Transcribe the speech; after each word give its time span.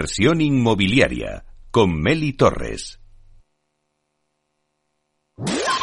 Inversión 0.00 0.40
inmobiliaria 0.40 1.44
con 1.70 2.00
Meli 2.00 2.32
Torres. 2.32 2.98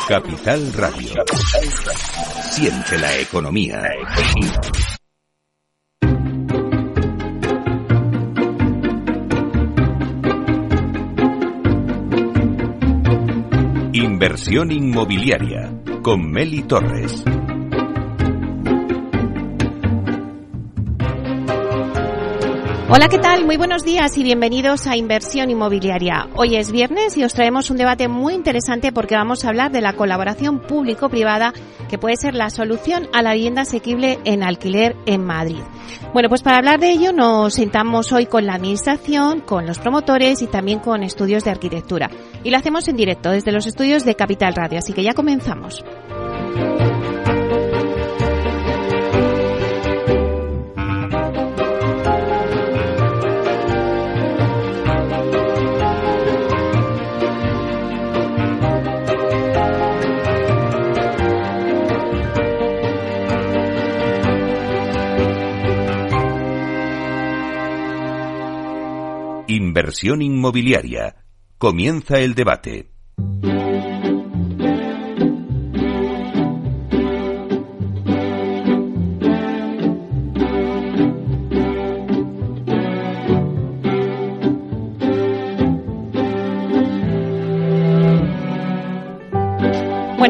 Capital 0.08 0.74
Radio. 0.74 1.14
Siente 2.50 2.98
la 2.98 3.16
economía. 3.20 3.80
Inversión 13.94 14.72
inmobiliaria 14.72 15.80
con 16.02 16.32
Meli 16.32 16.64
Torres. 16.64 17.24
Hola, 22.90 23.10
¿qué 23.10 23.18
tal? 23.18 23.46
Muy 23.46 23.58
buenos 23.58 23.84
días 23.84 24.18
y 24.18 24.24
bienvenidos 24.24 24.88
a 24.88 24.96
Inversión 24.96 25.50
Inmobiliaria. 25.50 26.30
Hoy 26.36 26.56
es 26.56 26.72
viernes 26.72 27.18
y 27.18 27.24
os 27.26 27.34
traemos 27.34 27.70
un 27.70 27.76
debate 27.76 28.08
muy 28.08 28.34
interesante 28.34 28.94
porque 28.94 29.16
vamos 29.16 29.44
a 29.44 29.50
hablar 29.50 29.74
de 29.74 29.82
la 29.82 29.92
colaboración 29.92 30.62
público-privada 30.62 31.52
que 31.90 31.98
puede 31.98 32.16
ser 32.16 32.34
la 32.34 32.50
solución 32.50 33.10
a 33.12 33.22
la 33.22 33.34
vivienda 33.34 33.64
asequible 33.64 34.20
en 34.24 34.42
alquiler 34.42 34.96
en 35.06 35.26
Madrid. 35.26 35.60
Bueno, 36.14 36.30
pues 36.30 36.44
para 36.44 36.60
hablar 36.60 36.80
de 36.80 36.92
ello 36.92 37.12
nos 37.12 37.56
sentamos 37.56 38.14
hoy 38.14 38.26
con 38.26 38.46
la 38.46 38.54
Administración, 38.54 39.42
con 39.42 39.66
los 39.66 39.80
promotores 39.80 40.42
y 40.42 40.48
también 40.48 40.80
con 40.80 41.04
estudios 41.04 41.44
de 41.44 41.52
arquitectura. 41.52 42.10
Y 42.46 42.52
lo 42.52 42.58
hacemos 42.58 42.88
en 42.88 42.96
directo 42.96 43.32
desde 43.32 43.52
los 43.52 43.68
estudios 43.68 44.06
de 44.06 44.16
Capital 44.16 44.56
Radio, 44.56 44.80
así 44.80 44.94
que 44.94 45.04
ya 45.04 45.14
comenzamos. 45.14 45.84
Inversión 69.78 70.24
inmobiliaria. 70.24 71.18
Comienza 71.60 72.18
el 72.20 72.34
debate. 72.34 72.97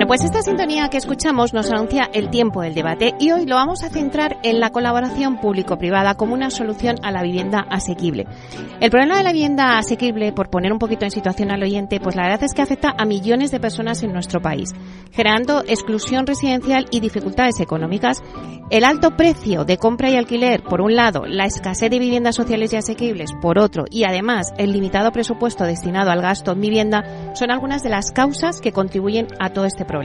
Pues 0.07 0.23
esta 0.23 0.41
sintonía 0.41 0.88
que 0.88 0.95
escuchamos 0.95 1.53
nos 1.53 1.69
anuncia 1.69 2.09
el 2.13 2.29
tiempo 2.29 2.62
del 2.62 2.73
debate 2.73 3.13
y 3.19 3.31
hoy 3.31 3.45
lo 3.45 3.56
vamos 3.56 3.84
a 3.84 3.90
centrar 3.90 4.38
en 4.41 4.62
la 4.62 4.69
colaboración 4.69 5.41
público-privada 5.41 6.16
como 6.16 6.34
una 6.34 6.50
solución 6.50 6.95
a 7.03 7.12
la 7.12 7.22
vivienda 7.23 7.68
asequible. 7.69 8.25
El 8.79 8.90
problema 8.90 9.18
de 9.18 9.23
la 9.23 9.34
vivienda 9.34 9.78
asequible, 9.78 10.31
por 10.31 10.50
poner 10.50 10.72
un 10.72 10.79
poquito 10.79 11.03
en 11.03 11.12
situación 11.12 11.51
al 11.51 11.62
oyente, 11.62 12.00
pues 12.00 12.16
la 12.16 12.23
verdad 12.23 12.44
es 12.44 12.53
que 12.53 12.62
afecta 12.62 12.95
a 12.97 13.03
millones 13.03 13.51
de 13.51 13.59
personas 13.59 14.01
en 14.01 14.13
nuestro 14.13 14.41
país, 14.41 14.73
generando 15.12 15.62
exclusión 15.68 16.25
residencial 16.25 16.85
y 16.89 17.01
dificultades 17.01 17.59
económicas. 17.59 18.24
El 18.69 18.85
alto 18.85 19.12
precio 19.18 19.66
de 19.66 19.78
compra 19.78 20.09
y 20.09 20.16
alquiler, 20.16 20.63
por 20.63 20.79
un 20.79 20.95
lado, 20.95 21.25
la 21.25 21.45
escasez 21.45 21.89
de 21.89 22.00
viviendas 22.00 22.35
sociales 22.35 22.72
y 22.72 22.78
asequibles, 22.78 23.31
por 23.41 23.59
otro, 23.59 23.85
y 23.89 24.06
además 24.06 24.53
el 24.57 24.72
limitado 24.72 25.12
presupuesto 25.12 25.66
destinado 25.66 26.12
al 26.12 26.22
gasto 26.22 26.53
en 26.53 26.62
vivienda, 26.62 27.34
son 27.34 27.51
algunas 27.51 27.84
de 27.84 27.89
las 27.89 28.12
causas 28.12 28.62
que 28.62 28.72
contribuyen 28.72 29.28
a 29.39 29.50
todo 29.50 29.66
este 29.66 29.84
problema. 29.84 29.97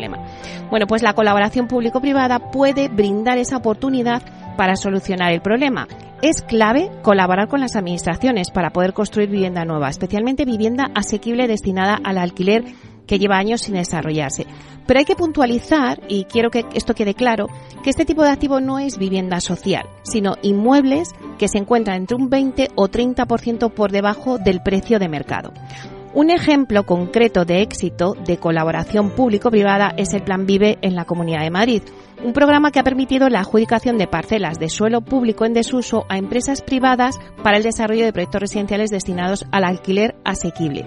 Bueno, 0.71 0.87
pues 0.87 1.03
la 1.03 1.15
colaboración 1.15 1.69
público-privada 1.69 2.51
puede 2.51 2.89
brindar 2.89 3.39
esa 3.39 3.57
oportunidad 3.59 4.23
para 4.57 4.77
solucionar 4.77 5.33
el 5.33 5.41
problema. 5.41 5.89
Es 6.23 6.43
clave 6.43 6.91
colaborar 7.03 7.49
con 7.49 7.61
las 7.61 7.75
administraciones 7.75 8.51
para 8.51 8.71
poder 8.71 8.93
construir 8.93 9.29
vivienda 9.29 9.65
nueva, 9.65 9.89
especialmente 9.89 10.45
vivienda 10.45 10.91
asequible 10.95 11.49
destinada 11.49 11.99
al 12.03 12.19
alquiler 12.19 12.65
que 13.07 13.19
lleva 13.19 13.37
años 13.37 13.63
sin 13.63 13.75
desarrollarse. 13.75 14.47
Pero 14.87 14.99
hay 14.99 15.05
que 15.05 15.17
puntualizar, 15.17 16.01
y 16.09 16.25
quiero 16.25 16.51
que 16.51 16.65
esto 16.75 16.95
quede 16.95 17.15
claro, 17.15 17.49
que 17.83 17.91
este 17.91 18.05
tipo 18.05 18.23
de 18.23 18.31
activo 18.31 18.61
no 18.61 18.79
es 18.79 18.99
vivienda 18.99 19.41
social, 19.41 19.87
sino 20.03 20.37
inmuebles 20.43 21.11
que 21.39 21.49
se 21.49 21.59
encuentran 21.59 21.97
entre 21.97 22.17
un 22.17 22.31
20 22.31 22.69
o 22.75 22.89
30% 22.89 23.73
por 23.73 23.93
debajo 23.93 24.39
del 24.39 24.63
precio 24.63 24.99
de 24.99 25.09
mercado. 25.09 25.53
Un 26.15 26.29
ejemplo 26.29 26.85
concreto 26.85 27.47
de 27.47 27.63
éxito 27.63 28.13
de 28.13 28.37
colaboración 28.37 29.09
público-privada 29.09 29.95
es 29.97 30.13
el 30.13 30.23
Plan 30.23 30.45
Vive 30.45 30.77
en 30.83 30.95
la 30.95 31.07
Comunidad 31.07 31.41
de 31.41 31.51
Madrid, 31.51 31.83
un 32.23 32.35
programa 32.35 32.71
que 32.71 32.79
ha 32.79 32.85
permitido 32.85 33.31
la 33.31 33.41
adjudicación 33.41 33.97
de 33.97 34.07
parcelas 34.07 34.59
de 34.59 34.69
suelo 34.69 35.01
público 35.01 35.47
en 35.47 35.55
desuso 35.55 36.05
a 36.11 36.19
empresas 36.19 36.61
privadas 36.61 37.19
para 37.43 37.57
el 37.57 37.63
desarrollo 37.63 38.05
de 38.05 38.13
proyectos 38.13 38.43
residenciales 38.43 38.91
destinados 38.91 39.47
al 39.53 39.65
alquiler 39.65 40.15
asequible. 40.23 40.85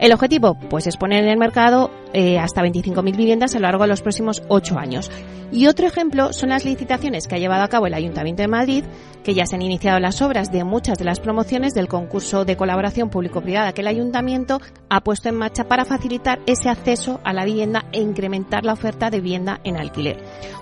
El 0.00 0.12
objetivo, 0.12 0.58
pues, 0.68 0.88
es 0.88 0.96
poner 0.96 1.22
en 1.22 1.30
el 1.30 1.38
mercado 1.38 1.92
eh, 2.14 2.38
hasta 2.38 2.62
25.000 2.62 3.16
viviendas 3.16 3.54
a 3.54 3.58
lo 3.58 3.64
largo 3.64 3.82
de 3.82 3.88
los 3.88 4.00
próximos 4.00 4.42
ocho 4.48 4.78
años. 4.78 5.10
Y 5.52 5.66
otro 5.66 5.86
ejemplo 5.86 6.32
son 6.32 6.48
las 6.48 6.64
licitaciones 6.64 7.26
que 7.26 7.34
ha 7.34 7.38
llevado 7.38 7.62
a 7.62 7.68
cabo 7.68 7.86
el 7.86 7.94
Ayuntamiento 7.94 8.42
de 8.42 8.48
Madrid, 8.48 8.84
que 9.22 9.34
ya 9.34 9.46
se 9.46 9.56
han 9.56 9.62
iniciado 9.62 10.00
las 10.00 10.22
obras 10.22 10.50
de 10.50 10.64
muchas 10.64 10.96
de 10.98 11.04
las 11.04 11.20
promociones 11.20 11.74
del 11.74 11.88
concurso 11.88 12.44
de 12.44 12.56
colaboración 12.56 13.10
público-privada 13.10 13.72
que 13.72 13.82
el 13.82 13.88
Ayuntamiento 13.88 14.60
ha 14.88 15.02
puesto 15.02 15.28
en 15.28 15.36
marcha 15.36 15.64
para 15.64 15.84
facilitar 15.84 16.40
ese 16.46 16.68
acceso 16.68 17.20
a 17.24 17.32
la 17.32 17.44
vivienda 17.44 17.84
e 17.92 18.00
incrementar 18.00 18.64
la 18.64 18.72
oferta 18.72 19.10
de 19.10 19.20
vivienda 19.20 19.60
en 19.64 19.76
alquiler 19.76 20.16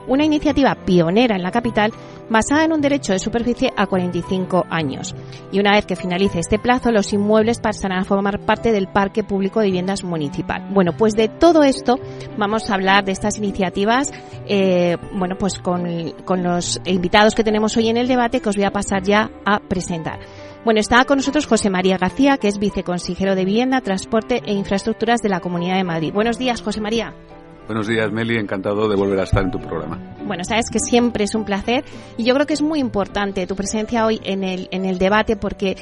una 0.07 0.25
iniciativa 0.25 0.75
pionera 0.75 1.37
en 1.37 1.43
la 1.43 1.51
capital 1.51 1.93
basada 2.29 2.65
en 2.65 2.73
un 2.73 2.81
derecho 2.81 3.13
de 3.13 3.19
superficie 3.19 3.73
a 3.77 3.87
45 3.87 4.67
años. 4.71 5.15
Y 5.51 5.61
una 5.61 5.73
vez 5.73 5.85
que 5.85 5.97
finalice 5.97 6.39
este 6.39 6.59
plazo, 6.59 6.91
los 6.91 7.13
inmuebles 7.13 7.61
pasarán 7.61 8.01
a 8.01 8.05
formar 8.05 8.41
parte 8.41 8.73
del 8.73 8.89
Parque 8.89 9.23
Público 9.23 9.61
de 9.61 9.67
Viviendas 9.67 10.03
Municipal. 10.03 10.67
Bueno, 10.71 10.93
pues 10.97 11.15
de 11.15 11.29
todo 11.43 11.65
esto 11.65 11.99
vamos 12.39 12.71
a 12.71 12.75
hablar 12.75 13.05
de 13.05 13.11
estas 13.11 13.37
iniciativas, 13.37 14.13
eh, 14.47 14.97
bueno, 15.13 15.35
pues 15.37 15.59
con, 15.59 16.13
con 16.25 16.45
los 16.45 16.81
invitados 16.85 17.35
que 17.35 17.43
tenemos 17.43 17.77
hoy 17.77 17.89
en 17.89 17.97
el 17.97 18.07
debate 18.07 18.39
que 18.39 18.49
os 18.49 18.55
voy 18.55 18.65
a 18.65 18.71
pasar 18.71 19.03
ya 19.03 19.29
a 19.45 19.59
presentar. 19.59 20.21
Bueno, 20.65 20.79
está 20.79 21.05
con 21.05 21.17
nosotros 21.17 21.49
José 21.49 21.69
María 21.69 21.99
García, 21.99 22.37
que 22.37 22.47
es 22.47 22.61
viceconsejero 22.61 23.35
de 23.35 23.45
Vivienda, 23.45 23.81
Transporte 23.81 24.41
e 24.47 24.53
Infraestructuras 24.53 25.21
de 25.21 25.31
la 25.31 25.41
Comunidad 25.41 25.79
de 25.79 25.83
Madrid. 25.83 26.13
Buenos 26.15 26.39
días, 26.39 26.63
José 26.63 26.81
María. 26.81 27.13
Buenos 27.67 27.89
días, 27.89 28.13
Meli. 28.13 28.37
Encantado 28.37 28.89
de 28.89 28.95
volver 28.95 29.19
a 29.19 29.25
estar 29.25 29.43
en 29.43 29.51
tu 29.51 29.59
programa. 29.59 29.99
Bueno, 30.25 30.45
sabes 30.45 30.71
que 30.71 30.79
siempre 30.79 31.25
es 31.25 31.35
un 31.35 31.45
placer 31.45 31.85
y 32.17 32.23
yo 32.23 32.35
creo 32.35 32.47
que 32.47 32.55
es 32.55 32.63
muy 32.63 32.79
importante 32.79 33.49
tu 33.49 33.57
presencia 33.57 34.07
hoy 34.07 34.21
en 34.23 34.45
el, 34.45 34.69
en 34.71 34.85
el 34.85 34.99
debate 34.99 35.37
porque 35.37 35.77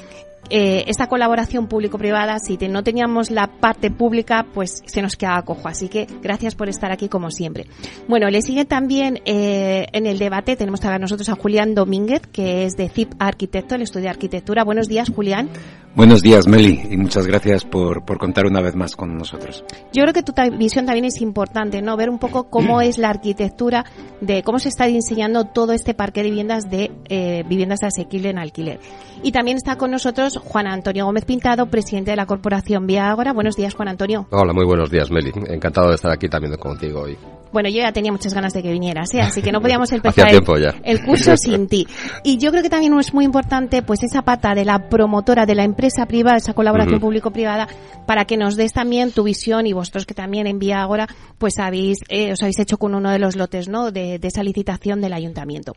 eh, 0.48 0.84
esta 0.88 1.06
colaboración 1.06 1.68
público-privada, 1.68 2.38
si 2.38 2.56
no 2.68 2.82
teníamos 2.82 3.30
la 3.30 3.46
parte 3.46 3.90
pública, 3.90 4.46
pues 4.52 4.82
se 4.86 5.02
nos 5.02 5.16
quedaba 5.16 5.42
cojo. 5.42 5.68
Así 5.68 5.88
que 5.88 6.06
gracias 6.22 6.54
por 6.54 6.68
estar 6.68 6.90
aquí 6.90 7.08
como 7.08 7.30
siempre. 7.30 7.66
Bueno, 8.08 8.28
le 8.30 8.42
sigue 8.42 8.64
también 8.64 9.20
eh, 9.26 9.86
en 9.92 10.06
el 10.06 10.18
debate, 10.18 10.56
tenemos 10.56 10.84
a 10.84 10.98
nosotros 10.98 11.28
a 11.28 11.36
Julián 11.36 11.74
Domínguez, 11.74 12.22
que 12.32 12.64
es 12.64 12.76
de 12.76 12.88
CIP 12.88 13.14
Arquitecto, 13.18 13.74
el 13.74 13.82
estudio 13.82 14.04
de 14.04 14.10
arquitectura. 14.10 14.64
Buenos 14.64 14.88
días, 14.88 15.10
Julián. 15.14 15.50
Buenos 15.94 16.22
días, 16.22 16.46
Meli, 16.46 16.80
y 16.88 16.96
muchas 16.96 17.26
gracias 17.26 17.64
por, 17.64 18.04
por 18.04 18.18
contar 18.18 18.46
una 18.46 18.60
vez 18.60 18.76
más 18.76 18.94
con 18.94 19.16
nosotros. 19.16 19.64
Yo 19.92 20.02
creo 20.02 20.14
que 20.14 20.22
tu 20.22 20.32
visión 20.56 20.86
también 20.86 21.04
es 21.04 21.20
importante, 21.20 21.82
¿no? 21.82 21.96
Ver 21.96 22.10
un 22.10 22.20
poco 22.20 22.48
cómo 22.48 22.80
es 22.80 22.96
la 22.96 23.08
arquitectura 23.08 23.84
de 24.20 24.44
cómo 24.44 24.60
se 24.60 24.68
está 24.68 24.86
diseñando 24.86 25.46
todo 25.46 25.72
este 25.72 25.92
parque 25.92 26.22
de 26.22 26.30
viviendas 26.30 26.70
de 26.70 26.92
eh, 27.08 27.42
viviendas 27.48 27.82
asequibles 27.82 28.30
en 28.30 28.38
alquiler. 28.38 28.78
Y 29.22 29.32
también 29.32 29.56
está 29.56 29.76
con 29.76 29.90
nosotros 29.90 30.29
Juan 30.36 30.66
Antonio 30.66 31.04
Gómez 31.06 31.24
Pintado, 31.24 31.66
presidente 31.66 32.10
de 32.12 32.16
la 32.16 32.26
Corporación 32.26 32.86
Vía 32.86 33.10
Ágora. 33.10 33.32
Buenos 33.32 33.56
días, 33.56 33.74
Juan 33.74 33.88
Antonio. 33.88 34.26
Hola, 34.30 34.52
muy 34.52 34.64
buenos 34.64 34.90
días, 34.90 35.10
Meli. 35.10 35.32
Encantado 35.48 35.88
de 35.88 35.94
estar 35.94 36.10
aquí 36.10 36.28
también 36.28 36.56
contigo 36.56 37.02
hoy. 37.02 37.16
Bueno, 37.52 37.68
yo 37.68 37.78
ya 37.78 37.92
tenía 37.92 38.12
muchas 38.12 38.32
ganas 38.32 38.52
de 38.52 38.62
que 38.62 38.70
vinieras, 38.70 39.12
¿eh? 39.14 39.20
así 39.20 39.42
que 39.42 39.50
no 39.50 39.60
podíamos 39.60 39.90
empezar 39.92 40.28
el, 40.28 40.42
el, 40.84 41.02
curso 41.02 41.36
sin 41.36 41.66
ti. 41.66 41.86
Y 42.22 42.38
yo 42.38 42.50
creo 42.50 42.62
que 42.62 42.70
también 42.70 42.96
es 42.98 43.12
muy 43.12 43.24
importante 43.24 43.82
pues 43.82 44.02
esa 44.02 44.22
pata 44.22 44.54
de 44.54 44.64
la 44.64 44.88
promotora, 44.88 45.46
de 45.46 45.54
la 45.54 45.64
empresa 45.64 46.06
privada, 46.06 46.36
esa 46.36 46.54
colaboración 46.54 47.00
público-privada, 47.00 47.68
para 48.06 48.24
que 48.24 48.36
nos 48.36 48.56
des 48.56 48.72
también 48.72 49.10
tu 49.10 49.24
visión 49.24 49.66
y 49.66 49.72
vosotros 49.72 50.06
que 50.06 50.14
también 50.14 50.46
en 50.46 50.58
Vía 50.58 50.82
Ágora 50.82 51.08
pues 51.38 51.58
habéis, 51.58 51.98
eh, 52.08 52.32
os 52.32 52.42
habéis 52.42 52.58
hecho 52.60 52.78
con 52.78 52.94
uno 52.94 53.10
de 53.10 53.18
los 53.18 53.34
lotes 53.36 53.68
¿no? 53.68 53.90
de, 53.90 54.18
de 54.18 54.28
esa 54.28 54.42
licitación 54.42 55.00
del 55.00 55.12
ayuntamiento. 55.12 55.72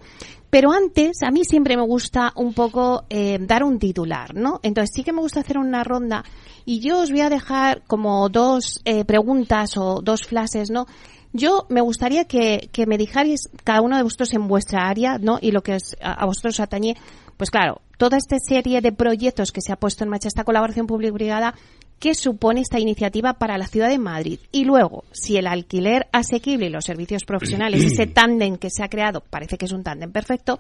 Pero 0.54 0.72
antes, 0.72 1.24
a 1.24 1.32
mí 1.32 1.46
siempre 1.46 1.76
me 1.76 1.82
gusta 1.82 2.32
un 2.36 2.54
poco 2.54 3.06
eh, 3.10 3.40
dar 3.42 3.64
un 3.64 3.80
titular, 3.80 4.36
¿no? 4.36 4.60
Entonces 4.62 4.92
sí 4.94 5.04
que 5.04 5.12
me 5.12 5.20
gusta 5.20 5.40
hacer 5.40 5.58
una 5.58 5.84
ronda 5.84 6.24
y 6.64 6.80
yo 6.80 7.00
os 7.00 7.10
voy 7.10 7.22
a 7.22 7.30
dejar 7.32 7.82
como 7.88 8.30
dos 8.30 8.80
eh, 8.86 9.04
preguntas 9.04 9.78
o 9.78 10.02
dos 10.04 10.28
flashes, 10.28 10.70
¿no? 10.70 10.86
Yo 11.32 11.66
me 11.70 11.82
gustaría 11.82 12.26
que, 12.26 12.70
que 12.72 12.86
me 12.86 13.00
dijáis 13.00 13.50
cada 13.64 13.82
uno 13.82 13.98
de 13.98 14.04
vosotros 14.04 14.32
en 14.36 14.48
vuestra 14.48 14.88
área, 14.88 15.18
¿no? 15.18 15.40
Y 15.42 15.50
lo 15.50 15.64
que 15.64 15.76
a, 16.00 16.26
vosotros 16.28 16.60
atañe, 16.60 16.96
pues 17.36 17.50
claro, 17.50 17.82
toda 17.98 18.18
esta 18.18 18.38
serie 18.38 18.80
de 18.80 18.92
proyectos 18.92 19.52
que 19.52 19.62
se 19.62 19.74
ha 19.74 19.78
puesto 19.78 20.04
en 20.04 20.12
marcha, 20.12 20.28
esta 20.28 20.44
colaboración 20.44 20.86
público-privada, 20.86 21.56
¿qué 22.04 22.16
supone 22.16 22.60
esta 22.60 22.82
iniciativa 22.82 23.36
para 23.36 23.58
la 23.58 23.66
ciudad 23.66 23.88
de 23.88 23.98
Madrid? 23.98 24.38
Y 24.52 24.66
luego, 24.66 25.06
si 25.14 25.38
el 25.38 25.48
alquiler 25.48 26.08
asequible 26.12 26.66
y 26.66 26.70
los 26.70 26.84
servicios 26.84 27.24
profesionales, 27.24 27.82
ese 27.86 28.08
tándem 28.08 28.58
que 28.58 28.70
se 28.70 28.84
ha 28.84 28.90
creado, 28.90 29.24
parece 29.30 29.58
que 29.58 29.64
es 29.64 29.72
un 29.72 29.84
tándem 29.84 30.12
perfecto, 30.12 30.60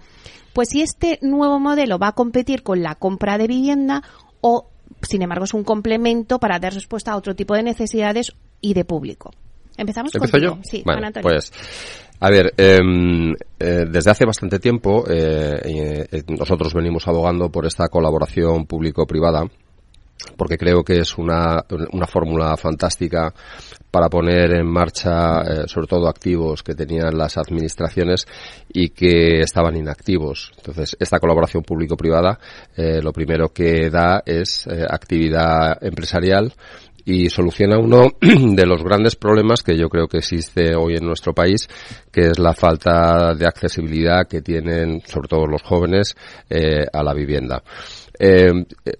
pues 0.54 0.69
si 0.69 0.81
este 0.81 1.19
nuevo 1.22 1.60
modelo 1.60 2.00
va 2.00 2.07
a 2.07 2.12
competir 2.13 2.63
con 2.63 2.81
la 2.81 2.95
compra 2.95 3.38
de 3.38 3.48
vivienda 3.48 4.04
o, 4.40 4.69
sin 5.01 5.22
embargo, 5.22 5.44
es 5.44 5.54
un 5.54 5.66
complemento 5.66 6.40
para 6.40 6.60
dar 6.60 6.74
respuesta 6.74 7.12
a 7.12 7.18
otro 7.18 7.36
tipo 7.36 7.56
de 7.56 7.63
necesidades 7.63 8.31
y 8.62 8.74
de 8.74 8.86
público. 8.86 9.31
Empezamos 9.75 10.16
¿Empiezo 10.16 10.38
yo? 10.38 10.60
Sí, 10.63 10.81
bueno, 10.86 11.10
Pues, 11.22 11.51
a 12.22 12.30
ver, 12.30 12.54
em, 12.56 13.34
eh, 13.60 13.84
desde 13.92 14.12
hace 14.12 14.25
bastante 14.25 14.60
tiempo 14.60 15.04
eh, 15.10 16.07
eh, 16.10 16.24
nosotros 16.28 16.74
venimos 16.74 17.06
abogando 17.10 17.50
por 17.50 17.66
esta 17.66 17.89
colaboración 17.89 18.66
público-privada 18.66 19.46
porque 20.38 20.57
creo 20.57 20.83
que 20.83 21.00
es 21.00 21.18
una, 21.18 21.63
una 21.92 22.07
fórmula 22.07 22.56
fantástica 22.57 23.33
para 23.92 24.10
poner 24.10 24.56
en 24.56 24.65
marcha, 24.65 25.42
eh, 25.42 25.63
sobre 25.68 25.88
todo 25.88 26.07
activos 26.07 26.63
que 26.63 26.74
tenían 26.74 27.15
las 27.15 27.38
administraciones 27.38 28.25
y 28.69 28.89
que 28.89 29.42
estaban 29.42 29.75
inactivos. 29.75 30.51
Entonces, 30.57 30.98
esta 31.00 31.19
colaboración 31.19 31.63
público-privada, 31.63 32.39
eh, 32.75 33.01
lo 33.04 33.12
primero 33.12 33.50
que 33.50 33.92
da 33.92 34.24
es 34.25 34.65
eh, 34.65 34.83
actividad 34.89 35.77
empresarial 35.83 36.54
y 37.06 37.30
soluciona 37.30 37.77
uno 37.77 38.07
de 38.21 38.65
los 38.65 38.81
grandes 38.81 39.15
problemas 39.15 39.62
que 39.62 39.77
yo 39.77 39.89
creo 39.89 40.07
que 40.07 40.19
existe 40.19 40.74
hoy 40.74 40.95
en 40.95 41.06
nuestro 41.06 41.33
país, 41.33 41.68
que 42.12 42.30
es 42.30 42.39
la 42.39 42.54
falta 42.54 43.36
de 43.36 43.45
accesibilidad 43.45 44.27
que 44.27 44.42
tienen, 44.42 45.01
sobre 45.06 45.27
todo 45.27 45.45
los 45.45 45.62
jóvenes, 45.62 46.15
a 46.94 47.04
la 47.04 47.13
vivienda. 47.13 47.62
Eh, 48.19 48.51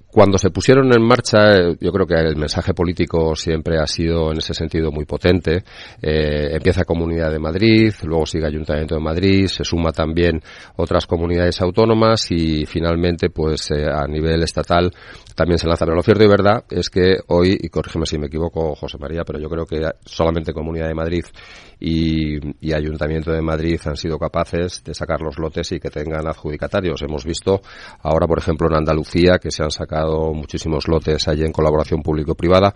cuando 0.08 0.38
se 0.38 0.50
pusieron 0.52 0.94
en 0.94 1.02
marcha, 1.02 1.58
eh, 1.58 1.76
yo 1.80 1.92
creo 1.92 2.06
que 2.06 2.16
el 2.16 2.36
mensaje 2.36 2.74
político 2.74 3.36
siempre 3.36 3.80
ha 3.80 3.88
sido 3.88 4.32
en 4.32 4.38
ese 4.38 4.54
sentido 4.54 4.92
muy 4.92 5.06
potente. 5.06 5.64
Eh, 6.02 6.50
empieza 6.52 6.84
Comunidad 6.86 7.32
de 7.32 7.40
Madrid, 7.40 7.94
luego 8.04 8.26
sigue 8.26 8.46
Ayuntamiento 8.46 8.96
de 8.96 9.02
Madrid, 9.02 9.48
se 9.48 9.64
suma 9.64 9.92
también 9.92 10.42
otras 10.76 11.08
comunidades 11.08 11.62
autónomas 11.62 12.30
y 12.32 12.66
finalmente, 12.66 13.30
pues 13.30 13.72
eh, 13.72 13.86
a 13.86 14.06
nivel 14.08 14.44
estatal 14.44 14.92
también 15.36 15.58
se 15.58 15.68
lanza. 15.68 15.86
Pero 15.86 15.96
lo 15.96 16.04
cierto 16.04 16.24
y 16.24 16.28
verdad 16.28 16.64
es 16.70 16.90
que 16.90 17.18
hoy, 17.28 17.58
y 17.60 17.70
corrígeme 17.70 18.06
si 18.06 18.18
me 18.18 18.28
equivoco, 18.28 18.76
José 18.76 18.98
María, 19.00 19.24
pero 19.26 19.40
yo 19.40 19.50
creo 19.50 19.66
que 19.66 19.82
solamente 20.06 20.54
Comunidad 20.54 20.88
de 20.88 20.96
Madrid 20.96 21.24
y, 21.86 22.40
y, 22.66 22.74
Ayuntamiento 22.74 23.30
de 23.34 23.42
Madrid 23.42 23.78
han 23.84 23.98
sido 23.98 24.18
capaces 24.18 24.82
de 24.86 24.94
sacar 24.94 25.20
los 25.20 25.38
lotes 25.38 25.70
y 25.74 25.82
que 25.82 25.90
tengan 25.90 26.26
adjudicatarios. 26.26 27.02
Hemos 27.02 27.26
visto 27.26 27.62
ahora, 28.04 28.26
por 28.26 28.40
ejemplo, 28.40 28.70
en 28.70 28.78
Andalucía 28.78 29.38
que 29.38 29.52
se 29.52 29.64
han 29.64 29.70
sacado 29.72 30.34
muchísimos 30.34 30.88
lotes 30.88 31.28
allí 31.28 31.44
en 31.44 31.52
colaboración 31.52 32.02
público-privada, 32.02 32.74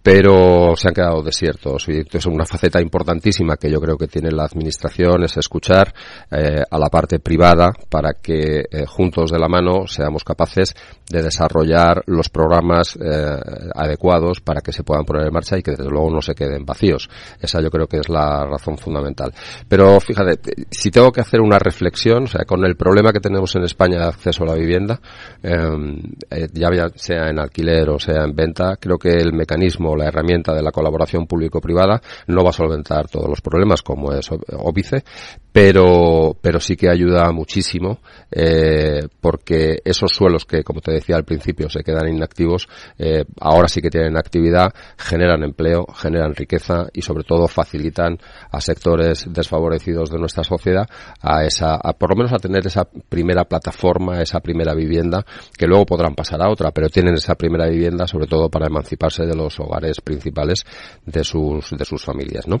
pero 0.00 0.76
se 0.76 0.86
han 0.86 0.94
quedado 0.94 1.20
desiertos. 1.24 1.88
Y 1.88 2.04
es 2.12 2.26
una 2.26 2.44
faceta 2.44 2.80
importantísima 2.80 3.56
que 3.56 3.68
yo 3.68 3.80
creo 3.80 3.96
que 3.96 4.06
tiene 4.06 4.30
la 4.30 4.44
Administración 4.44 5.24
es 5.24 5.36
escuchar 5.36 5.92
eh, 6.30 6.62
a 6.70 6.78
la 6.78 6.88
parte 6.90 7.18
privada 7.18 7.72
para 7.90 8.12
que 8.22 8.66
eh, 8.70 8.86
juntos 8.86 9.32
de 9.32 9.38
la 9.40 9.48
mano 9.48 9.88
seamos 9.88 10.22
capaces 10.22 10.76
de 11.10 11.22
desarrollar 11.22 12.04
los 12.06 12.28
programas 12.28 12.96
eh, 12.96 13.36
adecuados 13.74 14.40
para 14.40 14.60
que 14.60 14.72
se 14.72 14.84
puedan 14.84 15.04
poner 15.04 15.26
en 15.26 15.32
marcha 15.32 15.58
y 15.58 15.62
que 15.62 15.72
desde 15.72 15.90
luego 15.90 16.08
no 16.10 16.22
se 16.22 16.36
queden 16.36 16.64
vacíos. 16.64 17.10
Esa 17.40 17.60
yo 17.60 17.70
creo 17.70 17.88
que 17.88 17.98
es 17.98 18.08
la 18.08 18.43
razón 18.46 18.78
fundamental. 18.78 19.32
Pero 19.68 19.98
fíjate, 20.00 20.66
si 20.70 20.90
tengo 20.90 21.12
que 21.12 21.20
hacer 21.20 21.40
una 21.40 21.58
reflexión, 21.58 22.24
o 22.24 22.26
sea, 22.26 22.44
con 22.44 22.64
el 22.64 22.76
problema 22.76 23.12
que 23.12 23.20
tenemos 23.20 23.54
en 23.56 23.64
España 23.64 23.98
de 23.98 24.06
acceso 24.06 24.44
a 24.44 24.48
la 24.48 24.54
vivienda, 24.54 25.00
em, 25.42 25.98
eh, 26.30 26.48
ya 26.52 26.68
sea 26.94 27.28
en 27.28 27.38
alquiler 27.38 27.88
o 27.90 27.98
sea 27.98 28.24
en 28.24 28.34
venta, 28.34 28.76
creo 28.76 28.98
que 28.98 29.10
el 29.10 29.32
mecanismo, 29.32 29.96
la 29.96 30.06
herramienta 30.06 30.54
de 30.54 30.62
la 30.62 30.70
colaboración 30.70 31.26
público-privada 31.26 32.00
no 32.28 32.42
va 32.42 32.50
a 32.50 32.52
solventar 32.52 33.08
todos 33.08 33.28
los 33.28 33.40
problemas 33.40 33.82
como 33.82 34.12
es 34.12 34.30
óbice, 34.52 35.04
pero, 35.54 36.36
pero 36.40 36.58
sí 36.58 36.74
que 36.74 36.90
ayuda 36.90 37.30
muchísimo 37.30 38.00
eh, 38.32 39.06
porque 39.20 39.78
esos 39.84 40.10
suelos 40.10 40.46
que, 40.46 40.64
como 40.64 40.80
te 40.80 40.90
decía 40.90 41.14
al 41.14 41.24
principio, 41.24 41.70
se 41.70 41.84
quedan 41.84 42.08
inactivos, 42.08 42.66
eh, 42.98 43.24
ahora 43.40 43.68
sí 43.68 43.80
que 43.80 43.88
tienen 43.88 44.16
actividad, 44.16 44.74
generan 44.98 45.44
empleo, 45.44 45.86
generan 45.94 46.34
riqueza 46.34 46.88
y 46.92 47.02
sobre 47.02 47.22
todo 47.22 47.46
facilitan 47.46 48.18
a 48.50 48.60
sectores 48.60 49.26
desfavorecidos 49.32 50.10
de 50.10 50.18
nuestra 50.18 50.42
sociedad 50.42 50.88
a 51.22 51.44
esa, 51.44 51.76
a, 51.76 51.92
por 51.92 52.10
lo 52.10 52.16
menos 52.16 52.32
a 52.32 52.38
tener 52.38 52.66
esa 52.66 52.88
primera 53.08 53.44
plataforma, 53.44 54.20
esa 54.20 54.40
primera 54.40 54.74
vivienda, 54.74 55.24
que 55.56 55.68
luego 55.68 55.86
podrán 55.86 56.16
pasar 56.16 56.42
a 56.42 56.50
otra, 56.50 56.72
pero 56.72 56.88
tienen 56.88 57.14
esa 57.14 57.36
primera 57.36 57.68
vivienda 57.68 58.08
sobre 58.08 58.26
todo 58.26 58.48
para 58.48 58.66
emanciparse 58.66 59.24
de 59.24 59.36
los 59.36 59.60
hogares 59.60 60.00
principales 60.00 60.64
de 61.06 61.22
sus, 61.22 61.70
de 61.70 61.84
sus 61.84 62.02
familias, 62.02 62.48
¿no? 62.48 62.60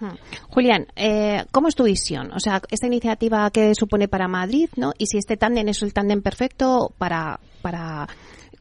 Hmm. 0.00 0.14
Julián, 0.48 0.86
eh, 0.94 1.44
¿cómo 1.50 1.68
es 1.68 1.74
tu 1.74 1.84
visión? 1.84 2.32
O 2.32 2.40
sea, 2.40 2.62
esta 2.70 2.86
iniciativa 2.86 3.50
que 3.50 3.74
supone 3.74 4.06
para 4.06 4.28
Madrid, 4.28 4.68
¿no? 4.76 4.92
Y 4.96 5.06
si 5.06 5.18
este 5.18 5.36
tándem 5.36 5.68
es 5.68 5.82
el 5.82 5.92
tándem 5.92 6.22
perfecto 6.22 6.92
para, 6.98 7.40
para 7.62 8.08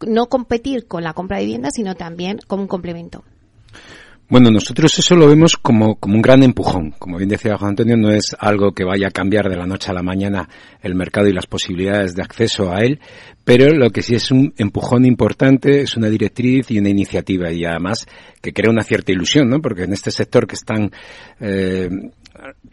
no 0.06 0.28
competir 0.28 0.88
con 0.88 1.04
la 1.04 1.14
compra 1.14 1.38
de 1.38 1.46
vivienda, 1.46 1.70
sino 1.72 1.96
también 1.96 2.40
como 2.48 2.64
un 2.64 2.68
complemento. 2.68 3.24
Bueno, 4.30 4.52
nosotros 4.52 5.00
eso 5.00 5.16
lo 5.16 5.26
vemos 5.26 5.56
como, 5.56 5.96
como 5.96 6.16
un 6.16 6.22
gran 6.22 6.44
empujón. 6.44 6.92
Como 7.00 7.18
bien 7.18 7.30
decía 7.30 7.58
Juan 7.58 7.70
Antonio, 7.70 7.96
no 7.96 8.12
es 8.12 8.36
algo 8.38 8.74
que 8.74 8.84
vaya 8.84 9.08
a 9.08 9.12
cambiar 9.12 9.48
de 9.48 9.56
la 9.56 9.66
noche 9.66 9.90
a 9.90 9.94
la 9.94 10.04
mañana 10.04 10.50
el 10.82 10.96
mercado 10.96 11.30
y 11.30 11.34
las 11.34 11.48
posibilidades 11.48 12.14
de 12.14 12.24
acceso 12.24 12.74
a 12.74 12.82
él, 12.82 13.00
pero 13.46 13.74
lo 13.74 13.90
que 13.90 14.02
sí 14.02 14.16
es 14.16 14.30
un 14.30 14.54
empujón 14.58 15.06
importante, 15.06 15.80
es 15.80 15.96
una 15.96 16.10
directriz 16.10 16.70
y 16.72 16.78
una 16.78 16.90
iniciativa 16.90 17.54
y 17.54 17.64
además 17.64 18.06
que 18.42 18.52
crea 18.52 18.70
una 18.70 18.84
cierta 18.84 19.14
ilusión, 19.14 19.50
¿no? 19.50 19.62
Porque 19.62 19.84
en 19.84 19.94
este 19.94 20.12
sector 20.12 20.46
que 20.46 20.56
están 20.56 20.92
eh, 21.40 21.90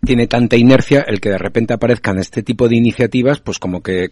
tiene 0.05 0.27
tanta 0.27 0.57
inercia 0.57 1.05
el 1.07 1.21
que 1.21 1.31
de 1.31 1.39
repente 1.39 1.75
aparezcan 1.75 2.19
este 2.19 2.43
tipo 2.43 2.69
de 2.69 2.77
iniciativas, 2.77 3.41
pues 3.41 3.59
como 3.59 3.83
que, 3.83 4.11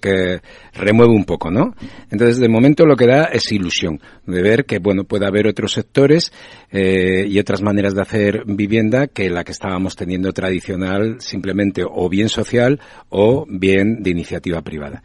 remueve 0.72 1.12
un 1.12 1.24
poco, 1.24 1.50
¿no? 1.50 1.74
Entonces, 2.10 2.38
de 2.38 2.48
momento 2.48 2.86
lo 2.86 2.96
que 2.96 3.06
da 3.06 3.24
es 3.24 3.50
ilusión 3.52 4.00
de 4.26 4.42
ver 4.42 4.64
que, 4.64 4.78
bueno, 4.78 5.04
puede 5.04 5.26
haber 5.26 5.46
otros 5.46 5.72
sectores 5.72 6.32
eh, 6.70 7.26
y 7.28 7.38
otras 7.38 7.62
maneras 7.62 7.94
de 7.94 8.02
hacer 8.02 8.44
vivienda 8.46 9.06
que 9.06 9.30
la 9.30 9.44
que 9.44 9.52
estábamos 9.52 9.96
teniendo 9.96 10.32
tradicional, 10.32 11.20
simplemente 11.20 11.82
o 11.88 12.08
bien 12.08 12.28
social 12.28 12.80
o 13.08 13.46
bien 13.48 14.02
de 14.02 14.10
iniciativa 14.10 14.62
privada. 14.62 15.02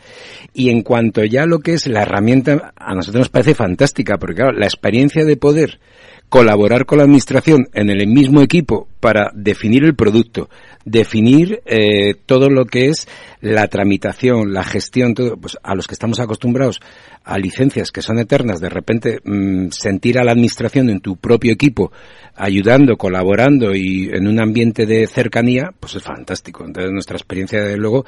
Y 0.54 0.70
en 0.70 0.82
cuanto 0.82 1.24
ya 1.24 1.44
a 1.44 1.48
lo 1.48 1.60
que 1.60 1.74
es 1.74 1.88
la 1.88 2.04
herramienta, 2.04 2.74
a 2.76 2.96
nosotros 2.96 3.22
nos 3.22 3.30
parece 3.30 3.56
fantástica, 3.56 4.18
porque 4.18 4.36
claro, 4.36 4.52
la 4.54 4.66
experiencia 4.66 5.26
de 5.26 5.38
poder 5.38 5.80
colaborar 6.30 6.86
con 6.86 6.98
la 6.98 7.06
administración 7.06 7.70
en 7.74 7.90
el 7.90 8.06
mismo 8.08 8.42
equipo 8.42 8.88
para 9.00 9.32
definir 9.34 9.86
el 9.86 9.96
producto, 9.96 10.50
definir 10.84 11.62
eh, 11.66 12.16
todo 12.26 12.50
lo 12.50 12.66
que 12.66 12.88
es 12.88 13.08
la 13.40 13.68
tramitación, 13.68 14.52
la 14.52 14.64
gestión, 14.64 15.14
todo, 15.14 15.38
pues 15.38 15.58
a 15.64 15.76
los 15.76 15.88
que 15.88 15.94
estamos 15.94 16.20
acostumbrados 16.20 16.82
a 17.24 17.38
licencias 17.38 17.92
que 17.92 18.02
son 18.02 18.20
eternas, 18.20 18.60
de 18.60 18.70
repente 18.70 19.20
mm, 19.24 19.70
sentir 19.70 20.20
a 20.20 20.24
la 20.24 20.32
administración 20.34 20.90
en 20.90 21.00
tu 21.00 21.16
propio 21.16 21.54
equipo 21.54 21.92
ayudando, 22.36 22.98
colaborando 22.98 23.74
y 23.74 24.10
en 24.12 24.28
un 24.28 24.42
ambiente 24.42 24.86
de 24.86 25.08
cercanía, 25.08 25.72
pues 25.80 25.96
es 25.96 26.04
fantástico. 26.04 26.66
Entonces 26.66 26.92
nuestra 26.92 27.16
experiencia, 27.16 27.64
de 27.64 27.78
luego, 27.78 28.06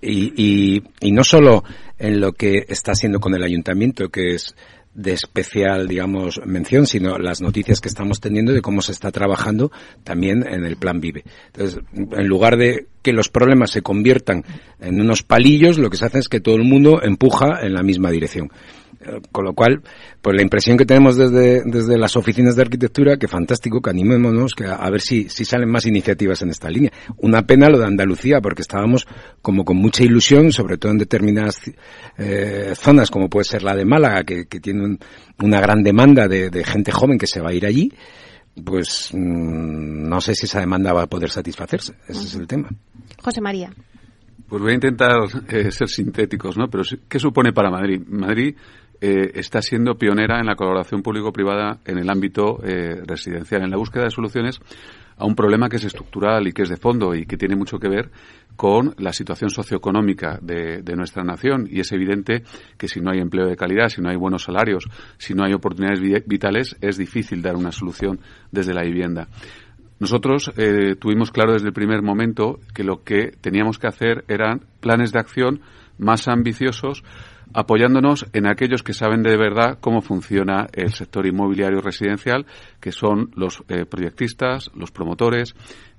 y, 0.00 0.32
y, 0.36 0.82
y 1.00 1.12
no 1.12 1.24
solo 1.24 1.64
en 1.98 2.20
lo 2.20 2.32
que 2.32 2.64
está 2.68 2.92
haciendo 2.92 3.18
con 3.18 3.34
el 3.34 3.42
ayuntamiento, 3.42 4.08
que 4.08 4.34
es 4.34 4.54
de 4.96 5.12
especial, 5.12 5.86
digamos, 5.86 6.40
mención, 6.46 6.86
sino 6.86 7.18
las 7.18 7.42
noticias 7.42 7.80
que 7.80 7.88
estamos 7.88 8.18
teniendo 8.18 8.52
de 8.52 8.62
cómo 8.62 8.80
se 8.80 8.92
está 8.92 9.12
trabajando 9.12 9.70
también 10.02 10.42
en 10.48 10.64
el 10.64 10.76
Plan 10.76 11.00
Vive. 11.00 11.22
Entonces, 11.48 11.80
en 11.94 12.26
lugar 12.26 12.56
de 12.56 12.86
que 13.02 13.12
los 13.12 13.28
problemas 13.28 13.70
se 13.70 13.82
conviertan 13.82 14.42
en 14.80 15.00
unos 15.00 15.22
palillos, 15.22 15.78
lo 15.78 15.90
que 15.90 15.98
se 15.98 16.06
hace 16.06 16.18
es 16.18 16.28
que 16.28 16.40
todo 16.40 16.56
el 16.56 16.64
mundo 16.64 17.02
empuja 17.02 17.60
en 17.60 17.74
la 17.74 17.82
misma 17.82 18.10
dirección. 18.10 18.50
Con 19.30 19.44
lo 19.44 19.52
cual, 19.52 19.82
pues 20.20 20.36
la 20.36 20.42
impresión 20.42 20.76
que 20.76 20.84
tenemos 20.84 21.16
desde, 21.16 21.62
desde 21.64 21.98
las 21.98 22.16
oficinas 22.16 22.56
de 22.56 22.62
arquitectura, 22.62 23.16
que 23.16 23.28
fantástico, 23.28 23.80
que 23.80 23.90
animémonos, 23.90 24.54
que 24.54 24.66
a, 24.66 24.88
ver 24.90 25.00
si, 25.00 25.28
si 25.28 25.44
salen 25.44 25.70
más 25.70 25.86
iniciativas 25.86 26.42
en 26.42 26.50
esta 26.50 26.68
línea. 26.68 26.90
Una 27.18 27.42
pena 27.46 27.68
lo 27.68 27.78
de 27.78 27.86
Andalucía, 27.86 28.40
porque 28.40 28.62
estábamos 28.62 29.06
como 29.42 29.64
con 29.64 29.76
mucha 29.76 30.02
ilusión, 30.02 30.52
sobre 30.52 30.78
todo 30.78 30.92
en 30.92 30.98
determinadas 30.98 31.60
eh, 32.18 32.72
zonas, 32.74 33.10
como 33.10 33.28
puede 33.28 33.44
ser 33.44 33.62
la 33.62 33.74
de 33.74 33.84
Málaga, 33.84 34.24
que, 34.24 34.46
que 34.46 34.60
tiene 34.60 34.98
una 35.38 35.60
gran 35.60 35.82
demanda 35.82 36.26
de, 36.26 36.50
de 36.50 36.64
gente 36.64 36.90
joven 36.90 37.18
que 37.18 37.26
se 37.26 37.40
va 37.40 37.50
a 37.50 37.54
ir 37.54 37.66
allí 37.66 37.92
pues 38.64 39.10
mm, 39.12 40.08
no 40.08 40.20
sé 40.20 40.34
si 40.34 40.46
esa 40.46 40.60
demanda 40.60 40.92
va 40.92 41.02
a 41.02 41.06
poder 41.06 41.30
satisfacerse. 41.30 41.94
Ese 42.08 42.24
es 42.24 42.34
el 42.36 42.46
tema. 42.46 42.70
José 43.22 43.40
María. 43.40 43.70
Pues 44.48 44.62
voy 44.62 44.72
a 44.72 44.74
intentar 44.74 45.22
eh, 45.48 45.70
ser 45.72 45.88
sintéticos, 45.88 46.56
¿no? 46.56 46.68
Pero 46.70 46.84
¿qué 47.08 47.18
supone 47.18 47.52
para 47.52 47.70
Madrid? 47.70 48.00
Madrid 48.06 48.54
eh, 49.00 49.32
está 49.34 49.62
siendo 49.62 49.96
pionera 49.96 50.40
en 50.40 50.46
la 50.46 50.56
colaboración 50.56 51.02
público-privada 51.02 51.80
en 51.84 51.98
el 51.98 52.10
ámbito 52.10 52.58
eh, 52.62 53.02
residencial, 53.06 53.62
en 53.62 53.70
la 53.70 53.76
búsqueda 53.76 54.04
de 54.04 54.10
soluciones 54.10 54.60
a 55.18 55.24
un 55.24 55.34
problema 55.34 55.68
que 55.68 55.76
es 55.76 55.84
estructural 55.84 56.46
y 56.46 56.52
que 56.52 56.62
es 56.62 56.68
de 56.68 56.76
fondo 56.76 57.14
y 57.14 57.24
que 57.24 57.36
tiene 57.36 57.56
mucho 57.56 57.78
que 57.78 57.88
ver 57.88 58.10
con 58.54 58.94
la 58.98 59.12
situación 59.12 59.50
socioeconómica 59.50 60.38
de, 60.40 60.82
de, 60.82 60.96
nuestra 60.96 61.24
nación 61.24 61.66
y 61.70 61.80
es 61.80 61.92
evidente 61.92 62.42
que 62.76 62.88
si 62.88 63.00
no 63.00 63.10
hay 63.10 63.20
empleo 63.20 63.46
de 63.46 63.56
calidad, 63.56 63.88
si 63.88 64.00
no 64.00 64.10
hay 64.10 64.16
buenos 64.16 64.44
salarios, 64.44 64.84
si 65.18 65.34
no 65.34 65.44
hay 65.44 65.52
oportunidades 65.52 66.00
vitales, 66.26 66.76
es 66.80 66.96
difícil 66.96 67.42
dar 67.42 67.56
una 67.56 67.72
solución 67.72 68.20
desde 68.50 68.74
la 68.74 68.82
vivienda. 68.82 69.28
Nosotros 69.98 70.52
eh, 70.56 70.94
tuvimos 70.98 71.30
claro 71.30 71.54
desde 71.54 71.68
el 71.68 71.72
primer 71.72 72.02
momento 72.02 72.60
que 72.74 72.84
lo 72.84 73.02
que 73.02 73.32
teníamos 73.40 73.78
que 73.78 73.86
hacer 73.86 74.24
eran 74.28 74.60
planes 74.80 75.12
de 75.12 75.20
acción 75.20 75.60
más 75.98 76.28
ambiciosos 76.28 77.02
apoyándonos 77.52 78.26
en 78.32 78.46
aquellos 78.46 78.82
que 78.82 78.92
saben 78.92 79.22
de 79.22 79.36
verdad 79.36 79.78
cómo 79.80 80.02
funciona 80.02 80.66
el 80.72 80.92
sector 80.92 81.26
inmobiliario 81.26 81.80
residencial, 81.80 82.46
que 82.80 82.92
son 82.92 83.30
los 83.34 83.62
eh, 83.68 83.84
proyectistas, 83.86 84.70
los 84.74 84.90
promotores 84.90 85.54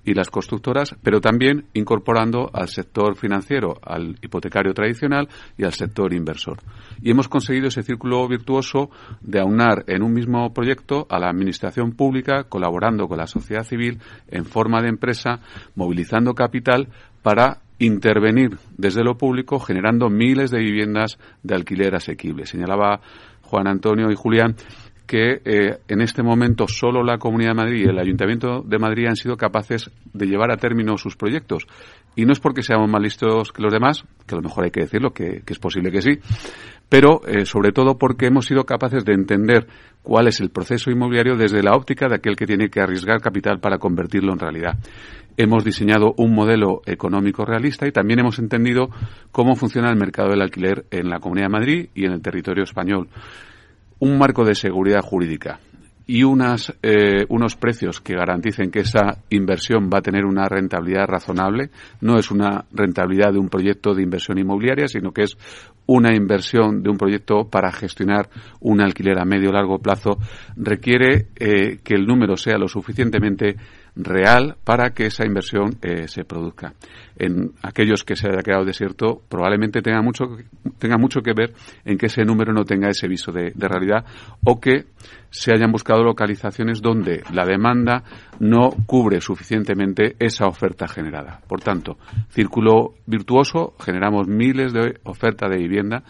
y 0.08 0.14
las 0.14 0.30
constructoras, 0.30 0.96
pero 1.04 1.20
también 1.20 1.66
incorporando 1.74 2.50
al 2.54 2.70
sector 2.70 3.18
financiero, 3.18 3.78
al 3.84 4.16
hipotecario 4.22 4.74
tradicional 4.74 5.28
y 5.58 5.66
al 5.66 5.74
sector 5.74 6.14
inversor. 6.14 6.60
Y 7.02 7.12
hemos 7.12 7.28
conseguido 7.28 7.68
ese 7.68 7.84
círculo 7.84 8.26
virtuoso 8.26 8.90
de 9.20 9.42
aunar 9.42 9.84
en 9.88 10.04
un 10.04 10.14
mismo 10.14 10.54
proyecto 10.54 11.08
a 11.10 11.20
la 11.20 11.30
administración 11.30 11.92
pública, 11.92 12.46
colaborando 12.46 13.10
con 13.10 13.18
la 13.18 13.28
sociedad 13.28 13.64
civil 13.64 14.00
en 14.30 14.46
forma 14.46 14.82
de 14.82 14.88
empresa, 14.88 15.42
movilizando 15.76 16.34
capital 16.34 16.88
para 17.22 17.60
intervenir 17.80 18.58
desde 18.78 19.04
lo 19.04 19.18
público 19.18 19.60
generando 19.60 20.10
miles 20.10 20.52
de 20.52 20.60
viviendas 20.60 21.18
de 21.44 21.56
alquiler 21.56 21.96
asequible. 21.96 22.46
Señalaba 22.46 23.02
Juan 23.42 23.68
Antonio 23.68 24.12
y 24.12 24.16
Julián 24.16 24.56
que 25.08 25.42
eh, 25.46 25.80
en 25.88 26.02
este 26.02 26.22
momento 26.22 26.68
solo 26.68 27.02
la 27.02 27.18
Comunidad 27.18 27.52
de 27.52 27.56
Madrid 27.56 27.86
y 27.86 27.90
el 27.90 27.98
Ayuntamiento 27.98 28.62
de 28.62 28.78
Madrid 28.78 29.08
han 29.08 29.16
sido 29.16 29.38
capaces 29.38 29.90
de 30.14 30.26
llevar 30.28 30.52
a 30.52 30.58
término 30.58 30.98
sus 30.98 31.16
proyectos. 31.16 31.66
Y 32.16 32.26
no 32.26 32.34
es 32.34 32.40
porque 32.40 32.62
seamos 32.62 32.90
más 32.90 33.02
listos 33.02 33.52
que 33.54 33.62
los 33.62 33.72
demás, 33.72 34.04
que 34.28 34.36
a 34.36 34.38
lo 34.38 34.44
mejor 34.44 34.66
hay 34.66 34.72
que 34.72 34.82
decirlo, 34.82 35.12
que, 35.12 35.44
es 35.48 35.60
posible 35.60 35.92
que 35.92 36.02
sí, 36.02 36.20
pero 36.90 37.22
eh, 37.28 37.46
sobre 37.46 37.72
todo 37.72 37.98
porque 37.98 38.28
hemos 38.28 38.46
sido 38.46 38.66
capaces 38.66 39.04
de 39.04 39.14
entender 39.14 39.68
cuál 40.04 40.28
es 40.28 40.40
el 40.40 40.50
proceso 40.50 40.90
inmobiliario 40.90 41.36
desde 41.36 41.62
la 41.62 41.76
óptica 41.76 42.08
de 42.08 42.16
aquel 42.16 42.36
que 42.36 42.46
tiene 42.46 42.70
que 42.70 42.82
arriesgar 42.82 43.22
capital 43.22 43.60
para 43.60 43.78
convertirlo 43.78 44.34
en 44.34 44.40
realidad. 44.40 44.78
Hemos 45.36 45.64
diseñado 45.64 46.14
un 46.18 46.34
modelo 46.34 46.82
económico 46.86 47.46
realista 47.46 47.88
y 47.88 47.92
también 47.92 48.20
hemos 48.20 48.40
entendido 48.40 48.90
cómo 49.32 49.56
funciona 49.56 49.90
el 49.90 49.98
mercado 49.98 50.30
del 50.30 50.42
alquiler 50.42 50.86
en 50.90 51.10
la 51.10 51.20
Comunidad 51.20 51.48
de 51.48 51.52
Madrid 51.52 51.90
y 51.94 52.06
en 52.06 52.14
el 52.14 52.22
territorio 52.22 52.64
español 52.64 53.10
un 54.00 54.18
marco 54.18 54.46
de 54.46 54.56
seguridad 54.56 55.02
jurídica 55.02 55.60
y 56.08 56.24
unas, 56.24 56.74
eh, 56.82 57.26
unos 57.28 57.58
precios 57.58 58.00
que 58.00 58.16
garanticen 58.16 58.72
que 58.72 58.80
esa 58.80 59.18
inversión 59.30 59.90
va 59.94 59.98
a 59.98 60.02
tener 60.02 60.26
una 60.26 60.48
rentabilidad 60.48 61.06
razonable. 61.06 61.70
No 62.00 62.18
es 62.18 62.32
una 62.32 62.64
rentabilidad 62.72 63.34
de 63.34 63.40
un 63.40 63.50
proyecto 63.50 63.94
de 63.94 64.04
inversión 64.04 64.38
inmobiliaria, 64.40 64.88
sino 64.88 65.12
que 65.12 65.24
es 65.24 65.38
una 65.88 66.16
inversión 66.16 66.84
de 66.84 66.90
un 66.90 66.98
proyecto 66.98 67.50
para 67.50 67.72
gestionar 67.72 68.30
un 68.60 68.82
alquiler 68.82 69.20
a 69.20 69.26
medio 69.26 69.52
largo 69.52 69.80
plazo. 69.80 70.18
Requiere 70.56 71.28
eh, 71.36 71.80
que 71.84 71.96
el 71.96 72.06
número 72.06 72.38
sea 72.38 72.58
lo 72.58 72.68
suficientemente 72.68 73.56
real 73.98 74.58
para 74.64 74.92
que 74.92 75.08
esa 75.08 75.26
inversión 75.26 75.78
eh, 75.82 76.08
se 76.08 76.24
produzca. 76.24 76.74
En 77.18 77.52
aquellos 77.64 78.04
que 78.04 78.16
se 78.16 78.28
haya 78.28 78.44
quedado 78.44 78.64
desierto, 78.64 79.22
probablemente 79.28 79.82
tenga 79.82 80.02
mucho, 80.02 80.38
tenga 80.78 80.98
mucho 80.98 81.22
que 81.22 81.34
ver 81.34 81.54
en 81.84 81.98
que 81.98 82.06
ese 82.06 82.24
número 82.24 82.54
no 82.54 82.64
tenga 82.64 82.90
ese 82.90 83.08
viso 83.08 83.32
de, 83.32 83.52
de 83.56 83.68
realidad 83.68 84.06
o 84.44 84.60
que 84.60 84.86
se 85.30 85.52
hayan 85.52 85.72
buscado 85.72 86.04
localizaciones 86.04 86.82
donde 86.82 87.24
la 87.34 87.46
demanda 87.46 88.04
no 88.40 88.70
cubre 88.86 89.20
suficientemente 89.20 90.16
esa 90.20 90.48
oferta 90.48 90.88
generada. 90.88 91.42
Por 91.48 91.62
tanto, 91.62 91.98
círculo 92.30 92.94
virtuoso, 93.06 93.76
generamos 93.80 94.28
miles 94.28 94.74
de 94.74 95.00
ofertas 95.04 95.50
de 95.50 95.58
vivienda 95.58 96.04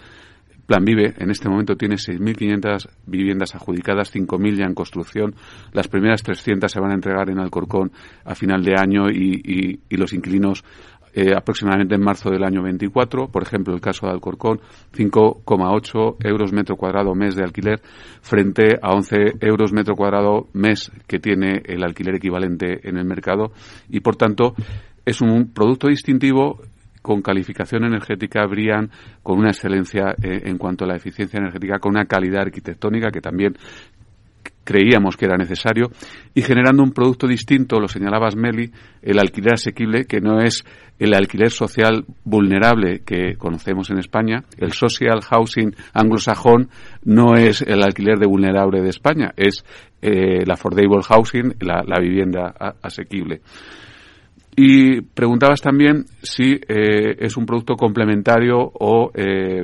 Plan 0.67 0.83
Vive 0.83 1.13
en 1.17 1.31
este 1.31 1.47
momento 1.47 1.77
tiene 1.77 1.95
6.500 1.95 2.89
viviendas 3.05 3.55
adjudicadas, 3.55 4.13
5.000 4.13 4.57
ya 4.57 4.65
en 4.65 4.73
construcción. 4.73 5.33
Las 5.71 5.87
primeras 5.87 6.21
300 6.23 6.69
se 6.69 6.79
van 6.81 6.91
a 6.91 6.95
entregar 6.95 7.29
en 7.29 7.39
Alcorcón 7.39 7.91
a 8.25 8.35
final 8.35 8.63
de 8.63 8.75
año 8.77 9.09
y, 9.09 9.79
los 9.89 10.11
inquilinos 10.11 10.65
eh, 11.13 11.33
aproximadamente 11.33 11.95
en 11.95 12.03
marzo 12.03 12.29
del 12.29 12.43
año 12.43 12.61
24. 12.61 13.29
Por 13.29 13.43
ejemplo, 13.43 13.73
el 13.73 13.79
caso 13.79 14.07
de 14.07 14.11
Alcorcón, 14.11 14.59
5,8 14.93 16.17
euros 16.19 16.51
metro 16.51 16.75
cuadrado 16.75 17.15
mes 17.15 17.35
de 17.35 17.43
alquiler 17.43 17.81
frente 18.21 18.77
a 18.81 18.91
11 18.93 19.37
euros 19.39 19.71
metro 19.71 19.95
cuadrado 19.95 20.49
mes 20.51 20.91
que 21.07 21.19
tiene 21.19 21.61
el 21.65 21.81
alquiler 21.81 22.15
equivalente 22.15 22.87
en 22.87 22.97
el 22.97 23.05
mercado 23.05 23.53
y, 23.89 24.01
por 24.01 24.17
tanto, 24.17 24.53
es 25.05 25.21
un 25.21 25.53
producto 25.53 25.87
distintivo 25.87 26.59
con 27.07 27.21
calificación 27.21 27.85
energética 27.85 28.45
brillan 28.45 28.91
con 29.23 29.39
una 29.39 29.49
excelencia 29.49 30.13
eh, 30.21 30.41
en 30.43 30.57
cuanto 30.57 30.85
a 30.85 30.87
la 30.87 30.97
eficiencia 30.97 31.39
energética, 31.39 31.79
con 31.79 31.93
una 31.93 32.05
calidad 32.05 32.41
arquitectónica 32.41 33.09
que 33.09 33.21
también 33.21 33.55
creíamos 34.67 35.15
que 35.15 35.25
era 35.25 35.37
necesario 35.37 35.89
y 36.35 36.41
generando 36.41 36.83
un 36.83 36.91
producto 36.91 37.25
distinto, 37.25 37.79
lo 37.79 37.87
señalabas 37.87 38.35
Meli, 38.35 38.69
el 39.01 39.17
alquiler 39.17 39.53
asequible, 39.53 40.05
que 40.05 40.19
no 40.19 40.41
es 40.41 40.65
el 40.99 41.13
alquiler 41.13 41.51
social 41.51 42.03
vulnerable 42.25 42.99
que 43.05 43.35
conocemos 43.37 43.89
en 43.91 43.99
España. 43.99 44.43
El 44.57 44.73
social 44.73 45.21
housing 45.21 45.73
anglosajón 45.93 46.69
no 47.05 47.35
es 47.37 47.61
el 47.61 47.81
alquiler 47.81 48.19
de 48.19 48.27
vulnerable 48.27 48.81
de 48.81 48.89
España, 48.89 49.31
es 49.37 49.63
eh, 50.01 50.39
el 50.41 50.51
affordable 50.51 51.01
housing, 51.01 51.55
la, 51.61 51.99
vivienda 52.01 52.53
asequible. 52.81 53.39
Y 54.59 55.01
preguntabas 55.01 55.61
también 55.61 56.05
si 56.23 56.53
eh, 56.53 57.15
es 57.19 57.37
un 57.37 57.45
producto 57.45 57.75
complementario 57.75 58.57
o 58.57 59.11
eh, 59.13 59.61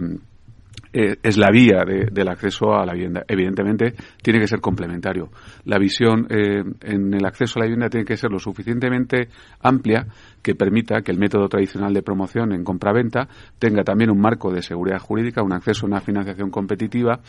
eh, 0.94 1.16
es 1.24 1.36
la 1.36 1.50
vía 1.50 1.84
del 1.84 2.28
acceso 2.28 2.76
a 2.76 2.86
la 2.86 2.94
vivienda. 2.94 3.24
Evidentemente, 3.28 3.96
tiene 4.22 4.40
que 4.40 4.48
ser 4.48 4.62
complementario. 4.62 5.32
La 5.66 5.80
visión 5.80 6.28
en 6.30 7.12
el 7.12 7.26
acceso 7.26 7.58
a 7.58 7.62
la 7.62 7.66
vivienda 7.66 7.90
tiene 7.90 8.06
que 8.06 8.18
ser 8.18 8.30
lo 8.30 8.38
suficientemente 8.38 9.30
amplia 9.62 10.06
que 10.44 10.54
permita 10.54 11.02
que 11.02 11.12
el 11.12 11.18
método 11.18 11.50
tradicional 11.50 11.92
de 11.92 12.04
promoción 12.04 12.54
en 12.54 12.64
compra-venta 12.64 13.28
tenga 13.58 13.84
también 13.84 14.12
un 14.12 14.22
marco 14.22 14.54
de 14.54 14.62
seguridad 14.62 15.00
jurídica, 15.00 15.42
un 15.42 15.54
acceso 15.54 15.88
a 15.88 15.90
una 15.90 16.02
financiación 16.02 16.52
competitiva 16.52 17.20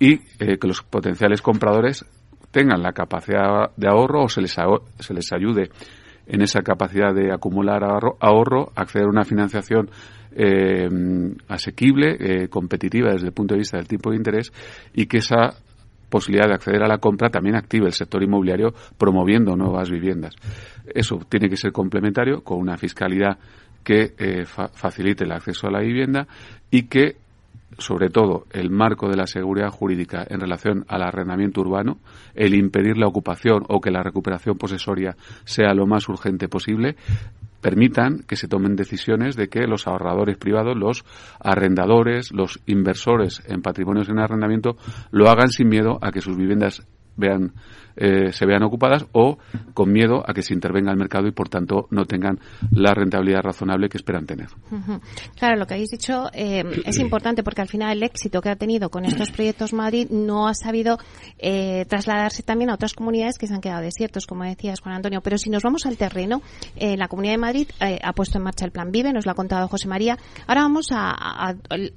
y 0.00 0.18
que 0.38 0.66
los 0.66 0.82
potenciales 0.82 1.40
compradores 1.40 2.04
tengan 2.50 2.82
la 2.82 2.92
capacidad 2.92 3.70
de 3.76 3.88
ahorro 3.88 4.24
o 4.24 4.28
se 4.28 4.40
les, 4.40 4.56
se 4.98 5.14
les 5.14 5.32
ayude 5.32 5.70
en 6.26 6.42
esa 6.42 6.62
capacidad 6.62 7.14
de 7.14 7.32
acumular 7.32 7.82
ahorro, 7.84 8.72
acceder 8.74 9.06
a 9.06 9.10
una 9.10 9.24
financiación 9.24 9.90
eh, 10.32 10.88
asequible, 11.48 12.16
eh, 12.18 12.48
competitiva 12.48 13.12
desde 13.12 13.28
el 13.28 13.32
punto 13.32 13.54
de 13.54 13.60
vista 13.60 13.78
del 13.78 13.88
tipo 13.88 14.10
de 14.10 14.16
interés 14.16 14.52
y 14.94 15.06
que 15.06 15.18
esa 15.18 15.54
posibilidad 16.10 16.48
de 16.48 16.54
acceder 16.54 16.82
a 16.82 16.88
la 16.88 16.98
compra 16.98 17.30
también 17.30 17.56
active 17.56 17.86
el 17.86 17.92
sector 17.92 18.22
inmobiliario 18.22 18.74
promoviendo 18.98 19.56
nuevas 19.56 19.90
viviendas. 19.90 20.34
Eso 20.86 21.18
tiene 21.28 21.48
que 21.48 21.56
ser 21.56 21.72
complementario 21.72 22.42
con 22.42 22.58
una 22.58 22.76
fiscalidad 22.76 23.38
que 23.82 24.14
eh, 24.18 24.44
facilite 24.44 25.24
el 25.24 25.32
acceso 25.32 25.68
a 25.68 25.70
la 25.70 25.80
vivienda 25.80 26.26
y 26.70 26.84
que 26.84 27.16
sobre 27.78 28.10
todo 28.10 28.46
el 28.52 28.70
marco 28.70 29.08
de 29.08 29.16
la 29.16 29.26
seguridad 29.26 29.70
jurídica 29.70 30.26
en 30.28 30.40
relación 30.40 30.84
al 30.88 31.02
arrendamiento 31.02 31.60
urbano, 31.60 31.98
el 32.34 32.54
impedir 32.54 32.96
la 32.96 33.06
ocupación 33.06 33.64
o 33.68 33.80
que 33.80 33.90
la 33.90 34.02
recuperación 34.02 34.56
posesoria 34.56 35.16
sea 35.44 35.74
lo 35.74 35.86
más 35.86 36.08
urgente 36.08 36.48
posible, 36.48 36.96
permitan 37.60 38.20
que 38.26 38.36
se 38.36 38.48
tomen 38.48 38.76
decisiones 38.76 39.36
de 39.36 39.48
que 39.48 39.66
los 39.66 39.86
ahorradores 39.86 40.36
privados, 40.36 40.76
los 40.76 41.04
arrendadores, 41.40 42.32
los 42.32 42.60
inversores 42.66 43.42
en 43.46 43.62
patrimonios 43.62 44.08
en 44.08 44.18
arrendamiento 44.18 44.76
lo 45.10 45.28
hagan 45.28 45.48
sin 45.48 45.68
miedo 45.68 45.98
a 46.00 46.12
que 46.12 46.20
sus 46.20 46.36
viviendas 46.36 46.86
vean 47.16 47.52
eh, 47.96 48.32
se 48.32 48.44
vean 48.44 48.62
ocupadas 48.62 49.06
o 49.12 49.38
con 49.72 49.90
miedo 49.90 50.22
a 50.26 50.34
que 50.34 50.42
se 50.42 50.52
intervenga 50.52 50.90
el 50.90 50.98
mercado 50.98 51.26
y 51.28 51.32
por 51.32 51.48
tanto 51.48 51.86
no 51.90 52.04
tengan 52.04 52.38
la 52.70 52.92
rentabilidad 52.92 53.42
razonable 53.42 53.88
que 53.88 53.96
esperan 53.96 54.26
tener. 54.26 54.48
Claro, 55.38 55.56
lo 55.56 55.66
que 55.66 55.74
habéis 55.74 55.90
dicho 55.90 56.28
eh, 56.34 56.62
es 56.84 56.98
importante 56.98 57.42
porque 57.42 57.62
al 57.62 57.68
final 57.68 57.96
el 57.96 58.02
éxito 58.02 58.42
que 58.42 58.50
ha 58.50 58.56
tenido 58.56 58.90
con 58.90 59.04
estos 59.04 59.30
proyectos 59.30 59.72
Madrid 59.72 60.08
no 60.10 60.46
ha 60.46 60.54
sabido 60.54 60.98
eh, 61.38 61.86
trasladarse 61.88 62.42
también 62.42 62.70
a 62.70 62.74
otras 62.74 62.92
comunidades 62.92 63.38
que 63.38 63.46
se 63.46 63.54
han 63.54 63.60
quedado 63.60 63.82
desiertos, 63.82 64.26
como 64.26 64.44
decías 64.44 64.80
Juan 64.80 64.96
Antonio. 64.96 65.22
Pero 65.22 65.38
si 65.38 65.48
nos 65.48 65.62
vamos 65.62 65.86
al 65.86 65.96
terreno, 65.96 66.42
la 66.78 67.08
Comunidad 67.08 67.34
de 67.34 67.38
Madrid 67.38 67.68
ha 67.80 68.12
puesto 68.12 68.38
en 68.38 68.44
marcha 68.44 68.64
el 68.64 68.72
Plan 68.72 68.90
Vive, 68.90 69.12
nos 69.12 69.24
lo 69.24 69.32
ha 69.32 69.34
contado 69.34 69.68
José 69.68 69.88
María. 69.88 70.18
Ahora 70.46 70.62
vamos 70.62 70.88
a, 70.90 71.54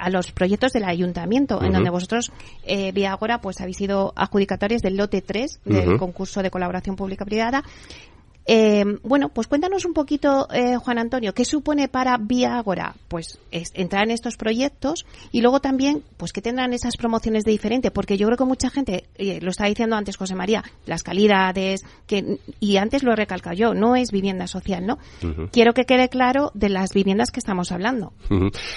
los 0.09 0.31
proyectos 0.31 0.71
del 0.71 0.85
Ayuntamiento, 0.85 1.61
en 1.61 1.73
donde 1.73 1.89
vosotros, 1.89 2.31
vía 2.93 3.11
Agora, 3.11 3.41
pues 3.41 3.59
habéis 3.59 3.77
sido 3.77 4.13
adjudicatarios 4.15 4.81
del 4.81 4.95
lote 4.95 5.21
3 5.21 5.61
del 5.65 5.88
concurso 5.97 6.43
de 6.43 6.51
colaboración 6.51 6.95
pública-privada. 6.95 7.63
Eh, 8.51 8.83
bueno, 9.03 9.29
pues 9.29 9.45
cuéntanos 9.45 9.85
un 9.85 9.93
poquito, 9.93 10.47
eh, 10.51 10.75
Juan 10.77 10.97
Antonio, 10.97 11.35
¿qué 11.35 11.45
supone 11.45 11.87
para 11.87 12.17
Vía 12.17 12.57
Agora? 12.57 12.95
Pues 13.07 13.37
es 13.51 13.69
entrar 13.75 14.05
en 14.05 14.09
estos 14.09 14.37
proyectos 14.37 15.05
y 15.31 15.41
luego 15.41 15.59
también, 15.59 16.01
pues 16.17 16.33
que 16.33 16.41
tendrán 16.41 16.73
esas 16.73 16.97
promociones 16.97 17.43
de 17.43 17.51
diferente, 17.51 17.91
porque 17.91 18.17
yo 18.17 18.25
creo 18.25 18.39
que 18.39 18.45
mucha 18.45 18.71
gente, 18.71 19.03
eh, 19.19 19.37
lo 19.39 19.51
estaba 19.51 19.69
diciendo 19.69 19.95
antes 19.95 20.17
José 20.17 20.33
María, 20.33 20.63
las 20.87 21.03
calidades, 21.03 21.85
que, 22.07 22.39
y 22.59 22.77
antes 22.77 23.03
lo 23.03 23.13
he 23.13 23.15
recalcado 23.15 23.55
yo, 23.55 23.75
no 23.75 23.95
es 23.95 24.11
vivienda 24.11 24.47
social, 24.47 24.83
¿no? 24.83 24.97
Quiero 25.51 25.73
que 25.73 25.85
quede 25.85 26.09
claro 26.09 26.49
de 26.55 26.69
las 26.69 26.91
viviendas 26.91 27.29
que 27.29 27.39
estamos 27.39 27.71
hablando. 27.71 28.13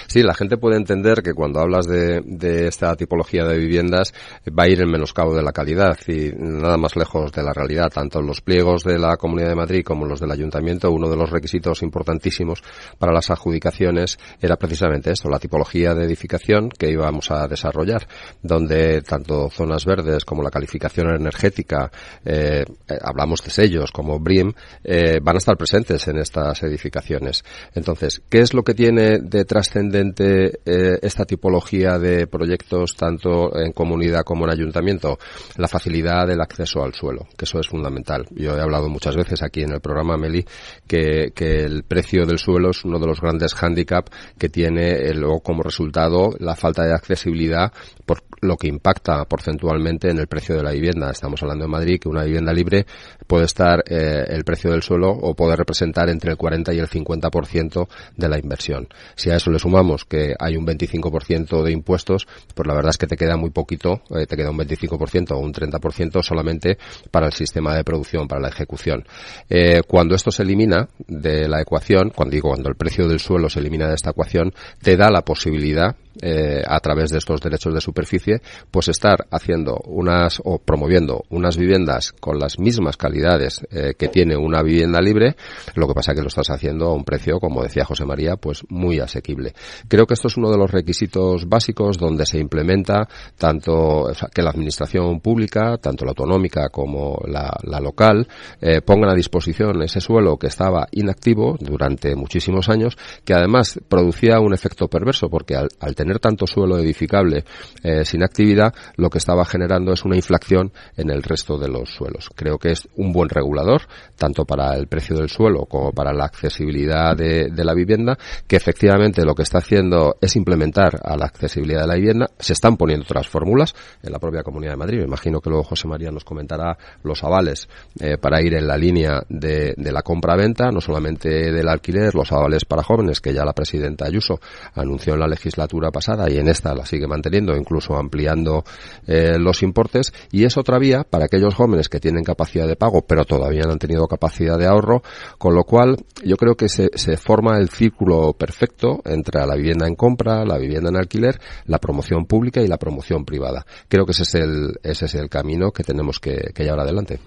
Sí, 0.05 0.21
la 0.21 0.35
gente 0.35 0.57
puede 0.57 0.77
entender 0.77 1.23
que 1.23 1.33
cuando 1.33 1.59
hablas 1.59 1.87
de, 1.87 2.21
de 2.23 2.67
esta 2.67 2.95
tipología 2.95 3.43
de 3.45 3.57
viviendas 3.57 4.13
va 4.47 4.65
a 4.65 4.69
ir 4.69 4.81
en 4.81 4.91
menoscabo 4.91 5.35
de 5.35 5.41
la 5.41 5.51
calidad 5.51 5.97
y 6.07 6.31
nada 6.37 6.77
más 6.77 6.95
lejos 6.95 7.31
de 7.31 7.41
la 7.41 7.53
realidad, 7.53 7.89
tanto 7.91 8.19
en 8.19 8.27
los 8.27 8.41
pliegos 8.41 8.83
de 8.83 8.99
la 8.99 9.17
Comunidad 9.17 9.49
de 9.49 9.62
Madrid 9.63 9.83
como 9.85 10.05
los 10.05 10.19
del 10.19 10.31
Ayuntamiento, 10.31 10.91
uno 10.91 11.09
de 11.09 11.15
los 11.15 11.29
requisitos 11.29 11.83
importantísimos 11.83 12.61
para 12.97 13.13
las 13.13 13.29
adjudicaciones 13.29 14.19
era 14.41 14.57
precisamente 14.57 15.11
esto, 15.11 15.29
la 15.29 15.39
tipología 15.39 15.93
de 15.93 16.03
edificación 16.03 16.69
que 16.69 16.91
íbamos 16.91 17.31
a 17.31 17.47
desarrollar, 17.47 18.05
donde 18.41 19.01
tanto 19.01 19.49
zonas 19.49 19.85
verdes 19.85 20.25
como 20.25 20.43
la 20.43 20.51
calificación 20.51 21.15
energética, 21.15 21.89
eh, 22.25 22.65
eh, 22.89 22.97
hablamos 23.01 23.41
de 23.41 23.51
sellos 23.51 23.91
como 23.91 24.19
BRIM, 24.19 24.51
eh, 24.83 25.19
van 25.21 25.35
a 25.35 25.37
estar 25.37 25.55
presentes 25.55 26.07
en 26.09 26.17
estas 26.17 26.61
edificaciones. 26.63 27.43
Entonces, 27.73 28.21
¿qué 28.29 28.39
es 28.39 28.53
lo 28.53 28.63
que 28.63 28.73
tiene 28.73 29.19
de 29.19 29.45
trascendente 29.45 30.59
esta 30.65 31.25
tipología 31.25 31.97
de 31.97 32.27
proyectos 32.27 32.95
tanto 32.95 33.57
en 33.57 33.71
comunidad 33.71 34.23
como 34.25 34.45
en 34.45 34.51
ayuntamiento? 34.51 35.17
La 35.55 35.67
facilidad 35.69 36.27
del 36.27 36.41
acceso 36.41 36.83
al 36.83 36.93
suelo, 36.93 37.27
que 37.37 37.45
eso 37.45 37.59
es 37.59 37.67
fundamental. 37.67 38.25
Yo 38.31 38.57
he 38.57 38.61
hablado 38.61 38.89
muchas 38.89 39.15
veces 39.15 39.41
aquí 39.41 39.52
en 39.61 39.71
el 39.71 39.79
programa 39.81 40.17
Meli 40.17 40.45
que, 40.87 41.31
el 41.35 41.83
precio 41.83 42.25
del 42.25 42.39
suelo 42.39 42.71
es 42.71 42.83
uno 42.83 42.99
de 42.99 43.07
los 43.07 43.21
grandes 43.21 43.53
hándicaps 43.53 44.11
que 44.37 44.49
tiene 44.49 44.91
eh, 44.91 45.13
luego 45.13 45.41
como 45.41 45.63
resultado 45.63 46.31
la 46.39 46.55
falta 46.55 46.83
de 46.83 46.93
accesibilidad 46.93 47.71
por 48.05 48.23
lo 48.43 48.57
que 48.57 48.67
impacta 48.67 49.23
porcentualmente 49.25 50.09
en 50.09 50.19
el 50.19 50.27
precio 50.27 50.55
de 50.55 50.63
la 50.63 50.71
vivienda. 50.71 51.11
Estamos 51.11 51.41
hablando 51.41 51.65
en 51.65 51.71
Madrid 51.71 51.99
que 51.99 52.09
una 52.09 52.23
vivienda 52.23 52.53
libre 52.53 52.85
puede 53.27 53.45
estar 53.45 53.83
eh, 53.87 54.25
el 54.27 54.43
precio 54.43 54.71
del 54.71 54.83
suelo 54.83 55.09
o 55.09 55.35
puede 55.35 55.55
representar 55.55 56.09
entre 56.09 56.31
el 56.31 56.37
40 56.37 56.73
y 56.73 56.79
el 56.79 56.87
50% 56.87 57.87
de 58.15 58.29
la 58.29 58.39
inversión. 58.39 58.87
Si 59.15 59.29
a 59.29 59.35
eso 59.35 59.51
le 59.51 59.59
sumamos 59.59 60.05
que 60.05 60.33
hay 60.39 60.57
un 60.57 60.65
25% 60.65 61.63
de 61.63 61.71
impuestos, 61.71 62.27
pues 62.53 62.67
la 62.67 62.73
verdad 62.73 62.91
es 62.91 62.97
que 62.97 63.07
te 63.07 63.17
queda 63.17 63.37
muy 63.37 63.49
poquito, 63.49 64.01
eh, 64.15 64.25
te 64.25 64.35
queda 64.35 64.51
un 64.51 64.57
25% 64.57 65.31
o 65.31 65.39
un 65.39 65.53
30% 65.53 66.21
solamente 66.21 66.77
para 67.11 67.27
el 67.27 67.33
sistema 67.33 67.75
de 67.75 67.83
producción, 67.83 68.27
para 68.27 68.41
la 68.41 68.49
ejecución. 68.49 69.03
Eh, 69.49 69.81
cuando 69.87 70.15
esto 70.15 70.31
se 70.31 70.43
elimina 70.43 70.87
de 71.07 71.47
la 71.47 71.61
ecuación, 71.61 72.11
cuando 72.15 72.33
digo 72.33 72.49
cuando 72.49 72.69
el 72.69 72.75
precio 72.75 73.07
del 73.07 73.19
suelo 73.19 73.49
se 73.49 73.59
elimina 73.59 73.87
de 73.87 73.95
esta 73.95 74.11
ecuación, 74.11 74.53
te 74.81 74.97
da 74.97 75.09
la 75.09 75.21
posibilidad 75.21 75.95
eh, 76.21 76.61
a 76.65 76.79
través 76.79 77.09
de 77.09 77.17
estos 77.17 77.41
derechos 77.41 77.73
de 77.73 77.81
superficie, 77.81 78.41
pues 78.69 78.87
estar 78.87 79.25
haciendo 79.31 79.81
unas 79.85 80.41
o 80.43 80.59
promoviendo 80.59 81.23
unas 81.29 81.57
viviendas 81.57 82.11
con 82.11 82.37
las 82.37 82.59
mismas 82.59 82.97
calidades 82.97 83.65
eh, 83.71 83.93
que 83.97 84.09
tiene 84.09 84.37
una 84.37 84.61
vivienda 84.61 85.01
libre, 85.01 85.35
lo 85.75 85.87
que 85.87 85.93
pasa 85.93 86.13
que 86.13 86.21
lo 86.21 86.27
estás 86.27 86.49
haciendo 86.49 86.87
a 86.87 86.93
un 86.93 87.03
precio, 87.03 87.39
como 87.39 87.63
decía 87.63 87.85
José 87.85 88.05
María, 88.05 88.35
pues 88.35 88.63
muy 88.69 88.99
asequible. 88.99 89.53
Creo 89.87 90.05
que 90.05 90.13
esto 90.13 90.27
es 90.27 90.37
uno 90.37 90.51
de 90.51 90.57
los 90.57 90.69
requisitos 90.69 91.49
básicos 91.49 91.97
donde 91.97 92.25
se 92.25 92.37
implementa 92.37 93.07
tanto 93.37 94.11
que 94.33 94.41
la 94.43 94.51
administración 94.51 95.19
pública, 95.19 95.77
tanto 95.77 96.05
la 96.05 96.11
autonómica 96.11 96.69
como 96.69 97.19
la, 97.25 97.79
local, 97.79 98.27
eh, 98.61 98.81
pongan 98.81 99.09
a 99.09 99.15
disposición 99.15 99.81
ese 99.81 99.99
suelo 99.99 100.37
que 100.37 100.47
estaba 100.47 100.87
inactivo 100.91 101.57
durante 101.59 102.15
muchísimos 102.15 102.69
años, 102.69 102.97
que 103.25 103.33
además 103.33 103.79
producía 103.89 104.39
un 104.39 104.53
efecto 104.53 104.87
perverso 104.87 105.29
porque 105.29 105.55
al, 105.55 105.69
al 105.79 105.95
tener 105.95 106.02
tanto 106.19 106.47
suelo 106.47 106.77
edificable 106.77 107.43
eh, 107.83 108.05
sin 108.05 108.23
actividad, 108.23 108.73
lo 108.97 109.09
que 109.09 109.17
estaba 109.17 109.45
generando 109.45 109.93
es 109.93 110.03
una 110.05 110.15
inflación 110.15 110.71
en 110.97 111.09
el 111.09 111.23
resto 111.23 111.57
de 111.57 111.67
los 111.67 111.89
suelos. 111.89 112.29
Creo 112.35 112.57
que 112.57 112.71
es 112.71 112.87
un 112.95 113.11
buen 113.11 113.29
regulador, 113.29 113.83
tanto 114.17 114.45
para 114.45 114.75
el 114.75 114.87
precio 114.87 115.15
del 115.15 115.29
suelo 115.29 115.65
como 115.65 115.91
para 115.91 116.13
la 116.13 116.25
accesibilidad 116.25 117.15
de, 117.15 117.51
la 117.63 117.73
vivienda, 117.73 118.17
que 118.47 118.57
efectivamente 118.57 119.23
lo 119.23 119.35
que 119.35 119.43
está 119.43 119.59
haciendo 119.59 120.17
es 120.19 120.35
implementar 120.35 120.99
a 121.01 121.15
la 121.15 121.25
accesibilidad 121.25 121.81
de 121.81 121.87
la 121.87 121.95
vivienda. 121.95 122.29
Se 122.39 122.53
están 122.53 122.75
poniendo 122.75 123.03
otras 123.03 123.27
fórmulas 123.27 123.73
en 124.01 124.11
la 124.11 124.19
propia 124.19 124.43
Comunidad 124.43 124.73
de 124.73 124.77
Madrid. 124.77 124.97
Me 124.99 125.05
imagino 125.05 125.39
que 125.39 125.49
luego 125.49 125.63
José 125.63 125.87
María 125.87 126.11
nos 126.11 126.25
comentará 126.25 126.77
los 127.03 127.23
avales 127.23 127.69
eh, 127.99 128.17
para 128.17 128.41
ir 128.41 128.53
en 128.55 128.67
la 128.67 128.77
línea 128.77 129.23
de, 129.29 129.73
de 129.77 129.91
la 129.91 130.01
compra-venta, 130.01 130.71
no 130.71 130.81
solamente 130.81 131.29
del 131.29 131.67
alquiler, 131.69 132.13
los 132.13 132.31
avales 132.31 132.65
para 132.65 132.83
jóvenes, 132.83 133.21
que 133.21 133.33
ya 133.33 133.45
la 133.45 133.53
presidenta 133.53 134.05
Ayuso 134.05 134.39
anunció 134.73 135.13
en 135.13 135.21
la 135.21 135.27
legislatura 135.27 135.91
pasada 135.93 136.29
y 136.29 136.37
en 136.37 136.49
esta 136.49 136.75
la 136.75 136.85
sigue 136.85 137.07
manteniendo, 137.07 137.55
incluso 137.55 137.95
ampliando 137.95 138.65
eh, 139.07 139.37
los 139.39 139.63
importes. 139.63 140.13
Y 140.31 140.43
es 140.43 140.57
otra 140.57 140.77
vía 140.77 141.05
para 141.09 141.25
aquellos 141.25 141.55
jóvenes 141.55 141.87
que 141.87 142.01
tienen 142.01 142.25
capacidad 142.25 142.67
de 142.67 142.75
pago, 142.75 143.03
pero 143.07 143.23
todavía 143.23 143.63
no 143.63 143.71
han 143.71 143.79
tenido 143.79 144.05
capacidad 144.07 144.57
de 144.57 144.65
ahorro, 144.65 145.01
con 145.37 145.55
lo 145.55 145.63
cual 145.63 145.95
yo 146.25 146.35
creo 146.35 146.55
que 146.55 146.67
se, 146.67 146.89
se 146.95 147.15
forma 147.15 147.57
el 147.57 147.69
círculo 147.69 148.33
perfecto 148.33 148.99
entre 149.05 149.45
la 149.45 149.55
vivienda 149.55 149.87
en 149.87 149.95
compra, 149.95 150.43
la 150.43 150.57
vivienda 150.57 150.89
en 150.89 150.97
alquiler, 150.97 151.39
la 151.67 151.77
promoción 151.77 152.25
pública 152.25 152.61
y 152.61 152.67
la 152.67 152.77
promoción 152.77 153.23
privada. 153.23 153.65
Creo 153.87 154.05
que 154.05 154.11
ese 154.11 154.23
es 154.23 154.35
el, 154.35 154.73
ese 154.83 155.05
es 155.05 155.15
el 155.15 155.29
camino 155.29 155.71
que 155.71 155.83
tenemos 155.83 156.19
que, 156.19 156.51
que 156.53 156.63
llevar 156.63 156.81
adelante. 156.81 157.19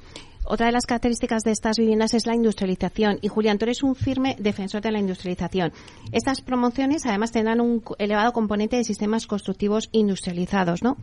Otra 0.49 0.67
de 0.67 0.73
las 0.73 0.87
características 0.87 1.43
de 1.43 1.51
estas 1.51 1.77
viviendas 1.77 2.15
es 2.15 2.27
la 2.27 2.35
industrialización. 2.35 3.19
Y 3.21 3.29
Julián, 3.29 3.59
tú 3.59 3.65
eres 3.65 3.83
un 3.83 3.95
firme 3.95 4.37
defensor 4.39 4.81
de 4.81 4.93
la 4.93 4.99
industrialización. 4.99 5.73
Estas 6.13 6.41
promociones 6.41 7.05
además 7.05 7.33
tendrán 7.33 7.61
un 7.61 7.83
elevado 7.99 8.33
componente 8.33 8.77
de 8.77 8.85
sistemas 8.85 9.27
constructivos 9.27 9.89
industrializados, 9.93 10.83
¿no? 10.83 10.97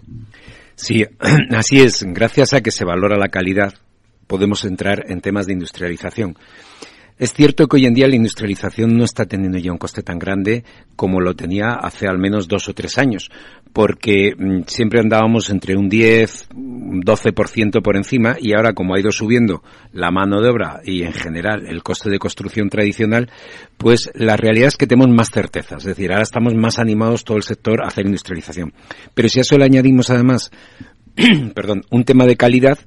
Sí, 0.75 1.06
así 1.56 1.82
es. 1.82 2.03
Gracias 2.03 2.53
a 2.53 2.62
que 2.62 2.71
se 2.71 2.86
valora 2.86 3.17
la 3.17 3.29
calidad, 3.29 3.73
podemos 4.27 4.63
entrar 4.65 5.12
en 5.12 5.21
temas 5.21 5.45
de 5.45 5.53
industrialización. 5.53 6.38
Es 7.19 7.32
cierto 7.34 7.67
que 7.67 7.78
hoy 7.78 7.86
en 7.86 7.93
día 7.93 8.08
la 8.08 8.15
industrialización 8.15 8.97
no 8.97 9.04
está 9.04 9.26
teniendo 9.26 9.60
ya 9.60 9.71
un 9.71 9.78
coste 9.78 10.02
tan 10.02 10.17
grande 10.17 10.63
como 10.95 11.21
lo 11.21 11.36
tenía 11.36 11.73
hace 11.73 12.08
al 12.08 12.17
menos 12.17 12.47
dos 12.47 12.67
o 12.69 12.73
tres 12.73 12.97
años, 12.97 13.30
porque 13.71 14.34
mm, 14.36 14.63
siempre 14.65 14.99
andábamos 14.99 15.52
entre 15.52 15.78
un 15.78 15.89
10, 15.89 16.49
12% 16.49 17.82
por 17.84 17.97
encima 17.97 18.36
y 18.39 18.54
ahora 18.54 18.73
como 18.73 18.95
ha 18.95 18.99
ido 18.99 19.12
subiendo 19.12 19.63
la 19.91 20.10
mano 20.10 20.41
de 20.41 20.49
obra 20.49 20.82
y 20.84 21.04
en 21.04 21.13
general 21.13 21.67
el 21.67 21.84
coste 21.84 22.10
de 22.10 22.17
construcción 22.17 22.69
tradicional, 22.69 23.30
pues 23.78 24.10
la 24.15 24.36
realidad 24.36 24.69
es 24.69 24.78
que 24.78 24.88
tenemos 24.88 25.15
más 25.15 25.30
certeza, 25.30 25.78
es 25.78 25.84
decir, 25.84 26.12
ahora 26.12 26.23
estamos 26.23 26.56
más 26.56 26.80
animados 26.80 27.23
todo 27.23 27.38
el 27.38 27.43
sector 27.43 27.84
a 27.84 27.88
hacer 27.88 28.06
industrialización. 28.06 28.73
Pero 29.13 29.30
si 29.30 29.39
a 29.39 29.41
eso 29.41 29.58
le 29.58 29.65
añadimos 29.65 30.10
además, 30.10 30.52
perdón, 31.54 31.84
un 31.91 32.06
tema 32.06 32.26
de 32.26 32.38
calidad, 32.38 32.80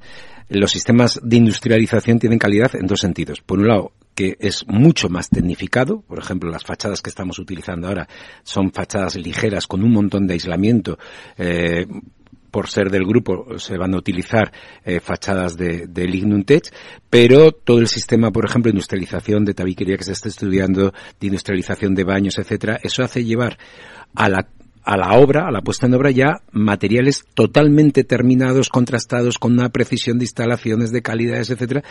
los 0.48 0.70
sistemas 0.70 1.20
de 1.22 1.36
industrialización 1.36 2.18
tienen 2.18 2.38
calidad 2.38 2.74
en 2.74 2.86
dos 2.86 3.00
sentidos. 3.00 3.40
Por 3.40 3.58
un 3.58 3.68
lado, 3.68 3.92
que 4.14 4.36
es 4.40 4.66
mucho 4.66 5.08
más 5.08 5.28
tecnificado. 5.28 6.00
Por 6.00 6.18
ejemplo, 6.18 6.50
las 6.50 6.64
fachadas 6.64 7.02
que 7.02 7.10
estamos 7.10 7.38
utilizando 7.38 7.88
ahora 7.88 8.08
son 8.42 8.72
fachadas 8.72 9.16
ligeras 9.16 9.66
con 9.66 9.84
un 9.84 9.92
montón 9.92 10.26
de 10.26 10.34
aislamiento. 10.34 10.98
Eh, 11.36 11.86
por 12.50 12.68
ser 12.68 12.90
del 12.90 13.04
grupo, 13.04 13.58
se 13.58 13.76
van 13.76 13.92
a 13.92 13.98
utilizar 13.98 14.50
eh, 14.82 14.98
fachadas 15.00 15.58
de, 15.58 15.86
de 15.88 16.62
pero 17.10 17.52
todo 17.52 17.80
el 17.80 17.86
sistema, 17.86 18.30
por 18.30 18.46
ejemplo, 18.46 18.70
industrialización 18.70 19.44
de 19.44 19.52
tabiquería 19.52 19.98
que 19.98 20.04
se 20.04 20.12
está 20.12 20.30
estudiando, 20.30 20.94
de 21.20 21.26
industrialización 21.26 21.94
de 21.94 22.04
baños, 22.04 22.38
etcétera, 22.38 22.80
eso 22.82 23.02
hace 23.02 23.24
llevar 23.24 23.58
a 24.14 24.30
la 24.30 24.48
a 24.86 24.96
la 24.96 25.18
obra, 25.18 25.48
a 25.48 25.50
la 25.50 25.62
puesta 25.62 25.86
en 25.86 25.94
obra 25.94 26.12
ya 26.12 26.40
materiales 26.52 27.24
totalmente 27.34 28.04
terminados, 28.04 28.68
contrastados 28.68 29.36
con 29.36 29.52
una 29.52 29.68
precisión 29.68 30.18
de 30.18 30.24
instalaciones, 30.24 30.92
de 30.92 31.02
calidades, 31.02 31.50
etcétera, 31.50 31.82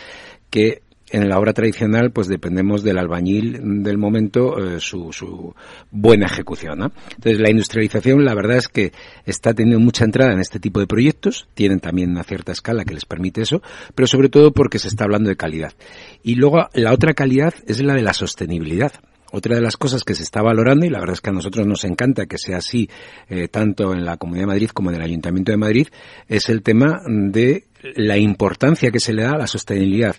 que 0.48 0.82
en 1.10 1.28
la 1.28 1.38
obra 1.38 1.52
tradicional, 1.52 2.10
pues 2.10 2.26
dependemos 2.26 2.82
del 2.82 2.98
albañil 2.98 3.82
del 3.82 3.98
momento, 3.98 4.58
eh, 4.58 4.80
su, 4.80 5.12
su, 5.12 5.54
buena 5.90 6.26
ejecución. 6.26 6.78
¿no? 6.78 6.92
Entonces, 7.10 7.38
la 7.38 7.50
industrialización, 7.50 8.24
la 8.24 8.34
verdad 8.34 8.56
es 8.56 8.68
que 8.68 8.92
está 9.24 9.52
teniendo 9.54 9.78
mucha 9.78 10.04
entrada 10.04 10.32
en 10.32 10.40
este 10.40 10.58
tipo 10.58 10.80
de 10.80 10.86
proyectos, 10.86 11.48
tienen 11.54 11.80
también 11.80 12.10
una 12.10 12.24
cierta 12.24 12.52
escala 12.52 12.84
que 12.84 12.94
les 12.94 13.04
permite 13.04 13.42
eso, 13.42 13.62
pero 13.94 14.06
sobre 14.06 14.30
todo 14.30 14.52
porque 14.52 14.78
se 14.78 14.88
está 14.88 15.04
hablando 15.04 15.28
de 15.28 15.36
calidad. 15.36 15.74
Y 16.22 16.34
luego, 16.36 16.66
la 16.72 16.92
otra 16.92 17.12
calidad 17.12 17.54
es 17.66 17.80
la 17.82 17.94
de 17.94 18.02
la 18.02 18.14
sostenibilidad. 18.14 18.92
Otra 19.32 19.56
de 19.56 19.60
las 19.60 19.76
cosas 19.76 20.04
que 20.04 20.14
se 20.14 20.22
está 20.22 20.42
valorando, 20.42 20.86
y 20.86 20.90
la 20.90 21.00
verdad 21.00 21.14
es 21.14 21.20
que 21.20 21.30
a 21.30 21.34
nosotros 21.34 21.66
nos 21.66 21.84
encanta 21.84 22.26
que 22.26 22.38
sea 22.38 22.58
así, 22.58 22.88
eh, 23.28 23.48
tanto 23.48 23.92
en 23.92 24.04
la 24.04 24.16
Comunidad 24.16 24.44
de 24.44 24.52
Madrid 24.52 24.70
como 24.70 24.90
en 24.90 24.96
el 24.96 25.02
Ayuntamiento 25.02 25.52
de 25.52 25.58
Madrid, 25.58 25.88
es 26.28 26.48
el 26.48 26.62
tema 26.62 27.00
de 27.06 27.64
la 27.94 28.16
importancia 28.16 28.90
que 28.90 29.00
se 29.00 29.12
le 29.12 29.22
da 29.22 29.32
a 29.32 29.38
la 29.38 29.46
sostenibilidad 29.46 30.16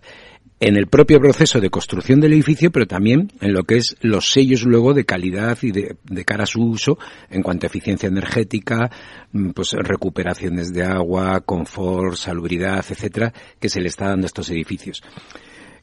en 0.60 0.76
el 0.76 0.88
propio 0.88 1.20
proceso 1.20 1.60
de 1.60 1.70
construcción 1.70 2.20
del 2.20 2.34
edificio, 2.34 2.72
pero 2.72 2.88
también 2.88 3.32
en 3.42 3.54
lo 3.54 3.64
que 3.64 3.78
es 3.78 3.96
los 4.02 4.30
sellos 4.30 4.64
luego 4.64 4.94
de 4.94 5.06
calidad 5.06 5.58
y 5.62 5.72
de, 5.72 5.96
cara 6.26 6.44
a 6.44 6.48
su 6.48 6.64
uso 6.64 6.98
en 7.30 7.44
cuanto 7.44 7.66
a 7.66 7.70
eficiencia 7.70 8.08
energética, 8.08 8.90
mm, 9.32 9.52
pues 9.52 9.74
recuperaciones 9.74 10.74
de 10.74 10.84
agua, 10.84 11.42
confort, 11.42 12.16
salubridad, 12.16 12.84
etcétera, 12.90 13.34
que 13.60 13.70
se 13.70 13.82
le 13.82 13.88
está 13.88 14.08
dando 14.08 14.26
a 14.26 14.28
estos 14.28 14.50
edificios. 14.50 15.04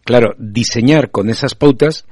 claro, 0.06 0.34
diseñar 0.38 1.10
con 1.10 1.30
esas 1.30 1.54
pautas, 1.54 2.04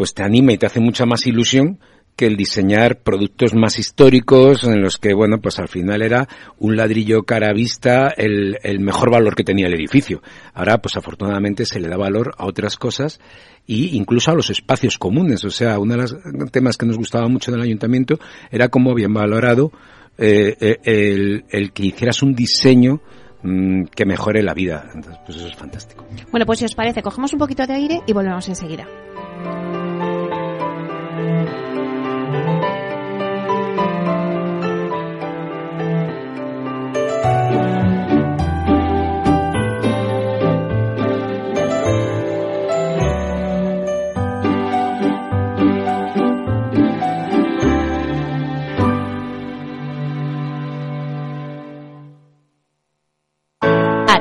pues 0.00 0.14
te 0.14 0.22
anima 0.22 0.54
y 0.54 0.56
te 0.56 0.64
hace 0.64 0.80
mucha 0.80 1.04
más 1.04 1.26
ilusión 1.26 1.78
que 2.16 2.24
el 2.24 2.34
diseñar 2.34 3.02
productos 3.02 3.52
más 3.52 3.78
históricos 3.78 4.64
en 4.64 4.80
los 4.80 4.96
que, 4.96 5.12
bueno, 5.12 5.42
pues 5.42 5.58
al 5.58 5.68
final 5.68 6.00
era 6.00 6.26
un 6.58 6.74
ladrillo 6.74 7.24
cara 7.24 7.52
vista 7.52 8.08
el, 8.08 8.56
el 8.62 8.80
mejor 8.80 9.10
valor 9.10 9.34
que 9.34 9.44
tenía 9.44 9.66
el 9.66 9.74
edificio. 9.74 10.22
Ahora, 10.54 10.78
pues 10.78 10.96
afortunadamente 10.96 11.66
se 11.66 11.80
le 11.80 11.88
da 11.88 11.98
valor 11.98 12.32
a 12.38 12.46
otras 12.46 12.78
cosas 12.78 13.20
y 13.66 13.94
incluso 13.94 14.30
a 14.30 14.34
los 14.34 14.48
espacios 14.48 14.96
comunes. 14.96 15.44
O 15.44 15.50
sea, 15.50 15.78
uno 15.78 15.94
de 15.94 15.98
los 15.98 16.16
temas 16.50 16.78
que 16.78 16.86
nos 16.86 16.96
gustaba 16.96 17.28
mucho 17.28 17.52
del 17.52 17.60
ayuntamiento 17.60 18.18
era 18.50 18.68
cómo 18.68 18.92
habían 18.92 19.12
valorado 19.12 19.70
eh, 20.16 20.56
eh, 20.58 20.78
el, 20.82 21.44
el 21.50 21.72
que 21.72 21.84
hicieras 21.84 22.22
un 22.22 22.32
diseño 22.32 23.02
mm, 23.42 23.82
que 23.94 24.06
mejore 24.06 24.42
la 24.42 24.54
vida. 24.54 24.90
Entonces, 24.94 25.20
pues 25.26 25.36
eso 25.36 25.46
es 25.48 25.56
fantástico. 25.56 26.06
Bueno, 26.30 26.46
pues 26.46 26.60
si 26.60 26.64
os 26.64 26.74
parece, 26.74 27.02
cogemos 27.02 27.34
un 27.34 27.38
poquito 27.38 27.66
de 27.66 27.74
aire 27.74 28.00
y 28.06 28.14
volvemos 28.14 28.48
enseguida. 28.48 28.86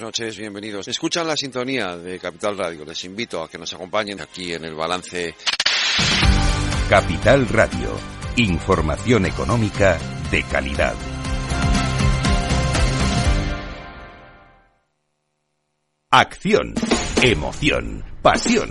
noches, 0.00 0.38
bienvenidos. 0.38 0.88
Escuchan 0.88 1.26
la 1.26 1.36
sintonía 1.36 1.96
de 1.96 2.18
Capital 2.18 2.56
Radio. 2.56 2.84
Les 2.84 3.04
invito 3.04 3.42
a 3.42 3.48
que 3.48 3.58
nos 3.58 3.72
acompañen 3.72 4.20
aquí 4.20 4.52
en 4.52 4.64
el 4.64 4.74
balance. 4.74 5.34
Capital 6.88 7.48
Radio, 7.48 7.96
información 8.36 9.26
económica 9.26 9.98
de 10.30 10.42
calidad. 10.44 10.94
Acción, 16.10 16.74
emoción, 17.22 18.04
pasión. 18.22 18.70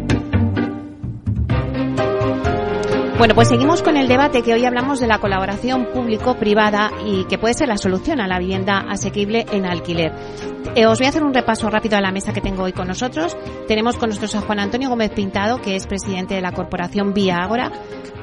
Bueno, 3.21 3.35
pues 3.35 3.49
seguimos 3.49 3.83
con 3.83 3.97
el 3.97 4.07
debate 4.07 4.41
que 4.41 4.51
hoy 4.51 4.65
hablamos 4.65 4.99
de 4.99 5.05
la 5.05 5.19
colaboración 5.19 5.85
público-privada 5.93 6.89
y 7.05 7.25
que 7.25 7.37
puede 7.37 7.53
ser 7.53 7.67
la 7.67 7.77
solución 7.77 8.19
a 8.19 8.25
la 8.25 8.39
vivienda 8.39 8.79
asequible 8.79 9.45
en 9.51 9.67
alquiler. 9.67 10.11
Eh, 10.73 10.87
os 10.87 10.97
voy 10.97 11.05
a 11.05 11.09
hacer 11.09 11.23
un 11.23 11.31
repaso 11.31 11.69
rápido 11.69 11.97
a 11.97 12.01
la 12.01 12.11
mesa 12.11 12.33
que 12.33 12.41
tengo 12.41 12.63
hoy 12.63 12.73
con 12.73 12.87
nosotros. 12.87 13.37
Tenemos 13.67 13.97
con 13.97 14.09
nosotros 14.09 14.33
a 14.33 14.41
Juan 14.41 14.59
Antonio 14.59 14.89
Gómez 14.89 15.11
Pintado, 15.11 15.61
que 15.61 15.75
es 15.75 15.85
presidente 15.85 16.33
de 16.33 16.41
la 16.41 16.51
corporación 16.51 17.13
Vía 17.13 17.37
Ágora, 17.43 17.71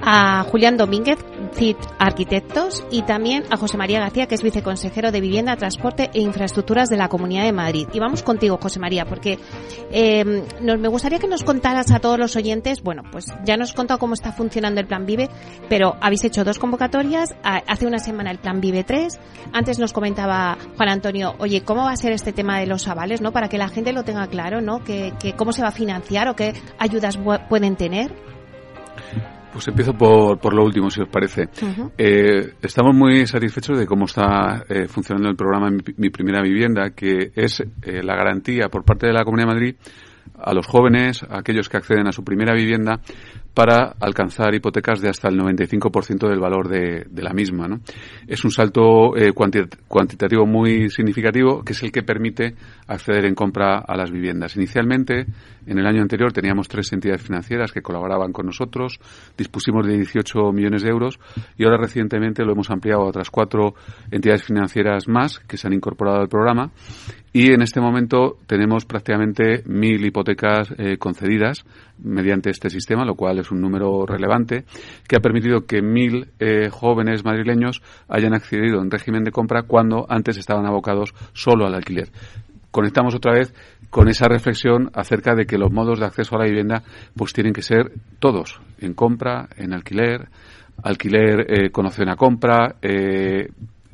a 0.02 0.42
Julián 0.44 0.76
Domínguez, 0.76 1.18
Chief 1.56 1.76
arquitectos, 1.98 2.84
y 2.90 3.02
también 3.02 3.44
a 3.50 3.56
José 3.56 3.76
María 3.76 4.00
García, 4.00 4.26
que 4.26 4.34
es 4.34 4.42
viceconsejero 4.42 5.12
de 5.12 5.20
Vivienda, 5.20 5.56
Transporte 5.56 6.10
e 6.12 6.20
Infraestructuras 6.20 6.88
de 6.88 6.96
la 6.96 7.08
Comunidad 7.08 7.44
de 7.44 7.52
Madrid. 7.52 7.88
Y 7.92 8.00
vamos 8.00 8.22
contigo, 8.22 8.58
José 8.60 8.80
María, 8.80 9.04
porque 9.04 9.38
eh, 9.90 10.44
nos, 10.60 10.78
me 10.78 10.88
gustaría 10.88 11.18
que 11.18 11.28
nos 11.28 11.44
contaras 11.44 11.90
a 11.90 12.00
todos 12.00 12.18
los 12.18 12.36
oyentes, 12.36 12.82
bueno, 12.82 13.02
pues 13.10 13.26
ya 13.44 13.56
nos 13.56 13.70
has 13.70 13.76
contado 13.76 13.98
cómo 13.98 14.14
está 14.14 14.32
funcionando 14.32 14.80
el 14.80 14.86
Plan 14.88 15.06
Vive, 15.06 15.28
pero 15.68 15.96
habéis 16.00 16.24
hecho 16.24 16.44
dos 16.44 16.58
convocatorias, 16.58 17.34
hace 17.42 17.86
una 17.86 17.98
semana 17.98 18.30
el 18.30 18.38
Plan 18.38 18.60
Vive 18.60 18.84
3, 18.84 19.20
antes 19.52 19.78
nos 19.78 19.92
comentaba 19.92 20.58
Juan 20.76 20.88
Antonio, 20.88 21.34
oye, 21.38 21.62
¿cómo 21.62 21.84
va 21.84 21.92
a 21.92 21.96
ser 21.96 22.12
este 22.12 22.32
tema 22.32 22.58
de 22.58 22.66
los 22.66 22.88
avales, 22.88 23.20
no? 23.20 23.32
Para 23.32 23.48
que 23.48 23.58
la 23.58 23.68
gente 23.68 23.92
lo 23.92 24.02
tenga 24.02 24.26
claro, 24.26 24.60
¿no? 24.60 24.82
Que, 24.82 25.12
que 25.20 25.34
cómo 25.34 25.52
se 25.52 25.62
va 25.62 25.68
a 25.68 25.72
financiar 25.72 26.28
o 26.28 26.34
qué 26.34 26.54
ayudas 26.78 27.18
pueden 27.48 27.76
tener. 27.76 28.12
Pues 29.52 29.66
empiezo 29.66 29.94
por, 29.94 30.38
por 30.38 30.54
lo 30.54 30.62
último, 30.62 30.90
si 30.90 31.00
os 31.00 31.08
parece. 31.08 31.48
eh, 31.96 32.54
estamos 32.62 32.94
muy 32.94 33.26
satisfechos 33.26 33.78
de 33.78 33.86
cómo 33.86 34.04
está 34.04 34.64
eh, 34.68 34.86
funcionando 34.88 35.30
el 35.30 35.36
programa 35.36 35.70
mi, 35.70 35.80
mi, 35.96 36.10
Primera 36.10 36.42
Vivienda, 36.42 36.90
que 36.90 37.32
es 37.34 37.60
eh, 37.60 38.02
la 38.02 38.14
garantía 38.14 38.68
por 38.68 38.84
parte 38.84 39.06
de 39.06 39.12
la 39.12 39.24
Comunidad 39.24 39.48
de 39.48 39.54
Madrid 39.54 39.76
a 40.40 40.52
los 40.54 40.66
jóvenes, 40.66 41.22
a 41.22 41.38
aquellos 41.38 41.68
que 41.68 41.78
acceden 41.78 42.06
a 42.06 42.12
su 42.12 42.22
primera 42.22 42.54
vivienda, 42.54 43.00
para 43.54 43.96
alcanzar 44.00 44.54
hipotecas 44.54 45.00
de 45.00 45.08
hasta 45.08 45.28
el 45.28 45.38
95% 45.38 46.28
del 46.28 46.38
valor 46.38 46.68
de, 46.68 47.06
la 47.16 47.32
misma. 47.32 47.66
¿no? 47.66 47.80
Es 48.26 48.44
un 48.44 48.50
salto 48.50 49.16
eh, 49.16 49.32
cuantitativo 49.32 50.46
muy 50.46 50.90
significativo 50.90 51.62
que 51.64 51.72
es 51.72 51.82
el 51.82 51.90
que 51.90 52.02
permite 52.02 52.54
acceder 52.86 53.24
en 53.24 53.34
compra 53.34 53.78
a 53.78 53.96
las 53.96 54.10
viviendas. 54.10 54.56
Inicialmente, 54.56 55.26
en 55.66 55.78
el 55.78 55.86
año 55.86 56.02
anterior, 56.02 56.32
teníamos 56.32 56.68
tres 56.68 56.92
entidades 56.92 57.22
financieras 57.22 57.72
que 57.72 57.82
colaboraban 57.82 58.32
con 58.32 58.46
nosotros, 58.46 59.00
dispusimos 59.36 59.86
de 59.86 59.96
18 59.96 60.52
millones 60.52 60.82
de 60.82 60.90
euros 60.90 61.18
y 61.56 61.64
ahora 61.64 61.78
recientemente 61.78 62.44
lo 62.44 62.52
hemos 62.52 62.70
ampliado 62.70 63.02
a 63.02 63.08
otras 63.08 63.30
cuatro 63.30 63.74
entidades 64.10 64.44
financieras 64.44 65.08
más 65.08 65.40
que 65.40 65.56
se 65.56 65.66
han 65.66 65.74
incorporado 65.74 66.20
al 66.20 66.28
programa 66.28 66.70
y 67.38 67.52
en 67.52 67.62
este 67.62 67.80
momento 67.80 68.38
tenemos 68.48 68.84
prácticamente 68.84 69.62
mil 69.64 70.04
hipotecas 70.04 70.74
eh, 70.76 70.96
concedidas 70.98 71.64
mediante 72.02 72.50
este 72.50 72.68
sistema, 72.68 73.04
lo 73.04 73.14
cual 73.14 73.38
es 73.38 73.52
un 73.52 73.60
número 73.60 74.04
relevante, 74.04 74.64
que 75.06 75.14
ha 75.14 75.20
permitido 75.20 75.64
que 75.64 75.80
mil 75.80 76.32
eh, 76.40 76.68
jóvenes 76.68 77.24
madrileños 77.24 77.80
hayan 78.08 78.34
accedido 78.34 78.82
en 78.82 78.90
régimen 78.90 79.22
de 79.22 79.30
compra 79.30 79.62
cuando 79.62 80.04
antes 80.08 80.36
estaban 80.36 80.66
abocados 80.66 81.14
solo 81.32 81.64
al 81.64 81.76
alquiler. 81.76 82.08
Conectamos 82.72 83.14
otra 83.14 83.34
vez 83.34 83.54
con 83.88 84.08
esa 84.08 84.26
reflexión 84.26 84.90
acerca 84.92 85.36
de 85.36 85.46
que 85.46 85.58
los 85.58 85.70
modos 85.70 86.00
de 86.00 86.06
acceso 86.06 86.34
a 86.34 86.40
la 86.40 86.46
vivienda 86.46 86.82
pues 87.14 87.32
tienen 87.32 87.52
que 87.52 87.62
ser 87.62 87.92
todos, 88.18 88.60
en 88.80 88.94
compra, 88.94 89.48
en 89.56 89.74
alquiler, 89.74 90.28
alquiler 90.82 91.46
eh, 91.48 91.70
con 91.70 91.86
opción 91.86 92.08
a 92.08 92.16
compra, 92.16 92.74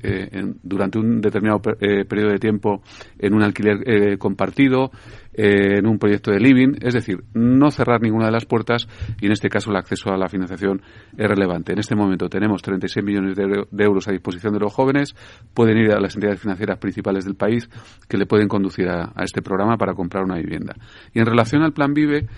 eh, 0.05 0.29
en, 0.33 0.59
durante 0.63 0.99
un 0.99 1.21
determinado 1.21 1.61
eh, 1.81 2.05
periodo 2.05 2.31
de 2.33 2.39
tiempo 2.39 2.83
en 3.19 3.35
un 3.35 3.43
alquiler 3.43 3.79
eh, 3.87 4.19
compartido, 4.19 4.91
eh, 5.33 5.79
en 5.79 5.87
un 5.87 5.99
proyecto 5.99 6.31
de 6.31 6.39
living, 6.39 6.75
es 6.81 6.95
decir, 6.95 7.25
no 7.35 7.71
cerrar 7.71 8.01
ninguna 8.01 8.27
de 8.27 8.33
las 8.33 8.45
puertas 8.45 8.87
y 9.21 9.27
en 9.27 9.33
este 9.33 9.49
caso 9.49 9.71
el 9.71 9.77
acceso 9.77 10.11
a 10.11 10.17
la 10.17 10.29
financiación 10.29 10.83
es 11.17 11.29
relevante. 11.29 11.73
En 11.73 11.81
este 11.81 11.97
momento 11.97 12.29
tenemos 12.29 12.63
36 12.63 13.05
millones 13.05 13.37
de, 13.37 13.65
de 13.69 13.85
euros 13.85 14.07
a 14.07 14.13
disposición 14.13 14.53
de 14.53 14.61
los 14.61 14.73
jóvenes, 14.73 15.15
pueden 15.53 15.79
ir 15.79 15.91
a 15.93 16.01
las 16.01 16.15
entidades 16.15 16.41
financieras 16.41 16.79
principales 16.79 17.25
del 17.25 17.35
país 17.35 17.69
que 18.09 18.17
le 18.17 18.27
pueden 18.27 18.47
conducir 18.47 18.89
a, 18.89 19.13
a 19.15 19.25
este 19.25 19.43
programa 19.43 19.77
para 19.77 19.95
comprar 19.95 20.25
una 20.25 20.37
vivienda. 20.37 20.77
Y 21.13 21.19
en 21.19 21.27
relación 21.27 21.63
al 21.63 21.73
plan 21.73 21.95
Vive, 21.95 22.29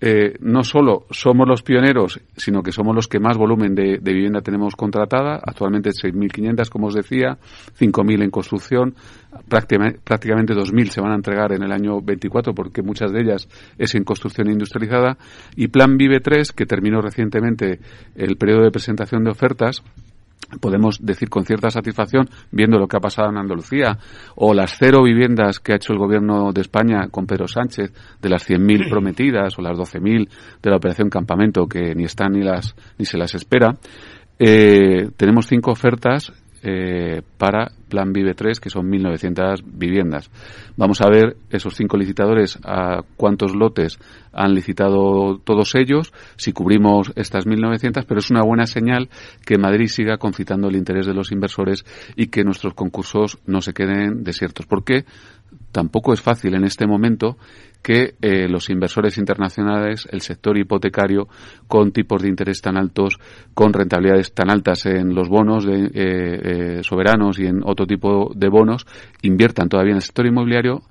eh, 0.00 0.36
no 0.40 0.62
solo 0.62 1.06
somos 1.10 1.48
los 1.48 1.62
pioneros, 1.62 2.20
sino 2.36 2.62
que 2.62 2.72
somos 2.72 2.94
los 2.94 3.08
que 3.08 3.18
más 3.18 3.36
volumen 3.36 3.74
de, 3.74 3.98
de 3.98 4.12
vivienda 4.12 4.40
tenemos 4.40 4.76
contratada, 4.76 5.40
actualmente 5.44 5.90
6.500, 5.90 6.68
como 6.68 6.86
os 6.86 6.94
decía, 6.94 7.38
5.000 7.78 8.22
en 8.22 8.30
construcción, 8.30 8.94
prácticamente, 9.48 9.98
prácticamente 10.02 10.54
2.000 10.54 10.88
se 10.88 11.00
van 11.00 11.12
a 11.12 11.16
entregar 11.16 11.52
en 11.52 11.62
el 11.62 11.72
año 11.72 12.00
24, 12.00 12.54
porque 12.54 12.82
muchas 12.82 13.12
de 13.12 13.22
ellas 13.22 13.48
es 13.76 13.94
en 13.94 14.04
construcción 14.04 14.50
industrializada, 14.50 15.18
y 15.56 15.68
Plan 15.68 15.96
Vive 15.96 16.20
3, 16.20 16.52
que 16.52 16.66
terminó 16.66 17.00
recientemente 17.00 17.80
el 18.14 18.36
periodo 18.36 18.62
de 18.62 18.70
presentación 18.70 19.24
de 19.24 19.30
ofertas, 19.30 19.82
podemos 20.60 20.98
decir 21.00 21.28
con 21.28 21.44
cierta 21.44 21.70
satisfacción, 21.70 22.28
viendo 22.50 22.78
lo 22.78 22.86
que 22.86 22.96
ha 22.96 23.00
pasado 23.00 23.30
en 23.30 23.38
Andalucía, 23.38 23.98
o 24.36 24.54
las 24.54 24.76
cero 24.78 25.02
viviendas 25.02 25.60
que 25.60 25.72
ha 25.72 25.76
hecho 25.76 25.92
el 25.92 25.98
gobierno 25.98 26.52
de 26.52 26.60
España 26.60 27.08
con 27.10 27.26
Pedro 27.26 27.46
Sánchez, 27.46 27.92
de 28.20 28.28
las 28.28 28.48
100.000 28.48 28.88
prometidas, 28.90 29.58
o 29.58 29.62
las 29.62 29.76
12.000 29.76 30.28
de 30.62 30.70
la 30.70 30.76
operación 30.76 31.10
Campamento, 31.10 31.66
que 31.66 31.94
ni 31.94 32.04
están 32.04 32.32
ni, 32.32 32.42
las, 32.42 32.74
ni 32.98 33.04
se 33.04 33.18
las 33.18 33.34
espera, 33.34 33.76
eh, 34.38 35.10
tenemos 35.16 35.46
cinco 35.46 35.72
ofertas 35.72 36.32
eh, 36.62 37.22
para 37.36 37.72
Plan 37.88 38.12
Vive 38.12 38.34
3, 38.34 38.60
que 38.60 38.70
son 38.70 38.90
1.900 38.90 39.62
viviendas. 39.64 40.30
Vamos 40.76 41.00
a 41.00 41.08
ver 41.08 41.36
esos 41.50 41.74
cinco 41.74 41.96
licitadores 41.96 42.58
a 42.64 43.02
cuántos 43.16 43.54
lotes 43.54 43.98
han 44.32 44.54
licitado 44.54 45.38
todos 45.38 45.74
ellos, 45.74 46.12
si 46.36 46.52
cubrimos 46.52 47.12
estas 47.16 47.46
1.900, 47.46 48.04
pero 48.06 48.20
es 48.20 48.30
una 48.30 48.42
buena 48.42 48.66
señal 48.66 49.08
que 49.44 49.58
Madrid 49.58 49.88
siga 49.88 50.18
concitando 50.18 50.68
el 50.68 50.76
interés 50.76 51.06
de 51.06 51.14
los 51.14 51.32
inversores 51.32 51.84
y 52.16 52.26
que 52.26 52.44
nuestros 52.44 52.74
concursos 52.74 53.38
no 53.46 53.60
se 53.60 53.72
queden 53.72 54.22
desiertos. 54.22 54.66
Porque 54.66 55.04
tampoco 55.72 56.12
es 56.12 56.20
fácil 56.20 56.54
en 56.54 56.64
este 56.64 56.86
momento 56.86 57.36
que 57.82 58.14
eh, 58.20 58.48
los 58.48 58.70
inversores 58.70 59.18
internacionales, 59.18 60.08
el 60.10 60.20
sector 60.20 60.58
hipotecario, 60.58 61.28
con 61.66 61.92
tipos 61.92 62.22
de 62.22 62.28
interés 62.28 62.60
tan 62.60 62.76
altos, 62.76 63.18
con 63.54 63.72
rentabilidades 63.72 64.32
tan 64.34 64.50
altas 64.50 64.86
en 64.86 65.14
los 65.14 65.28
bonos 65.28 65.64
de, 65.64 65.84
eh, 65.84 65.90
eh, 65.94 66.80
soberanos 66.82 67.38
y 67.38 67.46
en 67.46 67.62
otro 67.64 67.86
tipo 67.86 68.32
de 68.34 68.48
bonos, 68.48 68.86
inviertan 69.22 69.68
todavía 69.68 69.92
en 69.92 69.96
el 69.96 70.02
sector 70.02 70.26
inmobiliario 70.26 70.82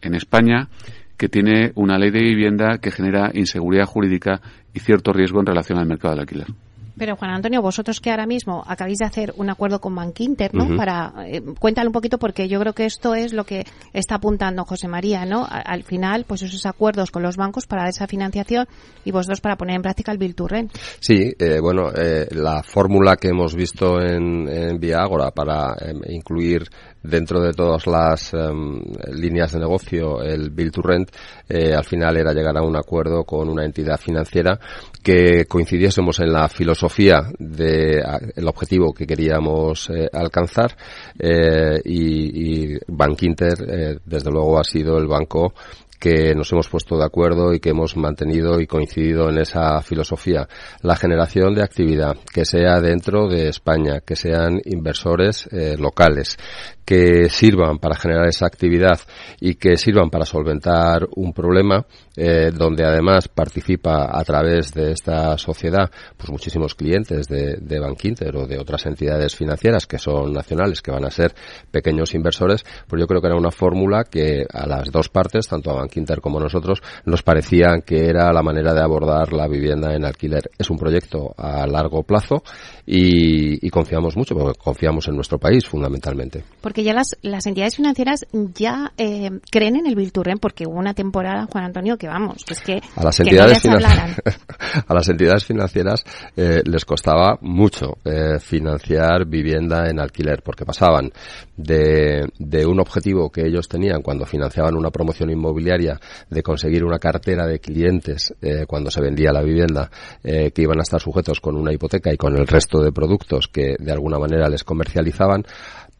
en 0.00 0.14
España, 0.14 0.68
que 1.16 1.28
tiene 1.28 1.72
una 1.76 1.98
ley 1.98 2.10
de 2.10 2.20
vivienda 2.20 2.78
que 2.78 2.90
genera 2.90 3.30
inseguridad 3.34 3.86
jurídica 3.86 4.40
y 4.74 4.80
cierto 4.80 5.12
riesgo 5.12 5.40
en 5.40 5.46
relación 5.46 5.78
al 5.78 5.86
mercado 5.86 6.14
del 6.14 6.20
alquiler. 6.20 6.48
Pero 6.96 7.16
Juan 7.16 7.30
Antonio, 7.30 7.62
vosotros 7.62 8.00
que 8.00 8.10
ahora 8.10 8.26
mismo 8.26 8.62
acabáis 8.66 8.98
de 8.98 9.06
hacer 9.06 9.32
un 9.36 9.50
acuerdo 9.50 9.80
con 9.80 9.94
Bankinter, 9.94 10.54
¿no? 10.54 10.64
Uh 10.64 10.68
-huh. 10.68 10.76
Para 10.76 11.12
eh, 11.26 11.42
cuéntale 11.58 11.88
un 11.88 11.92
poquito 11.92 12.18
porque 12.18 12.48
yo 12.48 12.60
creo 12.60 12.72
que 12.72 12.84
esto 12.84 13.14
es 13.14 13.32
lo 13.32 13.44
que 13.44 13.64
está 13.92 14.16
apuntando 14.16 14.64
José 14.64 14.88
María, 14.88 15.24
¿no? 15.24 15.46
Al 15.48 15.82
final, 15.82 16.24
pues 16.26 16.42
esos 16.42 16.66
acuerdos 16.66 17.10
con 17.10 17.22
los 17.22 17.36
bancos 17.36 17.66
para 17.66 17.88
esa 17.88 18.06
financiación 18.06 18.66
y 19.04 19.10
vosotros 19.10 19.40
para 19.40 19.56
poner 19.56 19.76
en 19.76 19.82
práctica 19.82 20.12
el 20.12 20.18
Rent. 20.48 20.72
Sí, 21.00 21.32
eh, 21.38 21.58
bueno, 21.60 21.90
eh, 21.94 22.26
la 22.30 22.62
fórmula 22.62 23.16
que 23.16 23.28
hemos 23.28 23.54
visto 23.54 24.00
en, 24.00 24.48
en 24.48 24.78
Vía 24.78 24.98
Ágora 24.98 25.30
para 25.30 25.74
incluir 26.08 26.68
dentro 27.02 27.40
de 27.40 27.52
todas 27.52 27.86
las 27.86 28.32
um, 28.34 28.80
líneas 29.12 29.52
de 29.52 29.60
negocio 29.60 30.22
el 30.22 30.50
Bill 30.50 30.70
to 30.70 30.82
Rent, 30.82 31.10
eh, 31.48 31.74
al 31.74 31.84
final 31.84 32.16
era 32.16 32.32
llegar 32.32 32.56
a 32.56 32.62
un 32.62 32.76
acuerdo 32.76 33.24
con 33.24 33.48
una 33.48 33.64
entidad 33.64 33.98
financiera 33.98 34.58
que 35.02 35.46
coincidiésemos 35.46 36.20
en 36.20 36.32
la 36.32 36.48
filosofía 36.48 37.22
de, 37.38 38.02
objetivo 38.46 38.92
que 38.92 39.06
queríamos 39.06 39.90
eh, 39.90 40.08
alcanzar 40.12 40.76
eh, 41.18 41.80
y, 41.84 42.74
y 42.74 42.78
Bank 42.86 43.22
Inter, 43.22 43.54
eh, 43.66 43.98
desde 44.04 44.30
luego, 44.30 44.58
ha 44.58 44.64
sido 44.64 44.98
el 44.98 45.06
banco 45.06 45.54
que 46.02 46.34
nos 46.34 46.50
hemos 46.50 46.68
puesto 46.68 46.98
de 46.98 47.04
acuerdo 47.04 47.54
y 47.54 47.60
que 47.60 47.70
hemos 47.70 47.96
mantenido 47.96 48.60
y 48.60 48.66
coincidido 48.66 49.30
en 49.30 49.38
esa 49.38 49.80
filosofía. 49.82 50.48
La 50.80 50.96
generación 50.96 51.54
de 51.54 51.62
actividad, 51.62 52.16
que 52.34 52.44
sea 52.44 52.80
dentro 52.80 53.28
de 53.28 53.46
España, 53.46 54.00
que 54.04 54.16
sean 54.16 54.60
inversores 54.64 55.48
eh, 55.52 55.76
locales, 55.78 56.36
que 56.84 57.28
sirvan 57.28 57.78
para 57.78 57.94
generar 57.94 58.26
esa 58.26 58.46
actividad 58.46 58.98
y 59.40 59.54
que 59.54 59.76
sirvan 59.76 60.10
para 60.10 60.24
solventar 60.24 61.06
un 61.14 61.32
problema 61.32 61.86
eh, 62.16 62.50
donde 62.52 62.84
además 62.84 63.28
participa 63.28 64.10
a 64.12 64.24
través 64.24 64.72
de 64.72 64.90
esta 64.90 65.38
sociedad 65.38 65.90
pues 66.16 66.30
muchísimos 66.30 66.74
clientes 66.74 67.28
de, 67.28 67.58
de 67.60 67.78
Bankinter 67.78 68.36
o 68.36 68.46
de 68.46 68.58
otras 68.58 68.84
entidades 68.86 69.36
financieras 69.36 69.86
que 69.86 69.98
son 69.98 70.32
nacionales 70.32 70.82
que 70.82 70.90
van 70.90 71.04
a 71.04 71.10
ser 71.10 71.34
pequeños 71.70 72.14
inversores 72.14 72.64
pues 72.88 73.00
yo 73.00 73.06
creo 73.06 73.20
que 73.20 73.28
era 73.28 73.36
una 73.36 73.52
fórmula 73.52 74.04
que 74.04 74.44
a 74.52 74.66
las 74.66 74.90
dos 74.90 75.08
partes 75.08 75.46
tanto 75.46 75.70
a 75.70 75.74
Bankinter 75.92 76.20
como 76.20 76.40
nosotros 76.40 76.80
nos 77.04 77.22
parecía 77.22 77.80
que 77.84 78.06
era 78.06 78.32
la 78.32 78.42
manera 78.42 78.72
de 78.72 78.80
abordar 78.80 79.32
la 79.32 79.46
vivienda 79.46 79.94
en 79.94 80.04
alquiler. 80.04 80.50
Es 80.58 80.70
un 80.70 80.78
proyecto 80.78 81.34
a 81.36 81.66
largo 81.66 82.02
plazo 82.02 82.42
y, 82.86 83.64
y 83.64 83.70
confiamos 83.70 84.16
mucho 84.16 84.34
porque 84.34 84.58
confiamos 84.58 85.08
en 85.08 85.16
nuestro 85.16 85.38
país 85.38 85.66
fundamentalmente. 85.66 86.44
Porque 86.60 86.82
ya 86.82 86.94
las, 86.94 87.16
las 87.22 87.46
entidades 87.46 87.76
financieras 87.76 88.26
ya 88.32 88.92
eh, 88.96 89.30
creen 89.50 89.76
en 89.76 89.86
el 89.86 90.12
Rent 90.12 90.40
porque 90.40 90.66
hubo 90.66 90.78
una 90.78 90.94
temporada 90.94 91.46
Juan 91.50 91.64
Antonio 91.64 91.96
que 91.96 92.06
vamos, 92.06 92.44
es 92.48 92.60
que 92.60 92.80
a 92.96 93.04
las 93.04 93.18
entidades, 93.20 93.64
no 93.64 93.76
a 94.86 94.94
las 94.94 95.08
entidades 95.08 95.44
financieras 95.44 96.04
eh, 96.36 96.62
les 96.64 96.84
costaba 96.84 97.38
mucho 97.40 97.98
eh, 98.04 98.38
financiar 98.40 99.26
vivienda 99.26 99.88
en 99.88 100.00
alquiler 100.00 100.42
porque 100.42 100.64
pasaban 100.64 101.10
de, 101.56 102.28
de 102.38 102.66
un 102.66 102.80
objetivo 102.80 103.30
que 103.30 103.46
ellos 103.46 103.68
tenían 103.68 104.02
cuando 104.02 104.24
financiaban 104.24 104.76
una 104.76 104.90
promoción 104.90 105.30
inmobiliaria 105.30 106.00
de 106.30 106.42
conseguir 106.42 106.84
una 106.84 106.98
cartera 106.98 107.46
de 107.46 107.60
clientes 107.60 108.34
eh, 108.40 108.64
cuando 108.66 108.90
se 108.90 109.00
vendía 109.00 109.32
la 109.32 109.42
vivienda 109.42 109.90
eh, 110.22 110.50
que 110.52 110.62
iban 110.62 110.78
a 110.78 110.82
estar 110.82 111.00
sujetos 111.00 111.40
con 111.40 111.56
una 111.56 111.72
hipoteca 111.72 112.12
y 112.12 112.16
con 112.16 112.36
el 112.36 112.46
resto 112.46 112.82
de 112.82 112.92
productos 112.92 113.48
que 113.48 113.76
de 113.78 113.92
alguna 113.92 114.18
manera 114.18 114.48
les 114.48 114.64
comercializaban 114.64 115.44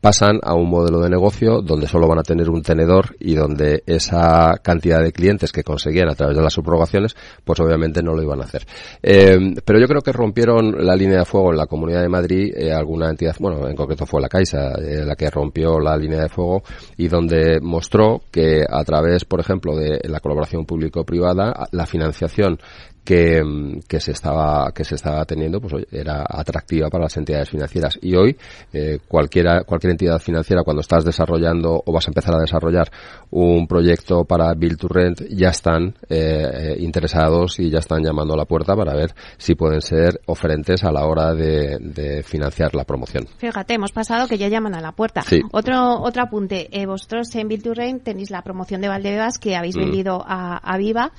pasan 0.02 0.40
a 0.42 0.54
un 0.54 0.68
modelo 0.68 0.98
de 1.00 1.08
negocio 1.08 1.62
donde 1.62 1.86
solo 1.86 2.08
van 2.08 2.18
a 2.18 2.24
tener 2.24 2.50
un 2.50 2.60
tenedor 2.60 3.14
y 3.20 3.36
donde 3.36 3.84
esa 3.86 4.58
cantidad 4.60 5.00
de 5.00 5.12
clientes 5.12 5.52
que 5.52 5.62
conseguían 5.62 6.10
a 6.10 6.16
través 6.16 6.36
de 6.36 6.42
las 6.42 6.52
subrogaciones, 6.52 7.14
pues 7.44 7.60
obviamente 7.60 8.02
no 8.02 8.12
lo 8.12 8.20
iban 8.20 8.40
a 8.40 8.44
hacer. 8.44 8.66
Eh, 9.00 9.54
pero 9.64 9.78
yo 9.78 9.86
creo 9.86 10.02
que 10.02 10.10
rompieron 10.10 10.84
la 10.84 10.96
línea 10.96 11.20
de 11.20 11.24
fuego 11.24 11.52
en 11.52 11.58
la 11.58 11.66
Comunidad 11.66 12.02
de 12.02 12.08
Madrid 12.08 12.52
eh, 12.52 12.72
alguna 12.72 13.10
entidad, 13.10 13.36
bueno, 13.38 13.68
en 13.68 13.76
concreto 13.76 14.04
fue 14.04 14.20
la 14.20 14.28
Caixa, 14.28 14.72
eh, 14.72 15.04
la 15.04 15.14
que 15.14 15.30
rompió 15.30 15.78
la 15.78 15.96
línea 15.96 16.22
de 16.22 16.28
fuego 16.28 16.64
y 16.96 17.06
donde 17.06 17.60
mostró 17.60 18.22
que 18.32 18.64
a 18.68 18.82
través, 18.82 19.24
por 19.24 19.38
ejemplo, 19.38 19.76
de 19.76 20.00
la 20.08 20.18
colaboración 20.18 20.66
público-privada, 20.66 21.68
la 21.70 21.86
financiación 21.86 22.58
que, 23.04 23.42
que, 23.88 24.00
se 24.00 24.12
estaba 24.12 24.70
que 24.72 24.84
se 24.84 24.94
estaba 24.94 25.24
teniendo 25.24 25.60
pues 25.60 25.86
era 25.90 26.24
atractiva 26.28 26.88
para 26.88 27.04
las 27.04 27.16
entidades 27.16 27.50
financieras. 27.50 27.98
Y 28.00 28.14
hoy 28.14 28.36
eh, 28.72 28.98
cualquiera 29.08 29.64
cualquier 29.64 29.92
entidad 29.92 30.18
financiera 30.20 30.62
cuando 30.62 30.80
estás 30.80 31.04
desarrollando 31.04 31.82
o 31.84 31.92
vas 31.92 32.06
a 32.06 32.10
empezar 32.10 32.34
a 32.34 32.40
desarrollar 32.40 32.90
un 33.30 33.66
proyecto 33.66 34.24
para 34.24 34.54
build 34.54 34.78
to 34.78 34.88
rent 34.88 35.22
ya 35.30 35.48
están 35.48 35.94
eh, 36.08 36.76
interesados 36.78 37.58
y 37.58 37.70
ya 37.70 37.78
están 37.78 38.02
llamando 38.04 38.34
a 38.34 38.36
la 38.36 38.44
puerta 38.44 38.76
para 38.76 38.94
ver 38.94 39.14
si 39.36 39.54
pueden 39.54 39.80
ser 39.80 40.20
oferentes 40.26 40.84
a 40.84 40.92
la 40.92 41.06
hora 41.06 41.34
de, 41.34 41.78
de 41.80 42.22
financiar 42.22 42.74
la 42.74 42.84
promoción. 42.84 43.26
Fíjate 43.38 43.74
hemos 43.74 43.92
pasado 43.92 44.28
que 44.28 44.38
ya 44.38 44.48
llaman 44.48 44.74
a 44.74 44.80
la 44.80 44.92
puerta. 44.92 45.22
Otro 45.50 46.00
otro 46.00 46.22
apunte. 46.22 46.68
Eh, 46.70 46.86
vosotros 46.86 47.34
en 47.34 47.48
build 47.48 47.64
to 47.64 47.74
rent 47.74 48.04
tenéis 48.04 48.30
la 48.30 48.42
promoción 48.42 48.80
de 48.80 48.88
Valdebebas 48.88 49.38
que 49.38 49.56
habéis 49.56 49.76
mm. 49.76 49.80
vendido 49.80 50.24
a, 50.26 50.56
a 50.58 50.78
Viva 50.78 51.12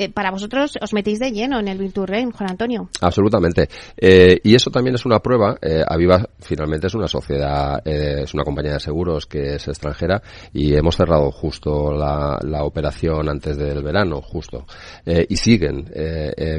eh, 0.00 0.10
para 0.10 0.30
vosotros 0.30 0.78
os 0.80 0.94
metéis 0.94 1.18
de 1.18 1.30
lleno 1.30 1.60
en 1.60 1.68
el 1.68 1.76
Virturren, 1.76 2.30
Juan 2.30 2.52
Antonio. 2.52 2.88
Absolutamente. 3.02 3.68
Eh, 3.98 4.40
y 4.42 4.54
eso 4.54 4.70
también 4.70 4.94
es 4.94 5.04
una 5.04 5.18
prueba. 5.18 5.58
Eh, 5.60 5.82
Aviva 5.86 6.26
finalmente 6.38 6.86
es 6.86 6.94
una 6.94 7.06
sociedad, 7.06 7.82
eh, 7.84 8.22
es 8.22 8.32
una 8.32 8.42
compañía 8.42 8.72
de 8.72 8.80
seguros 8.80 9.26
que 9.26 9.56
es 9.56 9.68
extranjera 9.68 10.22
y 10.54 10.74
hemos 10.74 10.96
cerrado 10.96 11.30
justo 11.30 11.92
la, 11.92 12.38
operación 12.62 13.28
antes 13.28 13.56
del 13.56 13.82
verano, 13.82 14.20
justo. 14.20 14.66
y 15.06 15.36
siguen 15.36 15.86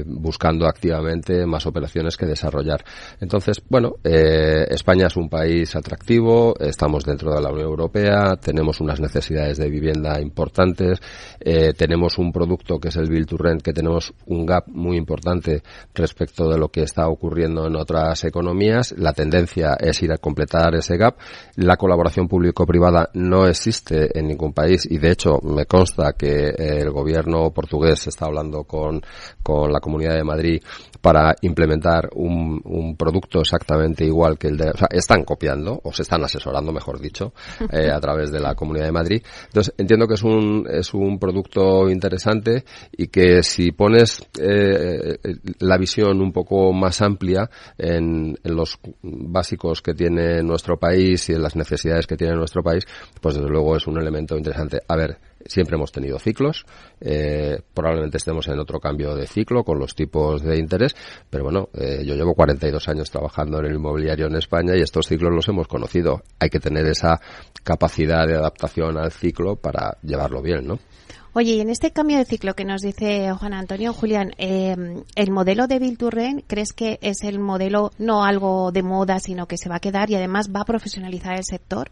buscando 0.06 0.66
activamente 0.66 1.46
más 1.46 1.66
operaciones 1.68 2.18
que 2.18 2.26
desarrollar. 2.26 2.84
Entonces, 3.20 3.62
bueno, 3.70 3.96
España 4.04 5.08
es 5.08 5.16
un 5.16 5.30
país 5.30 5.76
atractivo, 5.76 6.56
estamos 6.60 7.06
dentro 7.06 7.34
de 7.34 7.42
la 7.42 7.52
Unión 7.52 7.68
Europea, 7.68 8.36
tenemos 8.42 8.82
unas 8.82 9.00
necesidades 9.00 9.58
de 9.58 9.70
vivienda 9.70 10.20
importantes, 10.20 11.00
tenemos 11.78 12.18
un 12.18 12.32
producto 12.32 12.80
que 12.80 12.90
es 12.90 12.96
el 12.96 13.10
Build 13.38 13.62
que 13.62 13.74
tenemos 13.74 14.14
un 14.26 14.46
gap 14.46 14.68
muy 14.68 14.98
importante 14.98 15.64
respecto 15.94 16.50
de 16.50 16.58
lo 16.58 16.70
que 16.70 16.84
está 16.84 17.08
ocurriendo 17.08 17.68
en 17.68 17.76
otras 17.76 18.24
economías. 18.24 18.94
La 18.98 19.14
tendencia 19.14 19.76
es 19.80 20.02
ir 20.02 20.12
a 20.12 20.18
completar 20.18 20.76
ese 20.76 20.98
gap. 20.98 21.18
La 21.56 21.78
colaboración 21.78 22.28
público-privada 22.28 23.10
no 23.14 23.48
existe 23.48 24.18
en 24.18 24.28
ningún 24.28 24.54
país 24.54 24.88
y 24.90 24.98
de 24.98 25.12
hecho 25.12 25.40
me 25.44 25.66
consta 25.66 26.14
que 26.14 26.50
el 26.58 26.92
gobierno 26.92 27.52
portugués 27.52 28.08
está 28.08 28.26
hablando 28.26 28.64
con, 28.64 29.02
con 29.44 29.72
la 29.72 29.80
Comunidad 29.80 30.16
de 30.16 30.24
Madrid 30.24 30.62
para 31.02 31.36
implementar 31.42 32.10
un, 32.14 32.62
un, 32.64 32.96
producto 32.96 33.40
exactamente 33.40 34.06
igual 34.06 34.38
que 34.38 34.50
el 34.50 34.58
de, 34.58 34.70
o 34.70 34.78
sea, 34.78 34.88
están 34.92 35.24
copiando 35.24 35.82
o 35.84 35.92
se 35.92 36.04
están 36.04 36.24
asesorando, 36.24 36.72
mejor 36.72 37.00
dicho, 37.00 37.34
eh, 37.72 37.90
a 37.92 38.00
través 38.00 38.32
de 38.32 38.40
la 38.40 38.54
Comunidad 38.54 38.86
de 38.86 38.92
Madrid. 38.92 39.24
Entonces 39.48 39.74
entiendo 39.78 40.08
que 40.08 40.14
es 40.14 40.24
un 40.24 40.68
es 40.70 40.94
un 40.94 41.18
producto 41.18 41.90
interesante 41.90 42.64
y 42.92 43.08
que 43.12 43.44
si 43.44 43.72
pones 43.74 44.26
eh, 44.40 45.18
la 45.60 45.78
visión 45.78 46.22
un 46.22 46.32
poco 46.32 46.72
más 46.72 47.02
amplia 47.02 47.50
en, 47.78 48.38
los 48.44 48.80
básicos 49.02 49.82
que 49.82 49.94
tiene 49.94 50.42
nuestro 50.44 50.78
país 50.78 51.30
y 51.30 51.34
en 51.34 51.44
las 51.44 51.56
necesidades 51.56 52.08
que 52.08 52.16
tiene 52.16 52.36
nuestro 52.36 52.64
país, 52.64 52.86
pues 53.20 53.36
desde 53.36 53.50
luego 53.50 53.76
es 53.76 53.86
un 53.88 54.00
elemento 54.00 54.38
interesante. 54.38 54.80
A 54.88 54.96
ver, 54.96 55.18
siempre 55.46 55.76
hemos 55.76 55.92
tenido 55.92 56.20
ciclos, 56.20 56.66
eh, 57.02 57.60
probablemente 57.74 58.18
estemos 58.18 58.48
en 58.48 58.60
otro 58.60 58.80
cambio 58.80 59.16
de 59.16 59.28
ciclo 59.28 59.64
con 59.64 59.80
los 59.80 59.96
tipos 59.96 60.42
de 60.42 60.58
interés, 60.58 60.96
pero 61.30 61.44
bueno, 61.44 61.70
eh, 61.74 62.04
yo 62.06 62.16
llevo 62.16 62.34
42 62.34 62.88
años 62.88 63.12
trabajando 63.12 63.60
en 63.60 63.66
el 63.66 63.76
inmobiliario 63.76 64.28
en 64.28 64.36
España 64.36 64.76
y 64.76 64.82
estos 64.82 65.08
ciclos 65.08 65.34
los 65.34 65.48
hemos 65.50 65.68
conocido. 65.68 66.24
Hay 66.40 66.50
que 66.50 66.60
tener 66.60 66.86
esa 66.88 67.20
capacidad 67.64 68.26
de 68.26 68.36
adaptación 68.36 68.98
al 68.98 69.12
ciclo 69.12 69.56
para 69.56 69.98
llevarlo 70.02 70.42
bien, 70.42 70.66
¿no? 70.66 70.80
Oye, 71.34 71.54
y 71.54 71.62
en 71.62 71.70
este 71.70 71.92
cambio 71.92 72.18
de 72.18 72.26
ciclo 72.26 72.56
que 72.56 72.66
nos 72.66 72.82
dice 72.82 73.32
Juan 73.32 73.54
Antonio, 73.54 73.94
Julián, 73.94 74.32
eh, 74.38 74.76
¿el 75.16 75.32
modelo 75.32 75.68
de 75.68 75.80
Bilturren 75.80 76.44
crees 76.46 76.74
que 76.74 77.00
es 77.02 77.24
el 77.24 77.40
modelo 77.40 77.92
no 77.98 78.26
algo 78.26 78.74
de 78.74 78.84
moda, 78.84 79.20
sino 79.20 79.48
que 79.48 79.58
se 79.58 79.70
va 79.70 79.78
a 79.78 79.80
quedar 79.80 80.10
y 80.10 80.16
además 80.16 80.50
va 80.54 80.62
a 80.62 80.66
profesionalizar 80.66 81.38
el 81.38 81.46
sector? 81.46 81.90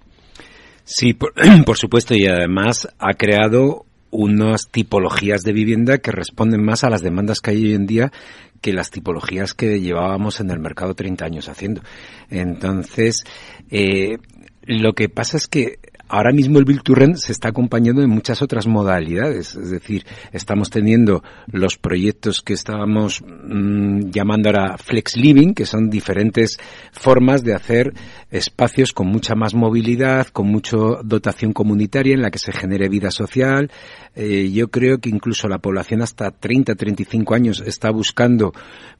Sí, 0.83 1.13
por, 1.13 1.33
por 1.65 1.77
supuesto, 1.77 2.15
y 2.15 2.27
además 2.27 2.89
ha 2.99 3.13
creado 3.13 3.85
unas 4.11 4.67
tipologías 4.69 5.43
de 5.43 5.53
vivienda 5.53 5.99
que 5.99 6.11
responden 6.11 6.61
más 6.61 6.83
a 6.83 6.89
las 6.89 7.01
demandas 7.01 7.39
que 7.39 7.51
hay 7.51 7.63
hoy 7.63 7.73
en 7.75 7.85
día 7.85 8.11
que 8.59 8.73
las 8.73 8.91
tipologías 8.91 9.53
que 9.53 9.79
llevábamos 9.79 10.41
en 10.41 10.51
el 10.51 10.59
mercado 10.59 10.95
30 10.95 11.23
años 11.23 11.47
haciendo. 11.47 11.81
Entonces, 12.29 13.23
eh, 13.71 14.17
lo 14.63 14.93
que 14.93 15.07
pasa 15.07 15.37
es 15.37 15.47
que 15.47 15.79
ahora 16.09 16.31
mismo 16.31 16.59
el 16.59 16.65
Build 16.65 17.15
se 17.15 17.31
está 17.31 17.49
acompañando 17.49 18.01
de 18.01 18.07
muchas 18.07 18.41
otras 18.41 18.67
modalidades. 18.67 19.55
Es 19.55 19.69
decir, 19.69 20.05
estamos 20.31 20.69
teniendo 20.69 21.23
los 21.47 21.77
proyectos 21.77 22.41
que 22.41 22.53
estábamos 22.53 23.21
mmm, 23.21 24.09
llamando 24.09 24.49
ahora 24.49 24.77
Flex 24.77 25.15
Living, 25.15 25.53
que 25.53 25.65
son 25.65 25.89
diferentes 25.89 26.57
formas 26.91 27.43
de 27.43 27.53
hacer 27.53 27.93
espacios 28.31 28.91
con 28.93 29.07
mucha 29.07 29.35
más 29.35 29.53
movilidad, 29.53 30.27
con 30.27 30.47
mucha 30.47 30.77
dotación 31.03 31.53
comunitaria 31.53 32.13
en 32.13 32.21
la 32.21 32.31
que 32.31 32.39
se 32.39 32.51
genere 32.51 32.89
vida 32.89 33.11
social. 33.11 33.71
Eh, 34.15 34.51
yo 34.51 34.69
creo 34.69 34.97
que 34.97 35.09
incluso 35.09 35.47
la 35.47 35.59
población 35.59 36.01
hasta 36.01 36.31
30, 36.31 36.75
35 36.75 37.35
años 37.35 37.63
está 37.65 37.91
buscando 37.91 38.51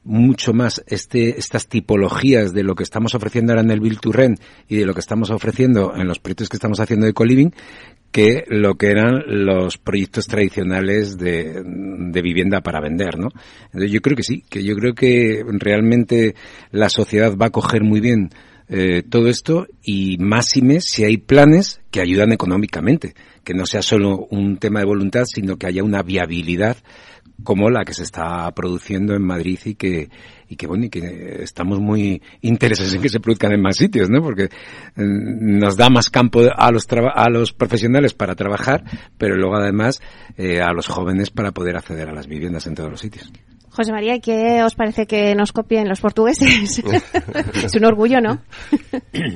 mucho 0.04 0.52
más 0.52 0.82
este, 0.86 1.38
estas 1.38 1.66
tipologías 1.66 2.52
de 2.52 2.62
lo 2.62 2.74
que 2.74 2.84
estamos 2.84 3.14
ofreciendo 3.14 3.52
ahora 3.52 3.62
en 3.62 3.70
el 3.70 3.80
Build 3.80 4.00
y 4.68 4.76
de 4.76 4.86
lo 4.86 4.94
que 4.94 5.00
estamos 5.00 5.30
ofreciendo 5.30 5.94
en 5.94 6.06
los 6.06 6.18
proyectos 6.18 6.48
que 6.48 6.56
estamos 6.56 6.80
haciendo 6.80 6.99
de 7.06 7.12
co-living 7.12 7.50
que 8.12 8.44
lo 8.48 8.74
que 8.74 8.90
eran 8.90 9.22
los 9.26 9.78
proyectos 9.78 10.26
tradicionales 10.26 11.16
de, 11.16 11.62
de, 11.64 12.22
vivienda 12.22 12.60
para 12.60 12.80
vender, 12.80 13.18
¿no? 13.18 13.28
Entonces 13.66 13.92
yo 13.92 14.00
creo 14.00 14.16
que 14.16 14.24
sí, 14.24 14.42
que 14.50 14.64
yo 14.64 14.74
creo 14.74 14.94
que 14.94 15.44
realmente 15.46 16.34
la 16.72 16.88
sociedad 16.88 17.36
va 17.36 17.46
a 17.46 17.50
coger 17.50 17.84
muy 17.84 18.00
bien 18.00 18.30
eh, 18.72 19.02
todo 19.02 19.28
esto 19.28 19.66
y 19.82 20.16
máxime 20.18 20.80
si 20.80 21.02
hay 21.02 21.16
planes 21.16 21.80
que 21.90 22.00
ayudan 22.00 22.30
económicamente, 22.30 23.14
que 23.42 23.52
no 23.52 23.66
sea 23.66 23.82
solo 23.82 24.26
un 24.30 24.58
tema 24.58 24.78
de 24.78 24.86
voluntad, 24.86 25.24
sino 25.24 25.56
que 25.56 25.66
haya 25.66 25.82
una 25.82 26.02
viabilidad 26.02 26.76
como 27.42 27.68
la 27.68 27.84
que 27.84 27.94
se 27.94 28.04
está 28.04 28.48
produciendo 28.52 29.14
en 29.14 29.22
Madrid 29.22 29.58
y 29.64 29.74
que 29.74 30.08
y 30.50 30.56
que 30.56 30.66
bueno 30.66 30.86
y 30.86 30.90
que 30.90 31.42
estamos 31.42 31.78
muy 31.78 32.20
interesados 32.40 32.92
en 32.92 33.00
que 33.00 33.08
se 33.08 33.20
produzcan 33.20 33.52
en 33.52 33.62
más 33.62 33.76
sitios, 33.76 34.10
¿no? 34.10 34.20
Porque 34.20 34.48
mm, 34.96 35.58
nos 35.58 35.76
da 35.76 35.88
más 35.88 36.10
campo 36.10 36.42
a 36.52 36.70
los 36.72 36.86
a 36.90 37.30
los 37.30 37.52
profesionales 37.52 38.14
para 38.14 38.34
trabajar, 38.34 38.82
pero 39.16 39.36
luego 39.36 39.54
además 39.54 40.02
eh, 40.36 40.60
a 40.60 40.72
los 40.72 40.88
jóvenes 40.88 41.30
para 41.30 41.52
poder 41.52 41.76
acceder 41.76 42.08
a 42.08 42.12
las 42.12 42.26
viviendas 42.26 42.66
en 42.66 42.74
todos 42.74 42.90
los 42.90 43.00
sitios. 43.00 43.32
José 43.72 43.92
María, 43.92 44.18
¿qué 44.18 44.64
os 44.64 44.74
parece 44.74 45.06
que 45.06 45.32
nos 45.36 45.52
copien 45.52 45.88
los 45.88 46.00
portugueses? 46.00 46.82
es 47.54 47.74
un 47.76 47.84
orgullo, 47.84 48.20
¿no? 48.20 48.40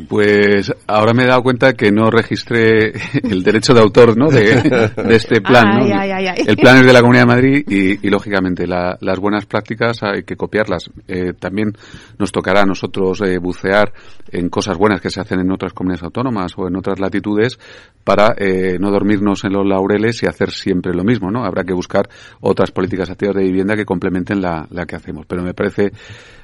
pues 0.09 0.73
ahora 0.89 1.15
me 1.15 1.23
he 1.23 1.27
dado 1.27 1.43
cuenta 1.43 1.75
que 1.75 1.93
no 1.93 2.11
registré 2.11 2.93
el 3.23 3.45
derecho 3.45 3.75
de 3.75 3.81
autor 3.81 4.17
¿no? 4.17 4.31
de, 4.31 4.61
de 4.97 5.15
este 5.15 5.41
plan. 5.41 5.67
Ay, 5.69 5.89
¿no? 5.89 6.01
ay, 6.01 6.11
ay, 6.11 6.45
el 6.47 6.57
plan 6.57 6.79
es 6.79 6.87
de 6.87 6.93
la 6.93 7.01
Comunidad 7.01 7.23
de 7.23 7.29
Madrid 7.29 7.65
y, 7.69 8.07
y 8.07 8.11
lógicamente, 8.11 8.67
la, 8.67 8.99
las 9.01 9.21
buenas 9.21 9.47
prácticas 9.47 10.03
hay 10.03 10.25
que 10.25 10.35
copiarlas. 10.37 10.91
Eh, 11.07 11.33
también 11.39 11.73
nos 12.19 12.33
tocará 12.33 12.63
a 12.63 12.67
nosotros 12.67 13.21
eh, 13.21 13.39
bucear 13.39 13.93
en 14.33 14.49
cosas 14.49 14.77
buenas 14.77 15.01
que 15.01 15.11
se 15.11 15.21
hacen 15.21 15.39
en 15.39 15.53
otras 15.53 15.73
comunidades 15.73 16.03
autónomas 16.03 16.53
o 16.57 16.67
en 16.67 16.75
otras 16.77 16.99
latitudes 16.99 17.59
para 18.03 18.35
eh, 18.37 18.79
no 18.81 18.91
dormirnos 18.91 19.45
en 19.45 19.53
los 19.53 19.65
laureles 19.65 20.23
y 20.25 20.27
hacer 20.27 20.51
siempre 20.51 20.93
lo 20.93 21.05
mismo. 21.05 21.31
¿no? 21.31 21.45
Habrá 21.45 21.63
que 21.63 21.73
buscar 21.73 22.09
otras 22.41 22.73
políticas 22.73 23.11
activas 23.11 23.37
de 23.37 23.43
vivienda 23.45 23.77
que 23.77 23.85
complementen 23.85 24.24
la, 24.35 24.67
que 24.87 24.97
hacemos. 24.97 25.27
Pero 25.27 25.43
me 25.43 25.55
parece 25.55 25.93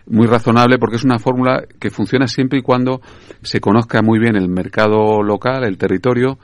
muy 0.06 0.26
razonable 0.26 0.78
porque 0.78 0.96
es 0.96 1.04
una 1.04 1.18
fórmula 1.18 1.64
que 1.78 1.90
funciona 1.90 2.26
siempre 2.26 2.58
y 2.58 2.62
cuando 2.62 3.00
se 3.42 3.60
conozca 3.60 4.02
muy 4.02 4.18
bien 4.18 4.36
el 4.36 4.48
mercado 4.48 5.22
local, 5.22 5.64
el 5.64 5.78
territorio, 5.78 6.38